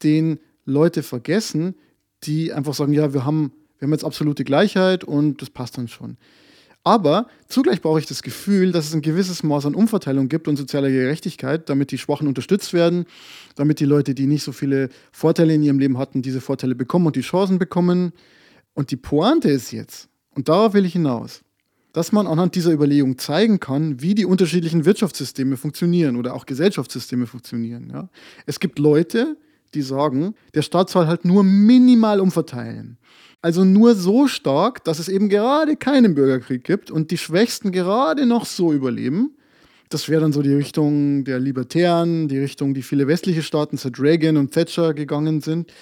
den 0.05 0.38
Leute 0.64 1.03
vergessen, 1.03 1.74
die 2.22 2.53
einfach 2.53 2.74
sagen, 2.74 2.92
ja, 2.92 3.12
wir 3.12 3.24
haben, 3.24 3.53
wir 3.79 3.87
haben 3.87 3.92
jetzt 3.92 4.05
absolute 4.05 4.44
Gleichheit 4.44 5.03
und 5.03 5.42
das 5.42 5.50
passt 5.50 5.76
dann 5.76 5.88
schon. 5.88 6.18
Aber 6.83 7.27
zugleich 7.47 7.83
brauche 7.83 7.99
ich 7.99 8.07
das 8.07 8.23
Gefühl, 8.23 8.73
dass 8.73 8.87
es 8.87 8.95
ein 8.95 9.03
gewisses 9.03 9.43
Maß 9.43 9.66
an 9.66 9.75
Umverteilung 9.75 10.29
gibt 10.29 10.49
und 10.49 10.57
sozialer 10.57 10.88
Gerechtigkeit, 10.88 11.69
damit 11.69 11.90
die 11.90 11.99
Schwachen 11.99 12.27
unterstützt 12.27 12.73
werden, 12.73 13.05
damit 13.55 13.81
die 13.81 13.85
Leute, 13.85 14.14
die 14.14 14.27
nicht 14.27 14.43
so 14.43 14.53
viele 14.53 14.88
Vorteile 15.12 15.55
in 15.55 15.62
ihrem 15.62 15.79
Leben 15.79 15.99
hatten, 15.99 16.23
diese 16.23 16.40
Vorteile 16.40 16.75
bekommen 16.75 17.07
und 17.07 17.16
die 17.16 17.21
Chancen 17.21 17.59
bekommen. 17.59 18.12
Und 18.73 18.90
die 18.90 18.97
Pointe 18.97 19.51
ist 19.51 19.73
jetzt, 19.73 20.09
und 20.35 20.49
darauf 20.49 20.73
will 20.73 20.87
ich 20.87 20.95
hinaus, 20.95 21.43
dass 21.93 22.12
man 22.12 22.27
anhand 22.27 22.55
dieser 22.55 22.73
Überlegung 22.73 23.19
zeigen 23.19 23.61
kann, 23.61 24.01
wie 24.01 24.14
die 24.14 24.25
unterschiedlichen 24.25 24.85
Wirtschaftssysteme 24.85 25.57
funktionieren 25.57 26.16
oder 26.16 26.35
auch 26.35 26.47
Gesellschaftssysteme 26.47 27.27
funktionieren. 27.27 27.90
Ja? 27.93 28.09
Es 28.47 28.61
gibt 28.61 28.79
Leute, 28.79 29.37
die 29.75 29.83
sagen, 29.83 30.35
der 30.55 30.62
Staat 30.62 30.88
soll 30.90 31.07
halt 31.07 31.25
nur 31.25 31.43
minimal 31.43 32.21
umverteilen. 32.21 32.99
Also 33.42 33.64
nur 33.64 33.94
so 33.94 34.29
stark, 34.29 34.85
dass 34.85 34.98
es 34.98 35.09
eben 35.09 35.29
gerade 35.29 35.76
keinen 35.76 36.14
Bürgerkrieg 36.14 36.62
gibt 36.62 36.90
und 36.90 37.11
die 37.11 37.18
Schwächsten 37.18 37.72
gerade 37.72 38.26
noch 38.26 38.44
so 38.44 38.72
überleben. 38.72 39.35
Das 39.88 40.09
wäre 40.09 40.20
dann 40.20 40.33
so 40.33 40.42
die 40.42 40.55
Richtung 40.55 41.24
der 41.24 41.40
Libertären, 41.40 42.29
die 42.29 42.38
Richtung, 42.38 42.74
die 42.74 42.83
viele 42.83 43.07
westliche 43.07 43.42
Staaten 43.42 43.76
seit 43.76 43.98
Reagan 43.98 44.37
und 44.37 44.53
Thatcher 44.53 44.94
gegangen 44.94 45.40
sind. 45.40 45.72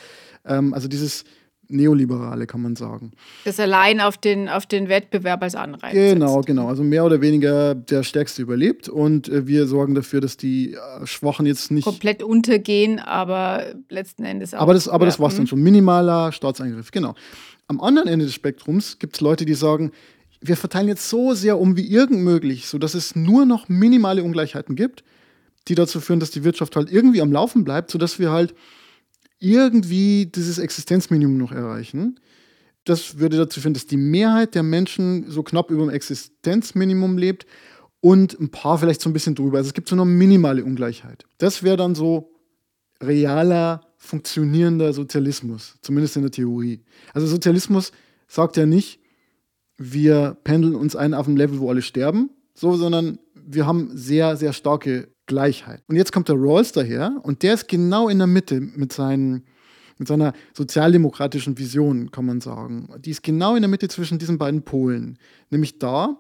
Ähm, 0.47 0.73
also 0.73 0.89
dieses 0.89 1.25
Neoliberale, 1.69 2.47
kann 2.47 2.63
man 2.63 2.77
sagen. 2.77 3.13
Das 3.45 3.61
allein 3.61 4.01
auf 4.01 4.17
den, 4.17 4.49
auf 4.49 4.67
den 4.67 4.89
Wettbewerb 4.89 5.43
als 5.43 5.55
Anreiz. 5.55 5.93
Genau, 5.93 6.37
setzt. 6.37 6.47
genau. 6.47 6.69
Also 6.69 6.83
mehr 6.83 7.05
oder 7.05 7.21
weniger 7.21 7.75
der 7.75 8.03
Stärkste 8.03 8.43
überlebt 8.43 8.89
und 8.89 9.29
äh, 9.29 9.47
wir 9.47 9.67
sorgen 9.67 9.95
dafür, 9.95 10.21
dass 10.21 10.37
die 10.37 10.75
äh, 10.75 11.07
Schwachen 11.07 11.47
jetzt 11.47 11.71
nicht. 11.71 11.85
Komplett 11.85 12.23
untergehen, 12.23 12.99
aber 12.99 13.75
letzten 13.91 14.25
Endes 14.25 14.55
auch. 14.55 14.61
Aber 14.61 14.75
das, 14.75 14.89
aber 14.89 15.07
das 15.07 15.21
war 15.21 15.29
es 15.29 15.37
dann 15.37 15.47
schon. 15.47 15.61
Minimaler 15.63 16.33
Staatseingriff, 16.33 16.91
genau. 16.91 17.15
Am 17.67 17.81
anderen 17.83 18.09
Ende 18.09 18.25
des 18.25 18.35
Spektrums 18.35 18.99
gibt 18.99 19.17
es 19.17 19.21
Leute, 19.21 19.45
die 19.45 19.55
sagen, 19.55 19.93
wir 20.41 20.57
verteilen 20.57 20.89
jetzt 20.89 21.09
so 21.09 21.35
sehr 21.35 21.59
um 21.59 21.77
wie 21.77 21.87
irgend 21.87 22.21
möglich, 22.21 22.67
sodass 22.67 22.95
es 22.95 23.15
nur 23.15 23.45
noch 23.45 23.69
minimale 23.69 24.23
Ungleichheiten 24.23 24.75
gibt, 24.75 25.05
die 25.69 25.75
dazu 25.75 26.01
führen, 26.01 26.21
dass 26.21 26.31
die 26.31 26.45
Wirtschaft 26.45 26.77
halt 26.77 26.91
irgendwie 26.91 27.21
am 27.21 27.33
Laufen 27.33 27.65
bleibt, 27.65 27.91
sodass 27.91 28.19
wir 28.19 28.31
halt 28.31 28.55
irgendwie 29.39 30.27
dieses 30.27 30.59
Existenzminimum 30.59 31.37
noch 31.37 31.53
erreichen. 31.53 32.19
Das 32.85 33.19
würde 33.19 33.37
dazu 33.37 33.61
führen, 33.61 33.75
dass 33.75 33.87
die 33.87 33.97
Mehrheit 33.97 34.55
der 34.55 34.63
Menschen 34.63 35.31
so 35.31 35.43
knapp 35.43 35.71
über 35.71 35.85
dem 35.85 35.91
Existenzminimum 35.91 37.19
lebt 37.19 37.47
und 38.01 38.39
ein 38.41 38.51
paar 38.51 38.79
vielleicht 38.79 39.01
so 39.01 39.11
ein 39.11 39.13
bisschen 39.13 39.35
drüber. 39.35 39.59
Also 39.59 39.69
es 39.69 39.75
gibt 39.75 39.89
so 39.89 39.97
eine 39.97 40.05
minimale 40.05 40.65
Ungleichheit. 40.65 41.25
Das 41.39 41.63
wäre 41.63 41.77
dann 41.77 41.95
so 41.95 42.33
realer, 43.03 43.83
funktionierender 43.97 44.93
Sozialismus, 44.93 45.77
zumindest 45.83 46.17
in 46.17 46.23
der 46.23 46.31
Theorie. 46.31 46.81
Also 47.13 47.27
Sozialismus 47.27 47.93
sagt 48.27 48.57
ja 48.57 48.67
nicht, 48.67 49.01
wir 49.77 50.37
pendeln 50.45 50.75
uns 50.75 50.97
ein 50.97 51.15
auf 51.15 51.29
ein 51.29 51.37
Level, 51.37 51.61
wo 51.61 51.71
alle 51.71 51.83
sterben, 51.83 52.31
so, 52.55 52.75
sondern 52.77 53.19
wir 53.35 53.67
haben 53.67 53.91
sehr, 53.97 54.37
sehr 54.37 54.53
starke 54.53 55.09
Gleichheit. 55.29 55.83
Und 55.87 55.95
jetzt 55.95 56.11
kommt 56.11 56.29
der 56.29 56.35
Rawls 56.35 56.73
daher 56.73 57.21
und 57.23 57.45
der 57.45 57.55
ist 57.55 57.69
genau 57.69 58.09
in 58.09 58.19
der 58.19 58.27
Mitte 58.27 58.61
mit, 58.61 58.93
seinen, 58.93 59.45
mit 59.99 60.09
seiner 60.09 60.33
sozialdemokratischen 60.55 61.57
Vision, 61.57 62.11
kann 62.11 62.27
man 62.27 62.41
sagen. 62.41 62.89
Die 62.99 63.11
ist 63.11 63.23
genau 63.23 63.55
in 63.55 63.63
der 63.63 63.69
Mitte 63.69 63.87
zwischen 63.87 64.19
diesen 64.19 64.39
beiden 64.39 64.63
Polen. 64.63 65.19
Nämlich 65.51 65.79
da, 65.79 66.19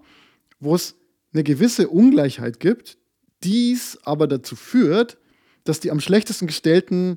wo 0.60 0.76
es 0.76 0.94
eine 1.32 1.42
gewisse 1.42 1.88
Ungleichheit 1.88 2.60
gibt, 2.60 2.98
dies 3.42 3.98
aber 4.04 4.28
dazu 4.28 4.54
führt, 4.54 5.18
dass 5.64 5.80
die 5.80 5.90
am 5.90 6.00
schlechtesten 6.00 6.46
gestellten 6.46 7.16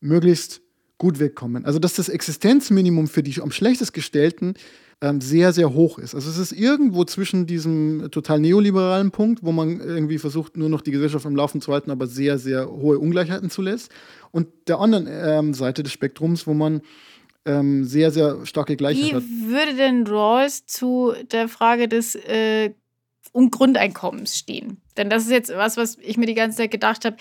möglichst 0.00 0.60
gut 0.98 1.20
wegkommen. 1.20 1.64
Also 1.64 1.78
dass 1.78 1.94
das 1.94 2.08
Existenzminimum 2.08 3.06
für 3.08 3.22
die 3.22 3.40
am 3.40 3.52
schlechtest 3.52 3.92
gestellten 3.92 4.54
ähm, 5.00 5.20
sehr, 5.20 5.52
sehr 5.52 5.72
hoch 5.74 5.98
ist. 5.98 6.14
Also 6.14 6.28
es 6.28 6.38
ist 6.38 6.52
irgendwo 6.52 7.04
zwischen 7.04 7.46
diesem 7.46 8.10
total 8.10 8.40
neoliberalen 8.40 9.10
Punkt, 9.10 9.42
wo 9.42 9.52
man 9.52 9.80
irgendwie 9.80 10.18
versucht, 10.18 10.56
nur 10.56 10.68
noch 10.68 10.80
die 10.80 10.90
Gesellschaft 10.90 11.24
am 11.24 11.36
Laufen 11.36 11.60
zu 11.60 11.72
halten, 11.72 11.90
aber 11.90 12.06
sehr, 12.06 12.38
sehr 12.38 12.68
hohe 12.68 12.98
Ungleichheiten 12.98 13.50
zulässt, 13.50 13.92
und 14.30 14.48
der 14.66 14.78
anderen 14.78 15.08
ähm, 15.08 15.54
Seite 15.54 15.82
des 15.82 15.92
Spektrums, 15.92 16.46
wo 16.46 16.52
man 16.52 16.82
ähm, 17.46 17.84
sehr, 17.84 18.10
sehr 18.10 18.44
starke 18.44 18.76
Gleichheit 18.76 19.04
Wie 19.04 19.14
hat. 19.14 19.22
Wie 19.22 19.48
würde 19.48 19.74
denn 19.74 20.06
Rawls 20.06 20.66
zu 20.66 21.14
der 21.32 21.48
Frage 21.48 21.88
des 21.88 22.14
äh, 22.14 22.74
Grundeinkommens 23.32 24.36
stehen? 24.36 24.82
Denn 24.98 25.08
das 25.08 25.24
ist 25.24 25.30
jetzt 25.30 25.56
was, 25.56 25.76
was 25.76 25.96
ich 25.98 26.16
mir 26.16 26.26
die 26.26 26.34
ganze 26.34 26.58
Zeit 26.58 26.70
gedacht 26.70 27.04
habe. 27.04 27.16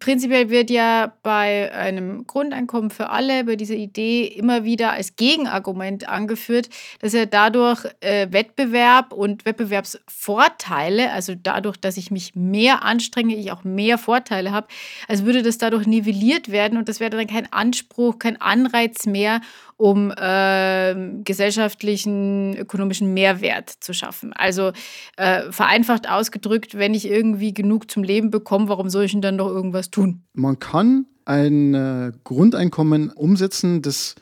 Prinzipiell 0.00 0.50
wird 0.50 0.70
ja 0.70 1.14
bei 1.22 1.72
einem 1.72 2.26
Grundeinkommen 2.26 2.90
für 2.90 3.10
alle, 3.10 3.44
bei 3.44 3.56
dieser 3.56 3.76
Idee 3.76 4.26
immer 4.26 4.64
wieder 4.64 4.92
als 4.92 5.16
Gegenargument 5.16 6.08
angeführt, 6.08 6.68
dass 7.00 7.12
ja 7.12 7.24
dadurch 7.24 7.84
äh, 8.00 8.26
Wettbewerb 8.30 9.12
und 9.12 9.44
Wettbewerbsvorteile, 9.46 11.12
also 11.12 11.34
dadurch, 11.40 11.76
dass 11.76 11.96
ich 11.96 12.10
mich 12.10 12.34
mehr 12.34 12.82
anstrenge, 12.82 13.36
ich 13.36 13.52
auch 13.52 13.64
mehr 13.64 13.98
Vorteile 13.98 14.52
habe, 14.52 14.66
als 15.08 15.24
würde 15.24 15.42
das 15.42 15.58
dadurch 15.58 15.86
nivelliert 15.86 16.50
werden 16.50 16.76
und 16.76 16.88
das 16.88 17.00
wäre 17.00 17.10
dann 17.10 17.26
kein 17.26 17.52
Anspruch, 17.52 18.18
kein 18.18 18.40
Anreiz 18.40 19.06
mehr, 19.06 19.40
um 19.76 20.10
äh, 20.10 20.94
gesellschaftlichen, 21.24 22.56
ökonomischen 22.56 23.12
Mehrwert 23.12 23.70
zu 23.80 23.92
schaffen. 23.92 24.32
Also 24.32 24.72
äh, 25.16 25.50
vereinfacht 25.50 26.08
ausgedrückt, 26.08 26.76
wenn 26.76 26.94
ich 26.94 27.08
irgendwie 27.08 27.52
genug 27.52 27.90
zum 27.90 28.02
Leben 28.02 28.30
bekomme, 28.30 28.68
warum 28.68 28.88
soll 28.88 29.04
ich 29.04 29.12
denn 29.12 29.20
dann 29.20 29.36
noch 29.36 29.48
irgendwas 29.48 29.90
tun? 29.90 30.22
Man 30.32 30.58
kann 30.58 31.06
ein 31.24 31.74
äh, 31.74 32.12
Grundeinkommen 32.24 33.10
umsetzen, 33.10 33.82
das 33.82 34.14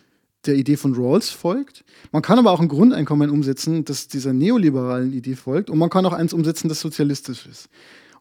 der 0.47 0.57
Idee 0.57 0.77
von 0.77 0.95
Rawls 0.95 1.31
folgt. 1.31 1.85
Man 2.13 2.23
kann 2.23 2.39
aber 2.39 2.51
auch 2.51 2.61
ein 2.61 2.69
Grundeinkommen 2.69 3.31
umsetzen, 3.31 3.85
das 3.85 4.09
dieser 4.09 4.33
neoliberalen 4.33 5.13
Idee 5.13 5.37
folgt. 5.37 5.71
Und 5.71 5.79
man 5.79 5.91
kann 5.91 6.05
auch 6.07 6.13
eins 6.13 6.33
umsetzen, 6.33 6.69
das 6.69 6.81
sozialistisch 6.81 7.47
ist. 7.47 7.69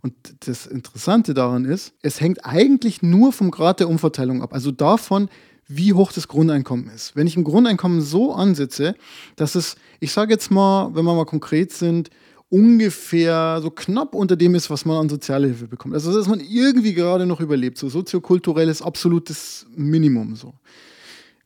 Und 0.01 0.13
das 0.47 0.65
Interessante 0.65 1.33
daran 1.33 1.65
ist, 1.65 1.93
es 2.01 2.19
hängt 2.19 2.45
eigentlich 2.45 3.01
nur 3.01 3.31
vom 3.31 3.51
Grad 3.51 3.79
der 3.79 3.89
Umverteilung 3.89 4.41
ab. 4.41 4.53
Also 4.53 4.71
davon, 4.71 5.29
wie 5.68 5.93
hoch 5.93 6.11
das 6.11 6.28
Grundeinkommen 6.28 6.89
ist. 6.89 7.16
Wenn 7.16 7.28
ich 7.28 7.38
ein 7.38 7.43
Grundeinkommen 7.43 8.01
so 8.01 8.34
ansetze, 8.34 8.95
dass 9.36 9.55
es, 9.55 9.76
ich 9.99 10.11
sage 10.11 10.34
jetzt 10.34 10.51
mal, 10.51 10.93
wenn 10.93 11.05
wir 11.05 11.14
mal 11.14 11.26
konkret 11.26 11.72
sind, 11.72 12.09
ungefähr 12.49 13.59
so 13.61 13.72
knapp 13.72 14.14
unter 14.14 14.36
dem 14.36 14.53
ist, 14.55 14.70
was 14.70 14.86
man 14.86 14.97
an 14.97 15.09
Sozialhilfe 15.09 15.68
bekommt. 15.68 15.95
Also 15.95 16.14
dass 16.14 16.28
man 16.28 16.39
irgendwie 16.39 16.93
gerade 16.93 17.26
noch 17.26 17.39
überlebt, 17.39 17.78
so 17.78 17.89
soziokulturelles 17.89 18.82
absolutes 18.82 19.66
Minimum 19.76 20.36
so 20.36 20.53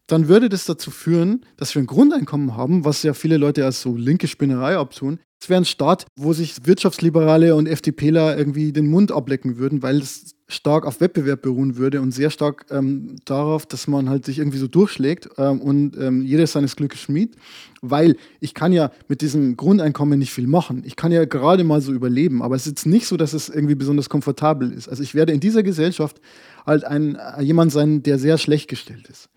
dann 0.07 0.30
würde 0.30 0.49
das 0.49 0.65
dazu 0.65 0.89
führen, 0.89 1.45
dass 1.57 1.76
wir 1.76 1.82
ein 1.82 1.86
Grundeinkommen 1.86 2.55
haben, 2.55 2.86
was 2.86 3.03
ja 3.03 3.13
viele 3.13 3.38
Leute 3.38 3.65
als 3.65 3.82
so 3.82 3.95
linke 3.95 4.28
Spinnerei 4.28 4.78
abtun. 4.78 5.20
Es 5.39 5.49
wäre 5.49 5.61
ein 5.61 5.65
Staat, 5.65 6.07
wo 6.15 6.33
sich 6.33 6.65
Wirtschaftsliberale 6.65 7.55
und 7.55 7.67
FDPler 7.67 8.38
irgendwie 8.38 8.73
den 8.73 8.88
Mund 8.88 9.11
ablecken 9.11 9.57
würden, 9.57 9.83
weil 9.83 9.97
es 9.97 10.35
stark 10.47 10.85
auf 10.85 10.99
Wettbewerb 10.99 11.41
beruhen 11.41 11.77
würde 11.77 12.01
und 12.01 12.11
sehr 12.11 12.29
stark 12.29 12.65
ähm, 12.71 13.17
darauf, 13.25 13.65
dass 13.65 13.88
man 13.88 14.09
halt 14.09 14.25
sich 14.25 14.39
irgendwie 14.39 14.57
so 14.57 14.67
durchschlägt 14.67 15.29
ähm, 15.38 15.61
und 15.61 15.97
ähm, 15.97 16.23
jeder 16.23 16.47
seines 16.47 16.75
Glückes 16.75 17.01
schmied. 17.01 17.35
Weil 17.81 18.15
ich 18.39 18.53
kann 18.53 18.73
ja 18.73 18.91
mit 19.07 19.21
diesem 19.21 19.57
Grundeinkommen 19.57 20.17
nicht 20.17 20.31
viel 20.31 20.47
machen. 20.47 20.83
Ich 20.85 20.95
kann 20.95 21.11
ja 21.11 21.25
gerade 21.25 21.63
mal 21.63 21.81
so 21.81 21.91
überleben, 21.91 22.41
aber 22.41 22.55
es 22.55 22.65
ist 22.65 22.85
nicht 22.85 23.07
so, 23.07 23.17
dass 23.17 23.33
es 23.33 23.49
irgendwie 23.49 23.75
besonders 23.75 24.09
komfortabel 24.09 24.71
ist. 24.71 24.88
Also 24.88 25.03
ich 25.03 25.13
werde 25.13 25.33
in 25.33 25.39
dieser 25.39 25.63
Gesellschaft 25.63 26.19
halt 26.65 26.83
ein, 26.85 27.15
äh, 27.15 27.43
jemand 27.43 27.71
sein, 27.71 28.01
der 28.01 28.17
sehr 28.17 28.38
schlecht 28.38 28.69
gestellt 28.69 29.07
ist 29.07 29.29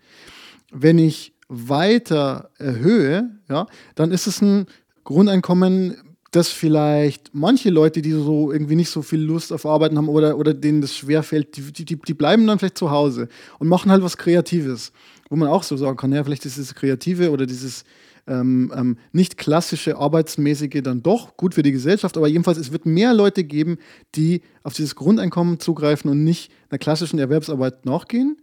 wenn 0.71 0.97
ich 0.97 1.33
weiter 1.47 2.49
erhöhe, 2.57 3.29
ja, 3.49 3.67
dann 3.95 4.11
ist 4.11 4.25
es 4.25 4.41
ein 4.41 4.67
Grundeinkommen, 5.03 5.97
das 6.31 6.47
vielleicht 6.47 7.31
manche 7.33 7.69
Leute, 7.69 8.01
die 8.01 8.11
so 8.11 8.51
irgendwie 8.51 8.75
nicht 8.75 8.89
so 8.89 9.01
viel 9.01 9.19
Lust 9.19 9.51
auf 9.51 9.65
Arbeiten 9.65 9.97
haben 9.97 10.07
oder, 10.07 10.37
oder 10.37 10.53
denen 10.53 10.81
das 10.81 10.95
schwerfällt, 10.95 11.57
die, 11.57 11.85
die, 11.85 11.97
die 11.97 12.13
bleiben 12.13 12.47
dann 12.47 12.57
vielleicht 12.57 12.77
zu 12.77 12.89
Hause 12.89 13.27
und 13.59 13.67
machen 13.67 13.91
halt 13.91 14.01
was 14.01 14.17
Kreatives. 14.17 14.93
Wo 15.29 15.35
man 15.35 15.49
auch 15.49 15.63
so 15.63 15.77
sagen 15.77 15.97
kann, 15.97 16.11
ja, 16.11 16.23
vielleicht 16.23 16.45
ist 16.45 16.57
dieses 16.57 16.75
Kreative 16.75 17.31
oder 17.31 17.45
dieses 17.45 17.85
ähm, 18.27 18.71
ähm, 18.75 18.97
nicht 19.11 19.37
klassische 19.37 19.97
Arbeitsmäßige 19.97 20.81
dann 20.83 21.03
doch 21.03 21.37
gut 21.37 21.53
für 21.53 21.63
die 21.63 21.71
Gesellschaft, 21.71 22.17
aber 22.17 22.27
jedenfalls 22.27 22.57
es 22.57 22.71
wird 22.71 22.85
mehr 22.85 23.13
Leute 23.13 23.43
geben, 23.43 23.77
die 24.15 24.41
auf 24.63 24.73
dieses 24.73 24.95
Grundeinkommen 24.95 25.59
zugreifen 25.59 26.09
und 26.09 26.23
nicht 26.23 26.51
einer 26.69 26.79
klassischen 26.79 27.19
Erwerbsarbeit 27.19 27.85
nachgehen 27.85 28.37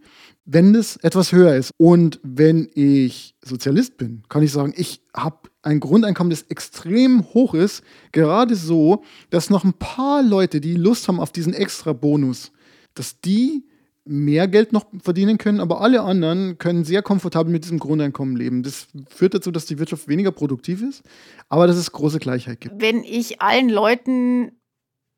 wenn 0.51 0.73
das 0.73 0.97
etwas 0.97 1.31
höher 1.31 1.55
ist. 1.55 1.71
Und 1.77 2.19
wenn 2.23 2.69
ich 2.73 3.35
Sozialist 3.43 3.97
bin, 3.97 4.23
kann 4.29 4.41
ich 4.41 4.51
sagen, 4.51 4.73
ich 4.75 5.01
habe 5.15 5.49
ein 5.61 5.79
Grundeinkommen, 5.79 6.31
das 6.31 6.41
extrem 6.43 7.23
hoch 7.35 7.53
ist, 7.53 7.83
gerade 8.11 8.55
so, 8.55 9.03
dass 9.29 9.51
noch 9.51 9.63
ein 9.63 9.73
paar 9.73 10.23
Leute, 10.23 10.59
die 10.59 10.73
Lust 10.73 11.07
haben 11.07 11.19
auf 11.19 11.31
diesen 11.31 11.53
extra 11.53 11.93
Bonus, 11.93 12.51
dass 12.95 13.21
die 13.21 13.63
mehr 14.09 14.47
Geld 14.47 14.73
noch 14.73 14.87
verdienen 15.01 15.37
können, 15.37 15.59
aber 15.59 15.81
alle 15.81 16.01
anderen 16.01 16.57
können 16.57 16.83
sehr 16.83 17.01
komfortabel 17.01 17.51
mit 17.51 17.63
diesem 17.63 17.79
Grundeinkommen 17.79 18.35
leben. 18.35 18.63
Das 18.63 18.87
führt 19.09 19.35
dazu, 19.35 19.51
dass 19.51 19.65
die 19.65 19.77
Wirtschaft 19.79 20.07
weniger 20.07 20.31
produktiv 20.31 20.81
ist, 20.81 21.03
aber 21.47 21.67
dass 21.67 21.77
es 21.77 21.91
große 21.91 22.19
Gleichheit 22.19 22.59
gibt. 22.59 22.81
Wenn 22.81 23.03
ich 23.03 23.41
allen 23.41 23.69
Leuten, 23.69 24.51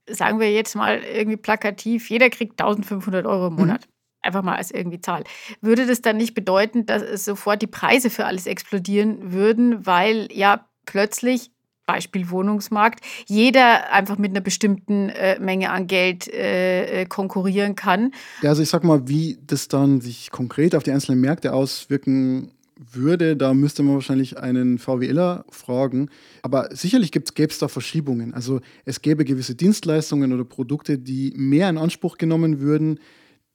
sagen 0.09 0.39
wir 0.39 0.51
jetzt 0.51 0.75
mal 0.75 0.99
irgendwie 0.99 1.37
plakativ, 1.37 2.09
jeder 2.09 2.29
kriegt 2.29 2.61
1500 2.61 3.25
Euro 3.25 3.47
im 3.47 3.53
mhm. 3.53 3.59
Monat. 3.59 3.87
Mhm 3.87 3.91
einfach 4.23 4.43
mal 4.43 4.55
als 4.55 4.69
irgendwie 4.69 5.01
Zahl. 5.01 5.23
Würde 5.61 5.87
das 5.87 6.01
dann 6.03 6.17
nicht 6.17 6.35
bedeuten, 6.35 6.85
dass 6.85 7.25
sofort 7.25 7.59
die 7.61 7.67
Preise 7.67 8.11
für 8.11 8.25
alles 8.25 8.45
explodieren 8.45 9.33
würden, 9.33 9.85
weil 9.87 10.27
ja 10.31 10.67
plötzlich 10.85 11.49
Beispiel 11.85 12.29
Wohnungsmarkt, 12.29 13.03
jeder 13.27 13.91
einfach 13.91 14.17
mit 14.17 14.31
einer 14.31 14.41
bestimmten 14.41 15.09
äh, 15.09 15.39
Menge 15.39 15.71
an 15.71 15.87
Geld 15.87 16.31
äh, 16.33 17.01
äh, 17.01 17.05
konkurrieren 17.05 17.75
kann. 17.75 18.13
Ja, 18.41 18.49
also 18.49 18.61
ich 18.61 18.69
sag 18.69 18.83
mal, 18.83 19.07
wie 19.07 19.37
das 19.45 19.67
dann 19.67 20.01
sich 20.01 20.31
konkret 20.31 20.75
auf 20.75 20.83
die 20.83 20.91
einzelnen 20.91 21.21
Märkte 21.21 21.53
auswirken 21.53 22.51
würde, 22.77 23.37
da 23.37 23.53
müsste 23.53 23.83
man 23.83 23.95
wahrscheinlich 23.95 24.39
einen 24.39 24.79
VWLer 24.79 25.45
fragen. 25.49 26.09
Aber 26.41 26.75
sicherlich 26.75 27.11
gäbe 27.11 27.51
es 27.51 27.59
da 27.59 27.67
Verschiebungen. 27.67 28.33
Also 28.33 28.59
es 28.85 29.01
gäbe 29.01 29.23
gewisse 29.23 29.55
Dienstleistungen 29.55 30.33
oder 30.33 30.45
Produkte, 30.45 30.97
die 30.97 31.33
mehr 31.35 31.69
in 31.69 31.77
Anspruch 31.77 32.17
genommen 32.17 32.59
würden, 32.59 32.99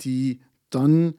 die 0.02 0.40
dann 0.70 1.14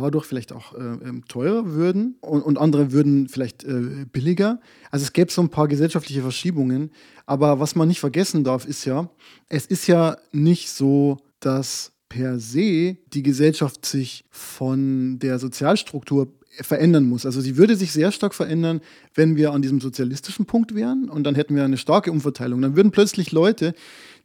dadurch 0.00 0.24
vielleicht 0.24 0.52
auch 0.52 0.74
äh, 0.74 0.78
ähm, 0.78 1.24
teurer 1.28 1.72
würden 1.72 2.16
und, 2.20 2.42
und, 2.42 2.58
andere 2.58 2.92
würden 2.92 3.28
vielleicht 3.28 3.64
äh, 3.64 4.06
billiger. 4.10 4.60
Also 4.90 5.04
es 5.04 5.12
gäbe 5.12 5.30
so 5.30 5.42
ein 5.42 5.50
paar 5.50 5.68
gesellschaftliche 5.68 6.22
Verschiebungen. 6.22 6.90
Aber 7.26 7.60
was 7.60 7.74
man 7.74 7.88
nicht 7.88 8.00
vergessen 8.00 8.44
darf, 8.44 8.64
ist 8.66 8.84
ja, 8.84 9.08
es 9.48 9.66
ist 9.66 9.86
ja 9.86 10.16
nicht 10.32 10.70
so, 10.70 11.18
dass 11.40 11.92
per 12.08 12.38
se 12.38 12.96
die 13.12 13.22
Gesellschaft 13.22 13.86
sich 13.86 14.24
von 14.30 15.18
der 15.18 15.38
Sozialstruktur 15.38 16.32
verändern 16.60 17.04
muss. 17.04 17.24
Also 17.24 17.40
sie 17.40 17.56
würde 17.56 17.76
sich 17.76 17.92
sehr 17.92 18.12
stark 18.12 18.34
verändern, 18.34 18.80
wenn 19.14 19.36
wir 19.36 19.52
an 19.52 19.62
diesem 19.62 19.80
sozialistischen 19.80 20.44
Punkt 20.44 20.74
wären 20.74 21.08
und 21.08 21.24
dann 21.24 21.34
hätten 21.34 21.56
wir 21.56 21.64
eine 21.64 21.78
starke 21.78 22.12
Umverteilung. 22.12 22.60
Dann 22.60 22.76
würden 22.76 22.92
plötzlich 22.92 23.32
Leute, 23.32 23.74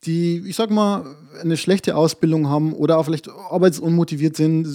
die, 0.04 0.44
ich 0.46 0.56
sag 0.56 0.70
mal, 0.70 1.16
eine 1.42 1.58
schlechte 1.58 1.96
Ausbildung 1.96 2.48
haben 2.48 2.74
oder 2.74 2.98
auch 2.98 3.06
vielleicht 3.06 3.30
arbeitsunmotiviert 3.30 4.36
sind, 4.36 4.68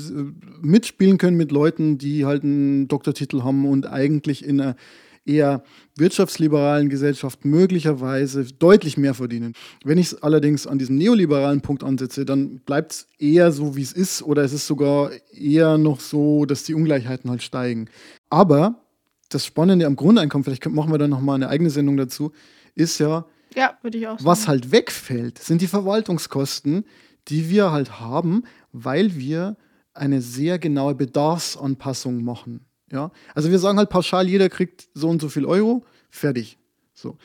mitspielen 0.63 1.19
können 1.19 1.37
mit 1.37 1.53
Leuten, 1.53 1.99
die 1.99 2.25
halt 2.25 2.45
einen 2.45 2.89
Doktortitel 2.89 3.43
haben 3.43 3.67
und 3.67 3.87
eigentlich 3.87 4.45
in 4.45 4.61
einer 4.61 4.77
eher 5.25 5.63
wirtschaftsliberalen 5.97 6.89
Gesellschaft 6.89 7.45
möglicherweise 7.45 8.45
deutlich 8.45 8.97
mehr 8.97 9.15
verdienen. 9.15 9.53
Wenn 9.85 9.99
ich 9.99 10.07
es 10.07 10.23
allerdings 10.23 10.67
an 10.67 10.79
diesem 10.79 10.97
neoliberalen 10.97 11.61
Punkt 11.61 11.85
ansetze, 11.85 12.25
dann 12.25 12.59
bleibt 12.61 12.93
es 12.93 13.07
eher 13.19 13.53
so, 13.53 13.77
wie 13.77 13.83
es 13.83 13.93
ist, 13.93 14.23
oder 14.23 14.43
es 14.43 14.53
ist 14.53 14.67
sogar 14.67 15.11
eher 15.33 15.79
noch 15.79 16.01
so, 16.01 16.45
dass 16.45 16.65
die 16.65 16.75
Ungleichheiten 16.75 17.31
halt 17.31 17.43
steigen. 17.43 17.89
Aber 18.31 18.81
das 19.29 19.47
Spannende 19.47 19.87
am 19.87 19.97
Grundeinkommen, 19.97 20.45
vielleicht 20.45 20.69
machen 20.69 20.93
wir 20.93 20.99
dann 20.99 21.11
nochmal 21.11 21.37
eine 21.37 21.49
eigene 21.49 21.71
Sendung 21.71 21.97
dazu, 21.97 22.33
ist 22.75 22.99
ja, 22.99 23.25
ja, 23.55 23.79
würde 23.83 23.99
ich 23.99 24.07
auch 24.07 24.19
sagen. 24.19 24.25
Was 24.25 24.49
halt 24.49 24.73
wegfällt, 24.73 25.39
sind 25.39 25.61
die 25.61 25.67
Verwaltungskosten, 25.67 26.85
die 27.29 27.51
wir 27.51 27.71
halt 27.71 28.01
haben, 28.01 28.45
weil 28.73 29.17
wir 29.17 29.57
eine 29.95 30.21
sehr 30.21 30.59
genaue 30.59 30.95
Bedarfsanpassung 30.95 32.25
machen. 32.25 32.65
Ja? 32.91 33.11
Also 33.35 33.51
wir 33.51 33.59
sagen 33.59 33.79
halt 33.79 33.91
pauschal, 33.91 34.29
jeder 34.29 34.49
kriegt 34.49 34.89
so 34.95 35.09
und 35.09 35.21
so 35.21 35.29
viel 35.29 35.45
Euro, 35.45 35.85
fertig. 36.11 36.59
So. 36.95 37.19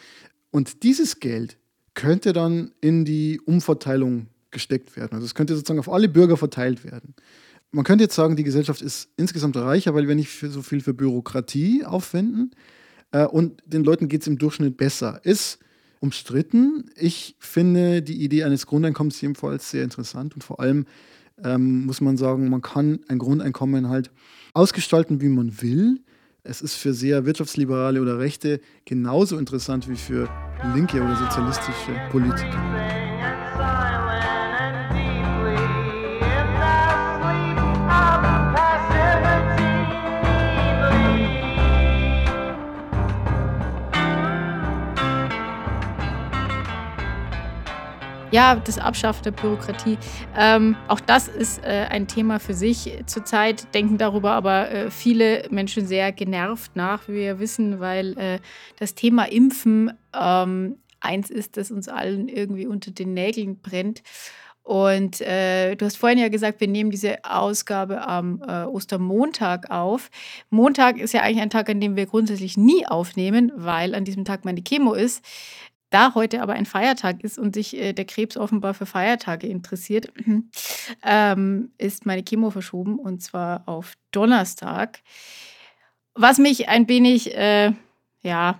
Und 0.51 0.83
dieses 0.83 1.19
Geld 1.19 1.57
könnte 1.93 2.33
dann 2.33 2.71
in 2.81 3.05
die 3.05 3.39
Umverteilung 3.45 4.27
gesteckt 4.51 4.95
werden. 4.95 5.13
Also 5.13 5.25
es 5.25 5.35
könnte 5.35 5.55
sozusagen 5.55 5.79
auf 5.79 5.91
alle 5.91 6.09
Bürger 6.09 6.37
verteilt 6.37 6.83
werden. 6.83 7.15
Man 7.71 7.83
könnte 7.83 8.05
jetzt 8.05 8.15
sagen, 8.15 8.35
die 8.35 8.43
Gesellschaft 8.43 8.81
ist 8.81 9.09
insgesamt 9.17 9.57
reicher, 9.57 9.93
weil 9.93 10.07
wir 10.07 10.15
nicht 10.15 10.39
so 10.39 10.61
viel 10.61 10.81
für 10.81 10.93
Bürokratie 10.93 11.83
aufwenden 11.85 12.51
äh, 13.11 13.25
und 13.25 13.61
den 13.65 13.83
Leuten 13.83 14.07
geht 14.07 14.21
es 14.21 14.27
im 14.27 14.37
Durchschnitt 14.37 14.77
besser. 14.77 15.19
Ist 15.23 15.59
umstritten. 15.99 16.89
Ich 16.95 17.35
finde 17.39 18.01
die 18.01 18.23
Idee 18.23 18.43
eines 18.43 18.67
Grundeinkommens 18.67 19.19
jedenfalls 19.21 19.69
sehr 19.69 19.83
interessant 19.83 20.35
und 20.35 20.43
vor 20.43 20.59
allem 20.59 20.85
ähm, 21.43 21.85
muss 21.85 22.01
man 22.01 22.17
sagen, 22.17 22.49
man 22.49 22.61
kann 22.61 22.99
ein 23.07 23.19
Grundeinkommen 23.19 23.89
halt 23.89 24.11
ausgestalten, 24.53 25.21
wie 25.21 25.29
man 25.29 25.61
will. 25.61 25.99
Es 26.43 26.61
ist 26.61 26.75
für 26.75 26.93
sehr 26.93 27.25
wirtschaftsliberale 27.25 28.01
oder 28.01 28.19
Rechte 28.19 28.61
genauso 28.85 29.37
interessant 29.37 29.89
wie 29.89 29.97
für 29.97 30.29
linke 30.73 31.01
oder 31.01 31.15
sozialistische 31.17 31.91
Politiker. 32.09 33.06
Ja, 48.37 48.53
das 48.53 48.77
Abschaffen 48.77 49.23
der 49.23 49.31
Bürokratie. 49.31 49.97
Ähm, 50.37 50.75
auch 50.87 50.99
das 50.99 51.27
ist 51.27 51.63
äh, 51.63 51.87
ein 51.89 52.07
Thema 52.07 52.39
für 52.39 52.53
sich. 52.53 52.93
Zurzeit 53.07 53.73
denken 53.73 53.97
darüber 53.97 54.33
aber 54.33 54.69
äh, 54.69 54.91
viele 54.91 55.47
Menschen 55.49 55.87
sehr 55.87 56.11
genervt 56.11 56.75
nach, 56.75 57.07
wie 57.07 57.15
wir 57.15 57.39
wissen, 57.39 57.79
weil 57.79 58.15
äh, 58.19 58.37
das 58.77 58.93
Thema 58.93 59.23
Impfen 59.23 59.91
ähm, 60.13 60.77
eins 60.99 61.31
ist, 61.31 61.57
das 61.57 61.71
uns 61.71 61.87
allen 61.87 62.29
irgendwie 62.29 62.67
unter 62.67 62.91
den 62.91 63.15
Nägeln 63.15 63.59
brennt. 63.59 64.03
Und 64.67 65.21
äh, 65.21 65.75
du 65.75 65.85
hast 65.85 65.95
vorhin 65.95 66.19
ja 66.19 66.27
gesagt, 66.27 66.59
wir 66.59 66.67
nehmen 66.67 66.91
diese 66.91 67.23
Ausgabe 67.23 68.05
am 68.05 68.43
äh, 68.45 68.65
Ostermontag 68.65 69.71
auf. 69.71 70.09
Montag 70.49 70.97
ist 70.97 71.13
ja 71.13 71.21
eigentlich 71.21 71.41
ein 71.41 71.49
Tag, 71.49 71.69
an 71.69 71.79
dem 71.79 71.95
wir 71.95 72.05
grundsätzlich 72.05 72.57
nie 72.57 72.85
aufnehmen, 72.85 73.53
weil 73.55 73.95
an 73.95 74.03
diesem 74.03 74.25
Tag 74.25 74.43
meine 74.43 74.61
Chemo 74.61 74.93
ist. 74.93 75.23
Da 75.89 76.15
heute 76.15 76.41
aber 76.41 76.53
ein 76.53 76.65
Feiertag 76.65 77.23
ist 77.23 77.39
und 77.39 77.55
sich 77.55 77.77
äh, 77.77 77.93
der 77.93 78.05
Krebs 78.05 78.35
offenbar 78.35 78.73
für 78.73 78.85
Feiertage 78.85 79.47
interessiert, 79.47 80.11
ähm, 81.03 81.71
ist 81.77 82.05
meine 82.05 82.23
Chemo 82.23 82.49
verschoben 82.49 82.99
und 82.99 83.21
zwar 83.21 83.63
auf 83.67 83.93
Donnerstag. 84.11 84.99
Was 86.13 86.39
mich 86.39 86.67
ein 86.67 86.89
wenig, 86.89 87.35
äh, 87.37 87.71
ja, 88.21 88.59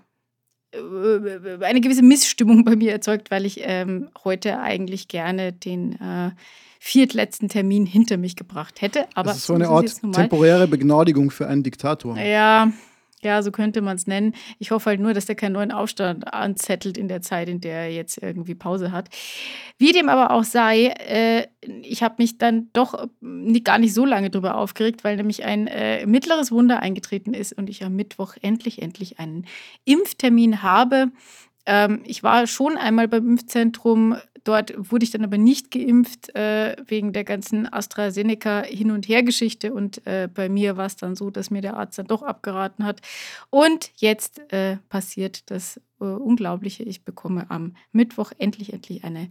äh, 0.72 1.64
eine 1.64 1.82
gewisse 1.82 2.04
Missstimmung 2.04 2.64
bei 2.64 2.76
mir 2.76 2.94
erzeugt, 2.94 3.30
weil 3.30 3.46
ich 3.46 3.60
ähm, 3.62 4.10
heute 4.24 4.60
eigentlich 4.60 5.10
gerne 5.10 5.52
den 5.52 6.00
äh, 6.00 6.32
viertletzten 6.80 7.50
Termin 7.50 7.86
hinter 7.86 8.16
mich 8.18 8.38
gebracht 8.38 8.82
hätte. 8.82 9.08
Aber 9.16 9.30
das 9.30 9.38
ist 9.38 9.48
so 9.48 9.54
eine 9.54 9.68
Art 9.68 10.02
temporäre 10.14 10.68
Begnadigung 10.68 11.32
für 11.32 11.48
einen 11.48 11.64
Diktator. 11.64 12.18
Ja, 12.18 12.72
ja, 13.24 13.42
so 13.42 13.52
könnte 13.52 13.82
man 13.82 13.96
es 13.96 14.06
nennen. 14.06 14.36
Ich 14.60 14.70
hoffe 14.70 14.92
halt 14.92 15.00
nur, 15.00 15.14
dass 15.14 15.26
der 15.26 15.36
keinen 15.36 15.54
neuen 15.54 15.72
Aufstand 15.72 16.32
anzettelt 16.32 16.98
in 16.98 17.08
der 17.08 17.22
Zeit, 17.22 17.50
in 17.50 17.60
der 17.60 17.82
er 17.82 17.92
jetzt 17.92 18.22
irgendwie 18.22 18.54
Pause 18.54 18.92
hat. 18.92 19.10
Wie 19.80 19.92
dem 19.92 20.08
aber 20.08 20.32
auch 20.32 20.44
sei, 20.44 20.88
äh, 20.88 21.48
ich 21.82 22.04
habe 22.04 22.16
mich 22.20 22.38
dann 22.38 22.70
doch 22.74 23.08
nicht, 23.20 23.66
gar 23.66 23.80
nicht 23.80 23.94
so 23.94 24.06
lange 24.06 24.30
darüber 24.30 24.56
aufgeregt, 24.56 25.04
weil 25.04 25.16
nämlich 25.16 25.44
ein 25.44 25.66
äh, 25.66 26.06
mittleres 26.06 26.52
Wunder 26.52 26.80
eingetreten 26.82 27.34
ist 27.34 27.54
und 27.54 27.70
ich 27.70 27.84
am 27.84 27.96
Mittwoch 27.96 28.36
endlich, 28.42 28.82
endlich 28.84 29.20
einen 29.20 29.46
Impftermin 29.84 30.62
habe. 30.62 31.08
Ähm, 31.66 32.02
ich 32.06 32.24
war 32.24 32.46
schon 32.46 32.78
einmal 32.78 33.08
beim 33.08 33.28
Impfzentrum 33.28 34.16
Dort 34.48 34.74
wurde 34.78 35.04
ich 35.04 35.12
dann 35.12 35.26
aber 35.26 35.38
nicht 35.38 35.72
geimpft 35.72 36.34
äh, 36.34 36.78
wegen 36.86 37.12
der 37.12 37.26
ganzen 37.26 37.68
AstraZeneca-Hin- 37.72 38.92
und 38.92 39.10
Her-Geschichte. 39.10 39.74
Und 39.74 40.08
äh, 40.08 40.30
bei 40.34 40.48
mir 40.48 40.78
war 40.78 40.86
es 40.86 40.96
dann 40.96 41.18
so, 41.18 41.30
dass 41.30 41.52
mir 41.52 41.62
der 41.62 41.76
Arzt 41.76 42.00
dann 42.00 42.08
doch 42.08 42.24
abgeraten 42.24 42.86
hat. 42.86 43.02
Und 43.50 43.92
jetzt 43.98 44.40
äh, 44.54 44.78
passiert 44.88 45.52
das 45.52 45.82
äh, 46.00 46.06
Unglaubliche. 46.06 46.84
Ich 46.84 47.04
bekomme 47.04 47.52
am 47.52 47.76
Mittwoch 47.92 48.32
endlich, 48.38 48.72
endlich 48.72 49.04
eine 49.04 49.30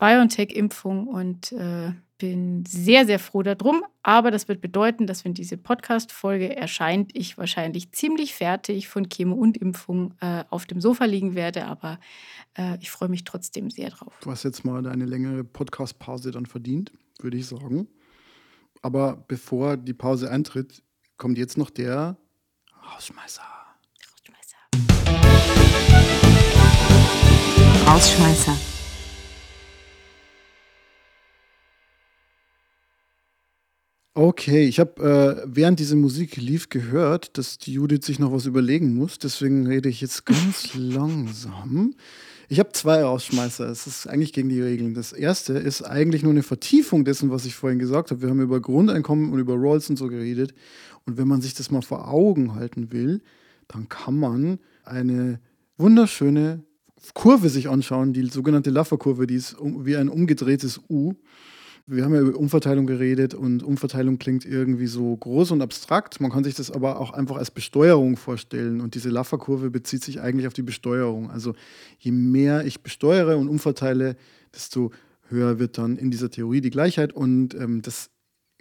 BioNTech-Impfung 0.00 1.06
und 1.06 1.52
äh, 1.52 1.92
bin 2.18 2.64
sehr, 2.66 3.06
sehr 3.06 3.18
froh 3.18 3.42
darum. 3.42 3.82
Aber 4.02 4.30
das 4.30 4.48
wird 4.48 4.60
bedeuten, 4.60 5.06
dass 5.06 5.24
wenn 5.24 5.34
diese 5.34 5.56
Podcast-Folge 5.56 6.54
erscheint, 6.54 7.12
ich 7.14 7.38
wahrscheinlich 7.38 7.92
ziemlich 7.92 8.34
fertig 8.34 8.88
von 8.88 9.08
Chemo 9.08 9.34
und 9.34 9.56
Impfung 9.56 10.14
äh, 10.20 10.44
auf 10.50 10.66
dem 10.66 10.80
Sofa 10.80 11.04
liegen 11.04 11.34
werde. 11.34 11.66
Aber 11.66 11.98
äh, 12.56 12.76
ich 12.80 12.90
freue 12.90 13.08
mich 13.08 13.24
trotzdem 13.24 13.70
sehr 13.70 13.90
drauf. 13.90 14.12
Du 14.20 14.30
hast 14.30 14.42
jetzt 14.42 14.64
mal 14.64 14.82
deine 14.82 15.06
längere 15.06 15.44
Podcast-Pause 15.44 16.32
dann 16.32 16.46
verdient, 16.46 16.92
würde 17.20 17.36
ich 17.36 17.46
sagen. 17.46 17.88
Aber 18.82 19.24
bevor 19.28 19.76
die 19.76 19.94
Pause 19.94 20.30
eintritt, 20.30 20.82
kommt 21.16 21.38
jetzt 21.38 21.56
noch 21.58 21.70
der 21.70 22.16
Rausschmeißer. 22.94 23.42
Rausschmeißer. 24.12 24.56
Rausschmeißer. 27.86 28.67
Okay, 34.20 34.64
ich 34.64 34.80
habe 34.80 35.44
äh, 35.46 35.46
während 35.46 35.78
diese 35.78 35.94
Musik 35.94 36.34
lief 36.38 36.70
gehört, 36.70 37.38
dass 37.38 37.56
die 37.56 37.74
Judith 37.74 38.04
sich 38.04 38.18
noch 38.18 38.32
was 38.32 38.46
überlegen 38.46 38.96
muss. 38.96 39.20
Deswegen 39.20 39.64
rede 39.68 39.88
ich 39.88 40.00
jetzt 40.00 40.26
ganz 40.26 40.74
langsam. 40.74 41.94
Ich 42.48 42.58
habe 42.58 42.72
zwei 42.72 43.04
Rausschmeißer. 43.04 43.68
Es 43.68 43.86
ist 43.86 44.08
eigentlich 44.08 44.32
gegen 44.32 44.48
die 44.48 44.60
Regeln. 44.60 44.94
Das 44.94 45.12
erste 45.12 45.52
ist 45.52 45.82
eigentlich 45.82 46.24
nur 46.24 46.32
eine 46.32 46.42
Vertiefung 46.42 47.04
dessen, 47.04 47.30
was 47.30 47.44
ich 47.44 47.54
vorhin 47.54 47.78
gesagt 47.78 48.10
habe. 48.10 48.20
Wir 48.20 48.30
haben 48.30 48.40
über 48.40 48.58
Grundeinkommen 48.58 49.32
und 49.32 49.38
über 49.38 49.54
Rolls 49.54 49.88
und 49.88 49.96
so 49.96 50.08
geredet. 50.08 50.52
Und 51.06 51.16
wenn 51.16 51.28
man 51.28 51.40
sich 51.40 51.54
das 51.54 51.70
mal 51.70 51.82
vor 51.82 52.08
Augen 52.08 52.56
halten 52.56 52.90
will, 52.90 53.22
dann 53.68 53.88
kann 53.88 54.18
man 54.18 54.58
eine 54.82 55.38
wunderschöne 55.76 56.64
Kurve 57.14 57.50
sich 57.50 57.68
anschauen, 57.68 58.12
die 58.12 58.26
sogenannte 58.26 58.70
Laffer-Kurve, 58.70 59.28
die 59.28 59.36
ist 59.36 59.54
wie 59.62 59.96
ein 59.96 60.08
umgedrehtes 60.08 60.80
U 60.90 61.14
wir 61.90 62.04
haben 62.04 62.14
ja 62.14 62.20
über 62.20 62.38
Umverteilung 62.38 62.86
geredet 62.86 63.32
und 63.32 63.62
Umverteilung 63.62 64.18
klingt 64.18 64.44
irgendwie 64.44 64.86
so 64.86 65.16
groß 65.16 65.52
und 65.52 65.62
abstrakt. 65.62 66.20
Man 66.20 66.30
kann 66.30 66.44
sich 66.44 66.54
das 66.54 66.70
aber 66.70 67.00
auch 67.00 67.12
einfach 67.12 67.36
als 67.36 67.50
Besteuerung 67.50 68.18
vorstellen. 68.18 68.82
Und 68.82 68.94
diese 68.94 69.08
Laffer-Kurve 69.08 69.70
bezieht 69.70 70.04
sich 70.04 70.20
eigentlich 70.20 70.46
auf 70.46 70.52
die 70.52 70.62
Besteuerung. 70.62 71.30
Also 71.30 71.54
je 71.98 72.12
mehr 72.12 72.66
ich 72.66 72.82
besteuere 72.82 73.38
und 73.38 73.48
umverteile, 73.48 74.16
desto 74.54 74.90
höher 75.30 75.58
wird 75.58 75.78
dann 75.78 75.96
in 75.96 76.10
dieser 76.10 76.30
Theorie 76.30 76.60
die 76.60 76.68
Gleichheit. 76.68 77.14
Und 77.14 77.54
ähm, 77.54 77.80
das 77.80 78.10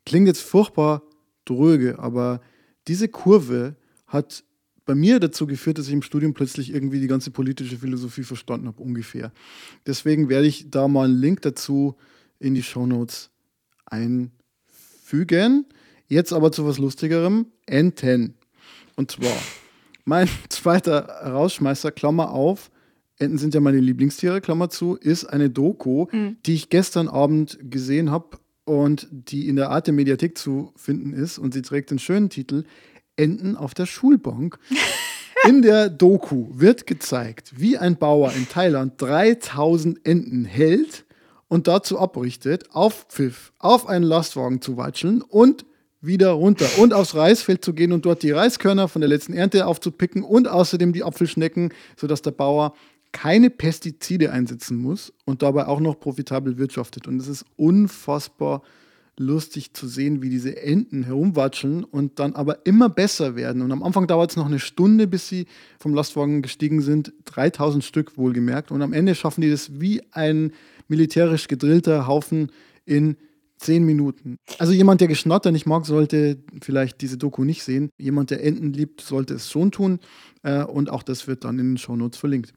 klingt 0.05 0.27
jetzt 0.27 0.41
furchtbar 0.41 1.03
dröge, 1.43 1.99
aber 1.99 2.39
diese 2.87 3.09
Kurve 3.09 3.75
hat 4.05 4.45
bei 4.85 4.95
mir 4.95 5.19
dazu 5.19 5.47
geführt, 5.47 5.79
dass 5.79 5.87
ich 5.87 5.93
im 5.93 6.01
Studium 6.01 6.33
plötzlich 6.33 6.73
irgendwie 6.73 7.01
die 7.01 7.07
ganze 7.07 7.31
politische 7.31 7.77
Philosophie 7.77 8.23
verstanden 8.23 8.67
habe, 8.67 8.81
ungefähr. 8.81 9.33
Deswegen 9.85 10.29
werde 10.29 10.47
ich 10.47 10.71
da 10.71 10.87
mal 10.87 11.09
einen 11.09 11.17
Link 11.17 11.41
dazu 11.41 11.97
in 12.39 12.55
die 12.55 12.63
Shownotes 12.63 13.29
einfügen. 13.85 15.65
Jetzt 16.07 16.33
aber 16.33 16.51
zu 16.51 16.65
was 16.65 16.77
Lustigerem. 16.77 17.47
Enten. 17.65 18.35
Und 18.95 19.11
zwar, 19.11 19.35
mein 20.05 20.29
zweiter 20.49 21.07
Rausschmeißer, 21.25 21.91
Klammer 21.91 22.31
auf, 22.31 22.71
Enten 23.19 23.37
sind 23.39 23.55
ja 23.55 23.59
meine 23.59 23.79
Lieblingstiere, 23.79 24.41
Klammer 24.41 24.69
zu, 24.69 24.95
ist 24.95 25.25
eine 25.25 25.49
Doku, 25.49 26.05
mhm. 26.11 26.37
die 26.45 26.53
ich 26.53 26.69
gestern 26.69 27.07
Abend 27.07 27.57
gesehen 27.61 28.11
habe 28.11 28.37
und 28.63 29.07
die 29.11 29.47
in 29.47 29.55
der 29.55 29.71
Art 29.71 29.87
der 29.87 29.93
Mediathek 29.93 30.37
zu 30.37 30.71
finden 30.75 31.13
ist. 31.13 31.39
Und 31.39 31.53
sie 31.53 31.63
trägt 31.63 31.89
den 31.89 31.99
schönen 31.99 32.29
Titel 32.29 32.63
Enten 33.15 33.55
auf 33.55 33.73
der 33.73 33.87
Schulbank. 33.87 34.59
In 35.47 35.61
der 35.61 35.89
Doku 35.89 36.47
wird 36.51 36.87
gezeigt, 36.87 37.53
wie 37.55 37.77
ein 37.77 37.95
Bauer 37.95 38.33
in 38.33 38.49
Thailand 38.49 38.99
3000 38.99 40.05
Enten 40.05 40.45
hält 40.45 41.05
und 41.47 41.67
dazu 41.67 41.99
abrichtet, 41.99 42.71
auf 42.71 43.05
Pfiff, 43.09 43.53
auf 43.59 43.87
einen 43.87 44.03
Lastwagen 44.03 44.61
zu 44.61 44.77
watscheln 44.77 45.21
und 45.21 45.65
wieder 46.01 46.31
runter 46.31 46.67
und 46.77 46.93
aufs 46.93 47.15
Reisfeld 47.15 47.63
zu 47.63 47.73
gehen 47.73 47.91
und 47.91 48.05
dort 48.05 48.23
die 48.23 48.31
Reiskörner 48.31 48.87
von 48.87 49.01
der 49.01 49.09
letzten 49.09 49.33
Ernte 49.33 49.65
aufzupicken 49.65 50.23
und 50.23 50.47
außerdem 50.47 50.93
die 50.93 51.03
Apfelschnecken, 51.03 51.73
sodass 51.95 52.21
der 52.21 52.31
Bauer 52.31 52.73
keine 53.11 53.49
Pestizide 53.49 54.31
einsetzen 54.31 54.77
muss 54.77 55.13
und 55.25 55.41
dabei 55.41 55.67
auch 55.67 55.79
noch 55.79 55.99
profitabel 55.99 56.57
wirtschaftet. 56.57 57.07
Und 57.07 57.19
es 57.19 57.27
ist 57.27 57.45
unfassbar 57.55 58.61
lustig 59.19 59.73
zu 59.73 59.87
sehen, 59.87 60.21
wie 60.21 60.29
diese 60.29 60.61
Enten 60.61 61.03
herumwatscheln 61.03 61.83
und 61.83 62.19
dann 62.19 62.35
aber 62.35 62.65
immer 62.65 62.89
besser 62.89 63.35
werden. 63.35 63.63
Und 63.63 63.71
am 63.71 63.81
Anfang 63.81 64.05
dauert 64.05 64.29
es 64.29 64.37
noch 64.37 64.45
eine 64.45 64.59
Stunde, 64.59 65.07
bis 65.07 65.27
sie 65.27 65.47
vom 65.79 65.95
Lastwagen 65.95 66.43
gestiegen 66.43 66.81
sind. 66.81 67.13
3000 67.25 67.83
Stück 67.83 68.17
wohlgemerkt. 68.17 68.69
Und 68.71 68.83
am 68.83 68.93
Ende 68.93 69.15
schaffen 69.15 69.41
die 69.41 69.49
das 69.49 69.79
wie 69.79 70.03
ein 70.11 70.51
militärisch 70.87 71.47
gedrillter 71.47 72.07
Haufen 72.07 72.51
in 72.85 73.17
zehn 73.57 73.83
Minuten. 73.83 74.37
Also 74.59 74.73
jemand, 74.73 75.01
der 75.01 75.07
Geschnatter 75.07 75.51
nicht 75.51 75.65
mag, 75.65 75.85
sollte 75.85 76.37
vielleicht 76.61 77.01
diese 77.01 77.17
Doku 77.17 77.43
nicht 77.43 77.63
sehen. 77.63 77.89
Jemand, 77.97 78.29
der 78.29 78.43
Enten 78.43 78.73
liebt, 78.73 79.01
sollte 79.01 79.33
es 79.33 79.49
schon 79.49 79.71
tun. 79.71 79.99
Äh, 80.43 80.63
und 80.63 80.89
auch 80.89 81.03
das 81.03 81.27
wird 81.27 81.43
dann 81.43 81.59
in 81.59 81.71
den 81.71 81.77
Shownotes 81.77 82.19
verlinkt. 82.19 82.53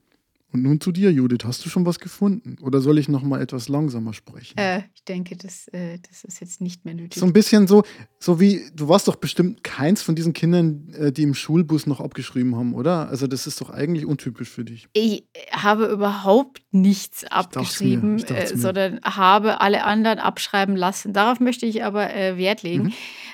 Und 0.52 0.62
nun 0.62 0.80
zu 0.80 0.90
dir, 0.90 1.12
Judith. 1.12 1.44
Hast 1.44 1.64
du 1.64 1.68
schon 1.68 1.86
was 1.86 2.00
gefunden? 2.00 2.56
Oder 2.60 2.80
soll 2.80 2.98
ich 2.98 3.08
noch 3.08 3.22
mal 3.22 3.40
etwas 3.40 3.68
langsamer 3.68 4.12
sprechen? 4.12 4.58
Äh, 4.58 4.82
ich 4.94 5.04
denke, 5.04 5.36
das, 5.36 5.68
äh, 5.68 5.98
das 6.08 6.24
ist 6.24 6.40
jetzt 6.40 6.60
nicht 6.60 6.84
mehr 6.84 6.94
nötig. 6.94 7.20
So 7.20 7.26
ein 7.26 7.32
bisschen 7.32 7.68
so, 7.68 7.84
so 8.18 8.40
wie, 8.40 8.62
du 8.74 8.88
warst 8.88 9.06
doch 9.06 9.16
bestimmt 9.16 9.62
keins 9.62 10.02
von 10.02 10.16
diesen 10.16 10.32
Kindern, 10.32 10.88
äh, 10.94 11.12
die 11.12 11.22
im 11.22 11.34
Schulbus 11.34 11.86
noch 11.86 12.00
abgeschrieben 12.00 12.56
haben, 12.56 12.74
oder? 12.74 13.08
Also 13.08 13.28
das 13.28 13.46
ist 13.46 13.60
doch 13.60 13.70
eigentlich 13.70 14.06
untypisch 14.06 14.48
für 14.48 14.64
dich. 14.64 14.88
Ich 14.92 15.24
habe 15.52 15.86
überhaupt 15.86 16.62
nichts 16.72 17.24
abgeschrieben, 17.24 18.16
mir, 18.16 18.30
äh, 18.30 18.46
sondern 18.56 19.00
habe 19.04 19.60
alle 19.60 19.84
anderen 19.84 20.18
abschreiben 20.18 20.74
lassen. 20.74 21.12
Darauf 21.12 21.38
möchte 21.38 21.66
ich 21.66 21.84
aber 21.84 22.12
äh, 22.12 22.36
Wert 22.36 22.62
legen. 22.62 22.84
Mhm 22.84 22.92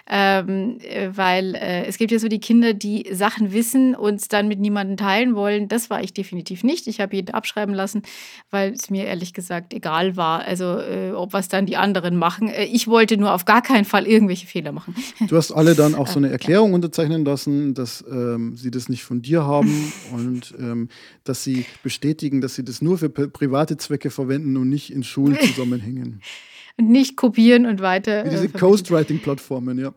ähm, 0.09 0.79
äh, 0.83 1.11
weil 1.17 1.57
es 1.57 1.99
gibt 1.99 2.13
ja 2.13 2.21
so 2.21 2.29
die 2.29 2.39
Kinder, 2.39 2.75
die 2.75 3.09
Sachen 3.11 3.53
wissen 3.53 3.97
und 3.97 4.33
dann 4.33 4.47
mit 4.47 4.61
niemandem 4.61 4.97
teilen 4.97 5.35
wollen. 5.35 5.67
Das 5.67 5.91
war 5.91 6.01
ich 6.01 6.15
definitiv 6.15 6.63
nicht. 6.63 6.87
Ich 6.87 7.01
habe 7.01 7.06
jeden 7.13 7.35
abschreiben 7.35 7.75
lassen, 7.75 8.03
weil 8.51 8.73
es 8.73 8.91
mir 8.91 9.05
ehrlich 9.05 9.33
gesagt 9.33 9.75
egal 9.75 10.17
war, 10.17 10.41
also 10.43 10.79
äh, 10.79 11.13
ob 11.13 11.33
was 11.33 11.49
dann 11.49 11.67
die 11.67 11.77
anderen 11.77 12.17
machen. 12.17 12.49
Äh, 12.49 12.65
ich 12.65 12.89
wollte 12.89 13.17
nur 13.17 13.33
auf 13.33 13.45
gar 13.45 13.63
keinen 13.63 13.85
Fall 13.85 14.07
irgendwelche 14.07 14.47
Fehler 14.47 14.73
machen. 14.73 14.95
Du 15.29 15.37
hast 15.37 15.53
alle 15.53 15.75
dann 15.75 15.95
auch 15.97 16.07
so 16.07 16.19
eine 16.19 16.31
Erklärung 16.31 16.73
unterzeichnen 16.75 17.25
lassen, 17.25 17.75
dass 17.75 18.05
ähm, 18.11 18.57
sie 18.57 18.71
das 18.71 18.89
nicht 18.89 19.05
von 19.05 19.23
dir 19.23 19.45
haben 19.45 19.93
und 20.13 20.55
ähm, 20.59 20.89
dass 21.25 21.45
sie 21.45 21.65
bestätigen, 21.83 22.41
dass 22.41 22.55
sie 22.55 22.65
das 22.65 22.83
nur 22.83 22.99
für 22.99 23.09
private 23.09 23.77
Zwecke 23.77 24.11
verwenden 24.11 24.57
und 24.57 24.69
nicht 24.69 24.93
in 24.93 25.03
Schulzusammenhängen 25.03 26.23
und 26.77 26.91
nicht 26.91 27.17
kopieren 27.17 27.67
und 27.67 27.81
weiter. 27.81 28.25
Wie 28.25 28.31
diese 28.31 28.47
äh, 28.47 28.49
Ghostwriting-Plattformen, 28.49 29.79
ja. 29.79 29.95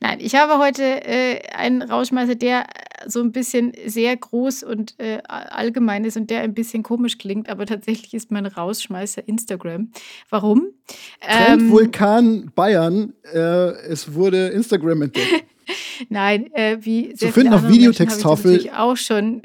Nein, 0.00 0.18
ich 0.20 0.34
habe 0.34 0.58
heute 0.58 0.82
äh, 0.82 1.40
einen 1.52 1.82
Rauschmeißer, 1.82 2.36
der 2.36 2.66
so 3.06 3.20
ein 3.20 3.32
bisschen 3.32 3.72
sehr 3.86 4.16
groß 4.16 4.62
und 4.62 4.98
äh, 4.98 5.20
allgemein 5.26 6.04
ist 6.04 6.16
und 6.16 6.30
der 6.30 6.40
ein 6.42 6.54
bisschen 6.54 6.82
komisch 6.82 7.18
klingt, 7.18 7.48
aber 7.48 7.66
tatsächlich 7.66 8.14
ist 8.14 8.30
mein 8.30 8.46
Rausschmeißer 8.46 9.26
Instagram. 9.26 9.90
Warum? 10.30 10.68
Ähm, 11.20 11.70
Vulkan 11.70 12.52
Bayern, 12.54 13.12
äh, 13.32 13.38
es 13.38 14.14
wurde 14.14 14.48
Instagram 14.48 15.02
entdeckt. 15.02 15.44
Nein, 16.08 16.52
äh, 16.54 16.78
wie 16.80 17.14
sehr 17.14 17.28
Zu 17.28 17.32
finden 17.32 17.54
auf 17.54 17.68
Videotexttafel. 17.68 18.70
auch 18.76 18.96
schon 18.96 19.42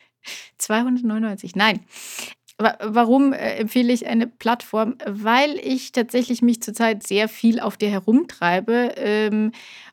299. 0.58 1.54
Nein, 1.56 1.80
Warum 2.58 3.32
äh, 3.32 3.56
empfehle 3.56 3.92
ich 3.92 4.06
eine 4.06 4.26
Plattform? 4.26 4.96
Weil 5.04 5.58
ich 5.58 5.90
tatsächlich 5.90 6.42
mich 6.42 6.62
zurzeit 6.62 7.02
sehr 7.02 7.28
viel 7.28 7.58
auf 7.58 7.76
der 7.76 7.90
herumtreibe 7.90 8.92
ähm, 8.96 9.52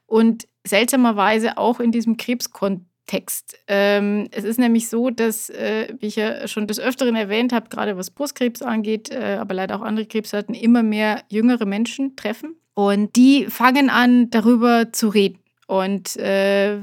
und 0.09 0.47
seltsamerweise 0.65 1.57
auch 1.57 1.79
in 1.79 1.91
diesem 1.91 2.17
Krebskontext. 2.17 3.57
Ähm, 3.67 4.27
es 4.31 4.43
ist 4.43 4.59
nämlich 4.59 4.89
so, 4.89 5.09
dass, 5.09 5.49
äh, 5.49 5.93
wie 5.99 6.07
ich 6.07 6.15
ja 6.15 6.47
schon 6.47 6.67
des 6.67 6.79
Öfteren 6.79 7.15
erwähnt 7.15 7.53
habe, 7.53 7.69
gerade 7.69 7.95
was 7.95 8.11
Brustkrebs 8.11 8.61
angeht, 8.61 9.11
äh, 9.11 9.37
aber 9.39 9.53
leider 9.53 9.77
auch 9.77 9.81
andere 9.81 10.05
Krebsarten, 10.05 10.55
immer 10.55 10.83
mehr 10.83 11.23
jüngere 11.29 11.65
Menschen 11.65 12.15
treffen. 12.15 12.55
Und 12.73 13.15
die 13.15 13.45
fangen 13.45 13.89
an, 13.89 14.29
darüber 14.29 14.91
zu 14.91 15.09
reden. 15.09 15.39
Und 15.67 16.15
äh, 16.17 16.77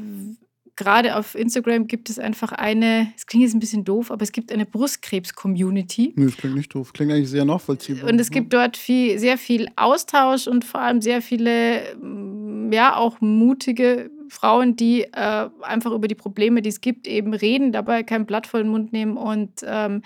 gerade 0.77 1.16
auf 1.16 1.35
Instagram 1.35 1.87
gibt 1.87 2.11
es 2.11 2.18
einfach 2.18 2.53
eine, 2.53 3.12
es 3.16 3.27
klingt 3.27 3.45
jetzt 3.45 3.55
ein 3.55 3.61
bisschen 3.61 3.85
doof, 3.85 4.11
aber 4.11 4.22
es 4.22 4.31
gibt 4.31 4.53
eine 4.53 4.66
Brustkrebs-Community. 4.66 6.12
Nee, 6.14 6.27
das 6.27 6.37
klingt 6.37 6.55
nicht 6.55 6.74
doof. 6.74 6.93
Klingt 6.93 7.12
eigentlich 7.12 7.31
sehr 7.31 7.45
nachvollziehbar. 7.45 8.11
Und 8.11 8.20
es 8.20 8.31
gibt 8.31 8.53
dort 8.53 8.77
viel, 8.77 9.18
sehr 9.18 9.39
viel 9.39 9.68
Austausch 9.77 10.47
und 10.47 10.64
vor 10.64 10.83
allem 10.83 11.01
sehr 11.01 11.22
viele, 11.22 11.97
ja, 12.73 12.97
auch 12.97 13.21
mutige 13.21 14.11
Frauen, 14.29 14.77
die 14.77 15.03
äh, 15.03 15.49
einfach 15.62 15.93
über 15.93 16.09
die 16.09 16.14
Probleme, 16.14 16.62
die 16.62 16.69
es 16.69 16.81
gibt, 16.81 17.07
eben 17.07 17.35
reden, 17.35 17.73
dabei 17.73 18.03
kein 18.03 18.27
Blatt 18.27 18.47
vor 18.47 18.61
den 18.61 18.71
Mund 18.71 18.93
nehmen. 18.93 19.17
Und 19.17 19.64
ähm, 19.64 20.03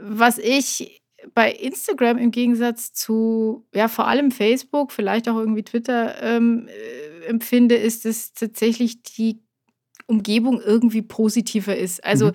was 0.00 0.38
ich 0.38 1.02
bei 1.34 1.50
Instagram 1.50 2.18
im 2.18 2.30
Gegensatz 2.30 2.92
zu, 2.92 3.66
ja, 3.74 3.88
vor 3.88 4.06
allem 4.06 4.30
Facebook, 4.30 4.92
vielleicht 4.92 5.28
auch 5.28 5.36
irgendwie 5.36 5.64
Twitter 5.64 6.22
ähm, 6.22 6.68
äh, 6.68 7.26
empfinde, 7.26 7.76
ist, 7.76 8.04
dass 8.04 8.32
tatsächlich 8.32 9.02
die 9.02 9.42
Umgebung 10.06 10.60
irgendwie 10.60 11.02
positiver 11.02 11.76
ist. 11.76 12.04
Also 12.04 12.26
mhm. 12.26 12.32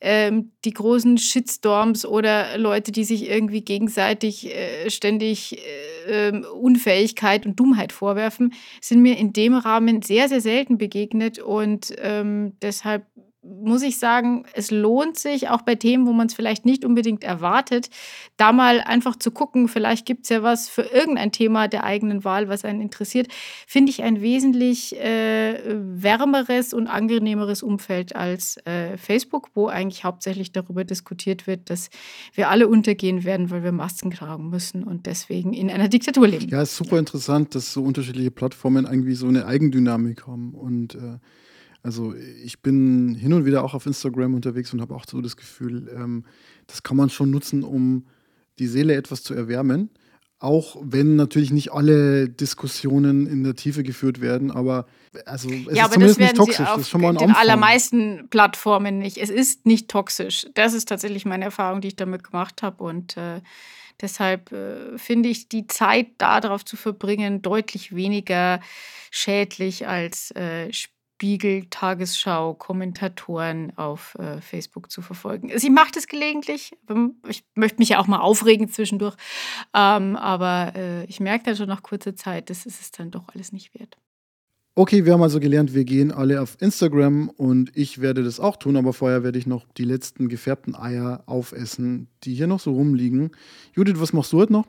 ähm, 0.00 0.52
die 0.64 0.72
großen 0.72 1.16
Shitstorms 1.18 2.04
oder 2.04 2.58
Leute, 2.58 2.92
die 2.92 3.04
sich 3.04 3.28
irgendwie 3.28 3.62
gegenseitig 3.62 4.54
äh, 4.54 4.90
ständig 4.90 5.58
äh, 5.58 6.28
ähm, 6.28 6.44
Unfähigkeit 6.44 7.46
und 7.46 7.58
Dummheit 7.58 7.92
vorwerfen, 7.92 8.52
sind 8.80 9.00
mir 9.00 9.16
in 9.16 9.32
dem 9.32 9.54
Rahmen 9.54 10.02
sehr, 10.02 10.28
sehr 10.28 10.40
selten 10.40 10.76
begegnet 10.76 11.38
und 11.38 11.94
ähm, 11.98 12.56
deshalb 12.60 13.06
muss 13.44 13.82
ich 13.82 13.98
sagen, 13.98 14.46
es 14.54 14.70
lohnt 14.70 15.18
sich, 15.18 15.48
auch 15.50 15.62
bei 15.62 15.74
Themen, 15.74 16.06
wo 16.06 16.12
man 16.12 16.28
es 16.28 16.34
vielleicht 16.34 16.64
nicht 16.64 16.84
unbedingt 16.84 17.24
erwartet, 17.24 17.90
da 18.36 18.52
mal 18.52 18.80
einfach 18.80 19.16
zu 19.16 19.30
gucken, 19.30 19.68
vielleicht 19.68 20.06
gibt 20.06 20.24
es 20.24 20.30
ja 20.30 20.42
was 20.42 20.68
für 20.68 20.82
irgendein 20.82 21.30
Thema 21.30 21.68
der 21.68 21.84
eigenen 21.84 22.24
Wahl, 22.24 22.48
was 22.48 22.64
einen 22.64 22.80
interessiert, 22.80 23.28
finde 23.66 23.90
ich 23.90 24.02
ein 24.02 24.22
wesentlich 24.22 24.98
äh, 24.98 25.60
wärmeres 25.66 26.72
und 26.72 26.86
angenehmeres 26.86 27.62
Umfeld 27.62 28.16
als 28.16 28.56
äh, 28.66 28.96
Facebook, 28.96 29.50
wo 29.54 29.66
eigentlich 29.66 30.04
hauptsächlich 30.04 30.52
darüber 30.52 30.84
diskutiert 30.84 31.46
wird, 31.46 31.68
dass 31.70 31.90
wir 32.32 32.48
alle 32.48 32.66
untergehen 32.66 33.24
werden, 33.24 33.50
weil 33.50 33.62
wir 33.62 33.72
Masken 33.72 34.10
tragen 34.10 34.48
müssen 34.48 34.84
und 34.84 35.06
deswegen 35.06 35.52
in 35.52 35.70
einer 35.70 35.88
Diktatur 35.88 36.28
leben. 36.28 36.48
Ja, 36.48 36.62
ist 36.62 36.76
super 36.76 36.98
interessant, 36.98 37.54
dass 37.54 37.72
so 37.72 37.82
unterschiedliche 37.82 38.30
Plattformen 38.30 38.86
irgendwie 38.86 39.14
so 39.14 39.26
eine 39.26 39.46
Eigendynamik 39.46 40.26
haben 40.26 40.54
und 40.54 40.94
äh 40.94 41.18
also 41.84 42.14
ich 42.42 42.62
bin 42.62 43.14
hin 43.14 43.34
und 43.34 43.44
wieder 43.44 43.62
auch 43.62 43.74
auf 43.74 43.84
Instagram 43.84 44.34
unterwegs 44.34 44.72
und 44.72 44.80
habe 44.80 44.94
auch 44.94 45.04
so 45.06 45.20
das 45.20 45.36
Gefühl, 45.36 45.94
ähm, 45.94 46.24
das 46.66 46.82
kann 46.82 46.96
man 46.96 47.10
schon 47.10 47.30
nutzen, 47.30 47.62
um 47.62 48.06
die 48.58 48.66
Seele 48.66 48.94
etwas 48.94 49.22
zu 49.22 49.34
erwärmen. 49.34 49.90
Auch 50.38 50.76
wenn 50.80 51.16
natürlich 51.16 51.52
nicht 51.52 51.72
alle 51.72 52.28
Diskussionen 52.30 53.26
in 53.26 53.44
der 53.44 53.54
Tiefe 53.54 53.82
geführt 53.82 54.22
werden, 54.22 54.50
aber 54.50 54.86
also 55.26 55.50
es 55.50 55.76
ja, 55.76 55.84
ist 55.84 55.92
zumindest 55.92 56.20
nicht 56.20 56.36
toxisch. 56.36 56.66
das 56.66 56.80
ist 56.80 56.90
schon 56.90 57.02
mal 57.02 57.10
ein 57.10 57.16
den 57.16 57.28
Anfang. 57.28 57.42
allermeisten 57.42 58.28
Plattformen 58.30 58.98
nicht. 58.98 59.18
Es 59.18 59.30
ist 59.30 59.66
nicht 59.66 59.88
toxisch. 59.88 60.46
Das 60.54 60.72
ist 60.72 60.88
tatsächlich 60.88 61.26
meine 61.26 61.44
Erfahrung, 61.44 61.82
die 61.82 61.88
ich 61.88 61.96
damit 61.96 62.24
gemacht 62.24 62.62
habe. 62.62 62.82
Und 62.82 63.18
äh, 63.18 63.42
deshalb 64.00 64.52
äh, 64.52 64.96
finde 64.96 65.28
ich 65.28 65.50
die 65.50 65.66
Zeit 65.66 66.08
darauf 66.16 66.64
zu 66.64 66.76
verbringen 66.76 67.42
deutlich 67.42 67.94
weniger 67.94 68.60
schädlich 69.10 69.86
als 69.86 70.30
äh, 70.32 70.72
Spiegel, 71.24 71.64
Tagesschau, 71.70 72.52
Kommentatoren 72.52 73.72
auf 73.78 74.14
äh, 74.18 74.42
Facebook 74.42 74.90
zu 74.90 75.00
verfolgen. 75.00 75.50
Sie 75.58 75.70
macht 75.70 75.96
es 75.96 76.06
gelegentlich. 76.06 76.76
Ähm, 76.90 77.14
ich 77.26 77.44
möchte 77.54 77.78
mich 77.78 77.88
ja 77.88 77.98
auch 77.98 78.06
mal 78.06 78.20
aufregen 78.20 78.68
zwischendurch. 78.68 79.14
Ähm, 79.72 80.16
aber 80.16 80.74
äh, 80.76 81.04
ich 81.06 81.20
merke 81.20 81.46
dann 81.46 81.56
schon 81.56 81.68
nach 81.68 81.82
kurzer 81.82 82.14
Zeit, 82.14 82.50
das 82.50 82.66
ist 82.66 82.78
es 82.78 82.90
dann 82.90 83.10
doch 83.10 83.30
alles 83.34 83.52
nicht 83.52 83.72
wert. 83.72 83.96
Okay, 84.74 85.06
wir 85.06 85.14
haben 85.14 85.22
also 85.22 85.40
gelernt, 85.40 85.72
wir 85.72 85.84
gehen 85.84 86.12
alle 86.12 86.42
auf 86.42 86.58
Instagram 86.60 87.30
und 87.30 87.74
ich 87.74 88.02
werde 88.02 88.22
das 88.22 88.38
auch 88.38 88.56
tun, 88.56 88.76
aber 88.76 88.92
vorher 88.92 89.22
werde 89.22 89.38
ich 89.38 89.46
noch 89.46 89.64
die 89.78 89.84
letzten 89.84 90.28
gefärbten 90.28 90.76
Eier 90.76 91.22
aufessen, 91.24 92.08
die 92.24 92.34
hier 92.34 92.48
noch 92.48 92.60
so 92.60 92.72
rumliegen. 92.74 93.30
Judith, 93.74 93.94
was 93.96 94.12
machst 94.12 94.30
du 94.34 94.40
heute 94.40 94.52
noch? 94.52 94.66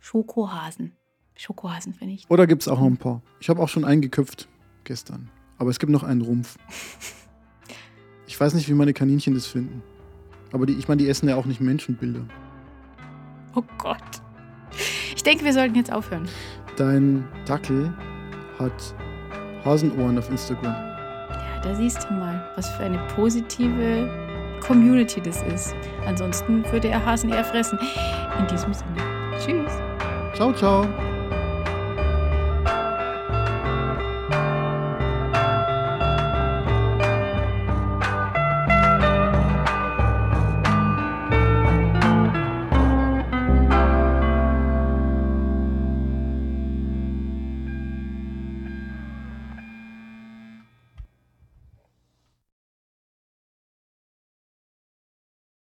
Schokohasen. 0.00 0.92
Schokohasen, 1.34 1.94
finde 1.94 2.12
ich. 2.12 2.28
Oder 2.28 2.46
gibt 2.46 2.60
es 2.60 2.68
auch 2.68 2.78
noch 2.78 2.88
ein 2.88 2.98
paar? 2.98 3.22
Ich 3.40 3.48
habe 3.48 3.62
auch 3.62 3.70
schon 3.70 3.86
einen 3.86 4.02
geköpft 4.02 4.48
gestern. 4.84 5.30
Aber 5.58 5.70
es 5.70 5.78
gibt 5.78 5.92
noch 5.92 6.02
einen 6.02 6.22
Rumpf. 6.22 6.56
Ich 8.26 8.38
weiß 8.40 8.54
nicht, 8.54 8.68
wie 8.68 8.74
meine 8.74 8.92
Kaninchen 8.92 9.34
das 9.34 9.46
finden. 9.46 9.82
Aber 10.52 10.66
die, 10.66 10.74
ich 10.74 10.88
meine, 10.88 11.02
die 11.02 11.08
essen 11.08 11.28
ja 11.28 11.36
auch 11.36 11.46
nicht 11.46 11.60
Menschenbilder. 11.60 12.20
Oh 13.54 13.62
Gott. 13.78 13.98
Ich 15.14 15.22
denke, 15.22 15.44
wir 15.44 15.52
sollten 15.52 15.74
jetzt 15.76 15.92
aufhören. 15.92 16.28
Dein 16.76 17.24
Dackel 17.46 17.92
hat 18.58 18.94
Hasenohren 19.64 20.18
auf 20.18 20.28
Instagram. 20.30 20.72
Ja, 20.72 21.60
da 21.62 21.74
siehst 21.74 22.04
du 22.08 22.14
mal, 22.14 22.50
was 22.56 22.68
für 22.70 22.84
eine 22.84 22.98
positive 23.14 24.10
Community 24.66 25.20
das 25.20 25.42
ist. 25.42 25.74
Ansonsten 26.06 26.64
würde 26.72 26.88
er 26.88 27.04
Hasen 27.04 27.30
eher 27.30 27.44
fressen. 27.44 27.78
In 28.38 28.46
diesem 28.46 28.72
Sinne. 28.74 28.96
Tschüss. 29.38 29.72
Ciao, 30.34 30.52
ciao. 30.52 31.13